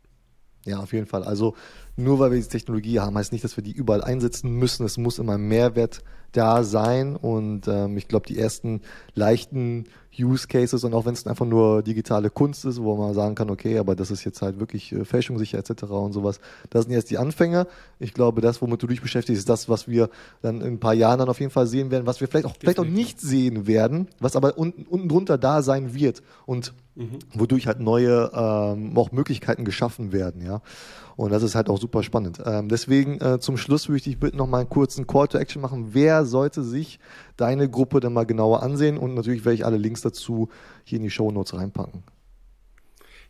Ja, 0.65 0.79
auf 0.79 0.91
jeden 0.91 1.07
Fall. 1.07 1.23
Also 1.23 1.55
nur 1.99 2.19
weil 2.19 2.31
wir 2.31 2.37
diese 2.37 2.49
Technologie 2.49 2.99
haben, 2.99 3.17
heißt 3.17 3.31
nicht, 3.31 3.43
dass 3.43 3.57
wir 3.57 3.63
die 3.63 3.71
überall 3.71 4.03
einsetzen 4.03 4.51
müssen. 4.51 4.85
Es 4.85 4.97
muss 4.97 5.19
immer 5.19 5.37
Mehrwert 5.37 6.03
da 6.31 6.63
sein 6.63 7.15
und 7.15 7.67
ähm, 7.67 7.97
ich 7.97 8.07
glaube, 8.07 8.27
die 8.27 8.37
ersten 8.37 8.81
leichten 9.13 9.85
Use 10.17 10.47
Cases 10.47 10.83
und 10.83 10.93
auch 10.93 11.05
wenn 11.05 11.13
es 11.13 11.27
einfach 11.27 11.45
nur 11.45 11.81
digitale 11.83 12.29
Kunst 12.29 12.65
ist, 12.65 12.81
wo 12.81 12.95
man 12.95 13.13
sagen 13.13 13.35
kann, 13.35 13.49
okay, 13.49 13.77
aber 13.77 13.95
das 13.95 14.11
ist 14.11 14.23
jetzt 14.23 14.41
halt 14.41 14.59
wirklich 14.59 14.91
äh, 14.91 15.05
fälschungssicher 15.05 15.57
etc. 15.57 15.83
und 15.83 16.13
sowas, 16.13 16.39
das 16.69 16.85
sind 16.85 16.93
jetzt 16.93 17.09
die 17.09 17.17
Anfänger. 17.17 17.67
Ich 17.99 18.13
glaube, 18.13 18.41
das, 18.41 18.61
womit 18.61 18.81
du 18.81 18.87
dich 18.87 19.01
beschäftigst, 19.01 19.39
ist 19.39 19.49
das, 19.49 19.69
was 19.69 19.87
wir 19.87 20.09
dann 20.41 20.61
in 20.61 20.73
ein 20.73 20.79
paar 20.79 20.93
Jahren 20.93 21.19
dann 21.19 21.29
auf 21.29 21.39
jeden 21.39 21.51
Fall 21.51 21.67
sehen 21.67 21.91
werden, 21.91 22.05
was 22.05 22.19
wir 22.19 22.27
vielleicht 22.27 22.45
auch, 22.45 22.55
vielleicht 22.59 22.79
auch 22.79 22.85
nicht 22.85 23.21
sehen 23.21 23.67
werden, 23.67 24.07
was 24.19 24.35
aber 24.35 24.57
unten, 24.57 24.83
unten 24.83 25.09
drunter 25.09 25.37
da 25.37 25.61
sein 25.61 25.93
wird 25.93 26.21
und 26.45 26.73
mhm. 26.95 27.19
wodurch 27.33 27.67
halt 27.67 27.79
neue 27.79 28.31
ähm, 28.33 28.97
auch 28.97 29.11
Möglichkeiten 29.11 29.65
geschaffen 29.65 30.11
werden, 30.11 30.41
ja. 30.41 30.61
Und 31.15 31.31
das 31.31 31.43
ist 31.43 31.53
halt 31.53 31.69
auch 31.69 31.77
super 31.77 32.01
spannend. 32.01 32.41
Ähm, 32.45 32.69
deswegen 32.69 33.19
äh, 33.19 33.41
zum 33.41 33.57
Schluss 33.57 33.89
würde 33.89 33.97
ich 33.97 34.03
dich 34.03 34.19
bitten, 34.21 34.37
noch 34.37 34.47
mal 34.47 34.59
einen 34.59 34.69
kurzen 34.69 35.05
Call 35.05 35.27
to 35.27 35.37
Action 35.37 35.61
machen. 35.61 35.89
Wer 35.91 36.18
sollte 36.25 36.63
sich 36.63 36.99
deine 37.37 37.69
Gruppe 37.69 37.99
dann 37.99 38.13
mal 38.13 38.25
genauer 38.25 38.63
ansehen? 38.63 38.97
Und 38.97 39.15
natürlich 39.15 39.45
werde 39.45 39.55
ich 39.55 39.65
alle 39.65 39.77
Links 39.77 40.01
dazu 40.01 40.49
hier 40.83 40.97
in 40.97 41.03
die 41.03 41.09
Show 41.09 41.31
Notes 41.31 41.53
reinpacken. 41.53 42.03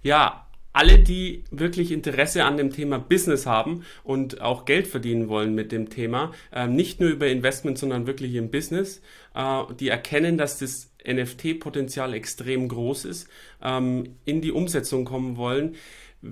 Ja, 0.01 0.45
alle, 0.71 0.99
die 0.99 1.43
wirklich 1.51 1.91
Interesse 1.91 2.45
an 2.45 2.57
dem 2.57 2.71
Thema 2.71 2.99
Business 2.99 3.45
haben 3.45 3.83
und 4.03 4.39
auch 4.41 4.65
Geld 4.65 4.87
verdienen 4.87 5.27
wollen 5.27 5.55
mit 5.55 5.71
dem 5.71 5.89
Thema, 5.89 6.31
äh, 6.51 6.67
nicht 6.67 6.99
nur 6.99 7.09
über 7.09 7.27
Investment, 7.27 7.77
sondern 7.77 8.07
wirklich 8.07 8.35
im 8.35 8.51
Business, 8.51 9.01
äh, 9.33 9.63
die 9.79 9.89
erkennen, 9.89 10.37
dass 10.37 10.59
das 10.59 10.91
NFT-Potenzial 11.05 12.13
extrem 12.13 12.67
groß 12.67 13.05
ist, 13.05 13.27
ähm, 13.63 14.15
in 14.25 14.41
die 14.41 14.51
Umsetzung 14.51 15.05
kommen 15.05 15.37
wollen 15.37 15.75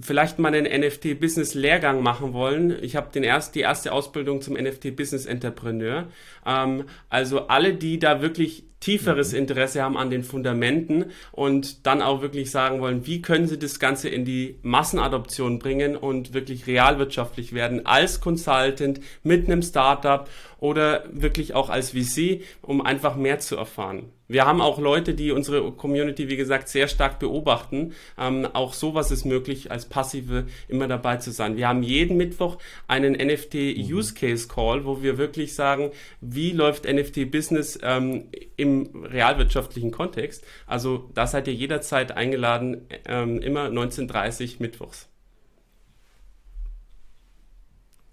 vielleicht 0.01 0.37
mal 0.39 0.53
einen 0.53 0.65
NFT-Business-Lehrgang 0.65 2.01
machen 2.01 2.33
wollen. 2.33 2.77
Ich 2.83 2.95
habe 2.95 3.11
den 3.11 3.23
erst, 3.23 3.55
die 3.55 3.61
erste 3.61 3.93
Ausbildung 3.93 4.41
zum 4.41 4.55
NFT-Business-Entrepreneur. 4.55 6.07
Ähm, 6.45 6.85
also 7.09 7.47
alle, 7.47 7.73
die 7.73 7.99
da 7.99 8.21
wirklich 8.21 8.65
tieferes 8.79 9.31
mhm. 9.31 9.39
Interesse 9.39 9.81
haben 9.81 9.97
an 9.97 10.09
den 10.09 10.23
Fundamenten 10.23 11.11
und 11.31 11.85
dann 11.85 12.01
auch 12.01 12.21
wirklich 12.21 12.51
sagen 12.51 12.79
wollen, 12.81 13.05
wie 13.05 13.21
können 13.21 13.47
sie 13.47 13.59
das 13.59 13.79
Ganze 13.79 14.09
in 14.09 14.25
die 14.25 14.59
Massenadoption 14.61 15.59
bringen 15.59 15.95
und 15.95 16.33
wirklich 16.33 16.67
realwirtschaftlich 16.67 17.53
werden 17.53 17.85
als 17.85 18.21
Consultant 18.21 18.99
mit 19.23 19.47
einem 19.47 19.61
Startup 19.61 20.29
oder 20.59 21.03
wirklich 21.11 21.53
auch 21.53 21.69
als 21.69 21.91
VC, 21.91 22.41
um 22.61 22.81
einfach 22.81 23.15
mehr 23.15 23.39
zu 23.39 23.55
erfahren. 23.55 24.11
Wir 24.29 24.45
haben 24.45 24.59
auch 24.59 24.77
Leute, 24.77 25.13
die 25.13 25.31
unsere 25.31 25.71
Community, 25.71 26.27
wie 26.27 26.35
gesagt, 26.35 26.67
sehr 26.67 26.89
stark 26.89 27.17
beobachten. 27.17 27.93
Ähm, 28.17 28.45
auch 28.51 28.73
sowas 28.73 29.09
ist 29.09 29.23
möglich, 29.23 29.71
als 29.71 29.85
Passive 29.85 30.47
immer 30.67 30.87
dabei 30.87 31.17
zu 31.17 31.31
sein. 31.31 31.55
Wir 31.55 31.69
haben 31.69 31.81
jeden 31.81 32.17
Mittwoch 32.17 32.57
einen 32.87 33.13
NFT 33.13 33.55
Use 33.77 34.13
Case 34.13 34.49
Call, 34.49 34.83
wo 34.83 35.01
wir 35.01 35.17
wirklich 35.17 35.55
sagen, 35.55 35.91
wie 36.19 36.51
läuft 36.51 36.85
NFT 36.91 37.31
Business 37.31 37.79
ähm, 37.81 38.25
im 38.57 38.66
realwirtschaftlichen 39.03 39.91
Kontext. 39.91 40.43
Also 40.65 41.09
da 41.13 41.27
seid 41.27 41.47
ihr 41.47 41.53
jederzeit 41.53 42.11
eingeladen, 42.11 42.87
ähm, 43.05 43.39
immer 43.39 43.67
19.30 43.67 44.55
Mittwochs. 44.59 45.07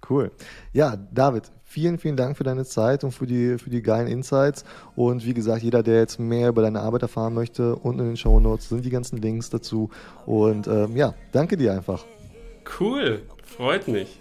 Cool. 0.08 0.30
Ja, 0.72 0.96
David, 1.12 1.50
vielen, 1.64 1.98
vielen 1.98 2.16
Dank 2.16 2.36
für 2.36 2.44
deine 2.44 2.64
Zeit 2.64 3.04
und 3.04 3.12
für 3.12 3.26
die, 3.26 3.58
für 3.58 3.70
die 3.70 3.82
geilen 3.82 4.06
Insights. 4.06 4.64
Und 4.96 5.24
wie 5.24 5.34
gesagt, 5.34 5.62
jeder, 5.62 5.82
der 5.82 6.00
jetzt 6.00 6.18
mehr 6.20 6.48
über 6.48 6.62
deine 6.62 6.80
Arbeit 6.80 7.02
erfahren 7.02 7.34
möchte, 7.34 7.76
unten 7.76 8.00
in 8.00 8.06
den 8.08 8.16
Show 8.16 8.38
Notes 8.40 8.68
sind 8.68 8.84
die 8.84 8.90
ganzen 8.90 9.18
Links 9.18 9.50
dazu. 9.50 9.90
Und 10.26 10.66
ähm, 10.66 10.96
ja, 10.96 11.14
danke 11.32 11.56
dir 11.56 11.72
einfach. 11.72 12.04
Cool, 12.78 13.22
freut 13.44 13.88
mich. 13.88 14.18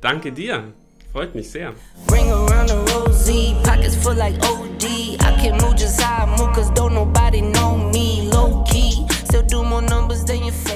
Danke 0.00 0.32
dir. 0.32 0.72
Freut 1.16 1.34
mich 1.34 1.50
sehr. 1.50 1.72
Ring 2.12 2.30
around 2.30 2.68
the 2.68 2.76
rosy, 2.92 3.56
pockets 3.64 3.96
full 3.96 4.14
like 4.16 4.36
OD. 4.42 4.84
I 5.18 5.32
can 5.40 5.52
move 5.62 5.76
just 5.76 5.98
how 5.98 6.26
I 6.26 6.36
move, 6.36 6.54
cause 6.54 6.70
don't 6.72 6.92
nobody 6.92 7.40
know 7.40 7.78
me. 7.78 8.28
Low 8.30 8.62
key, 8.64 9.08
still 9.24 9.42
do 9.42 9.64
more 9.64 9.80
numbers 9.80 10.26
than 10.26 10.44
your 10.44 10.52
can 10.52 10.75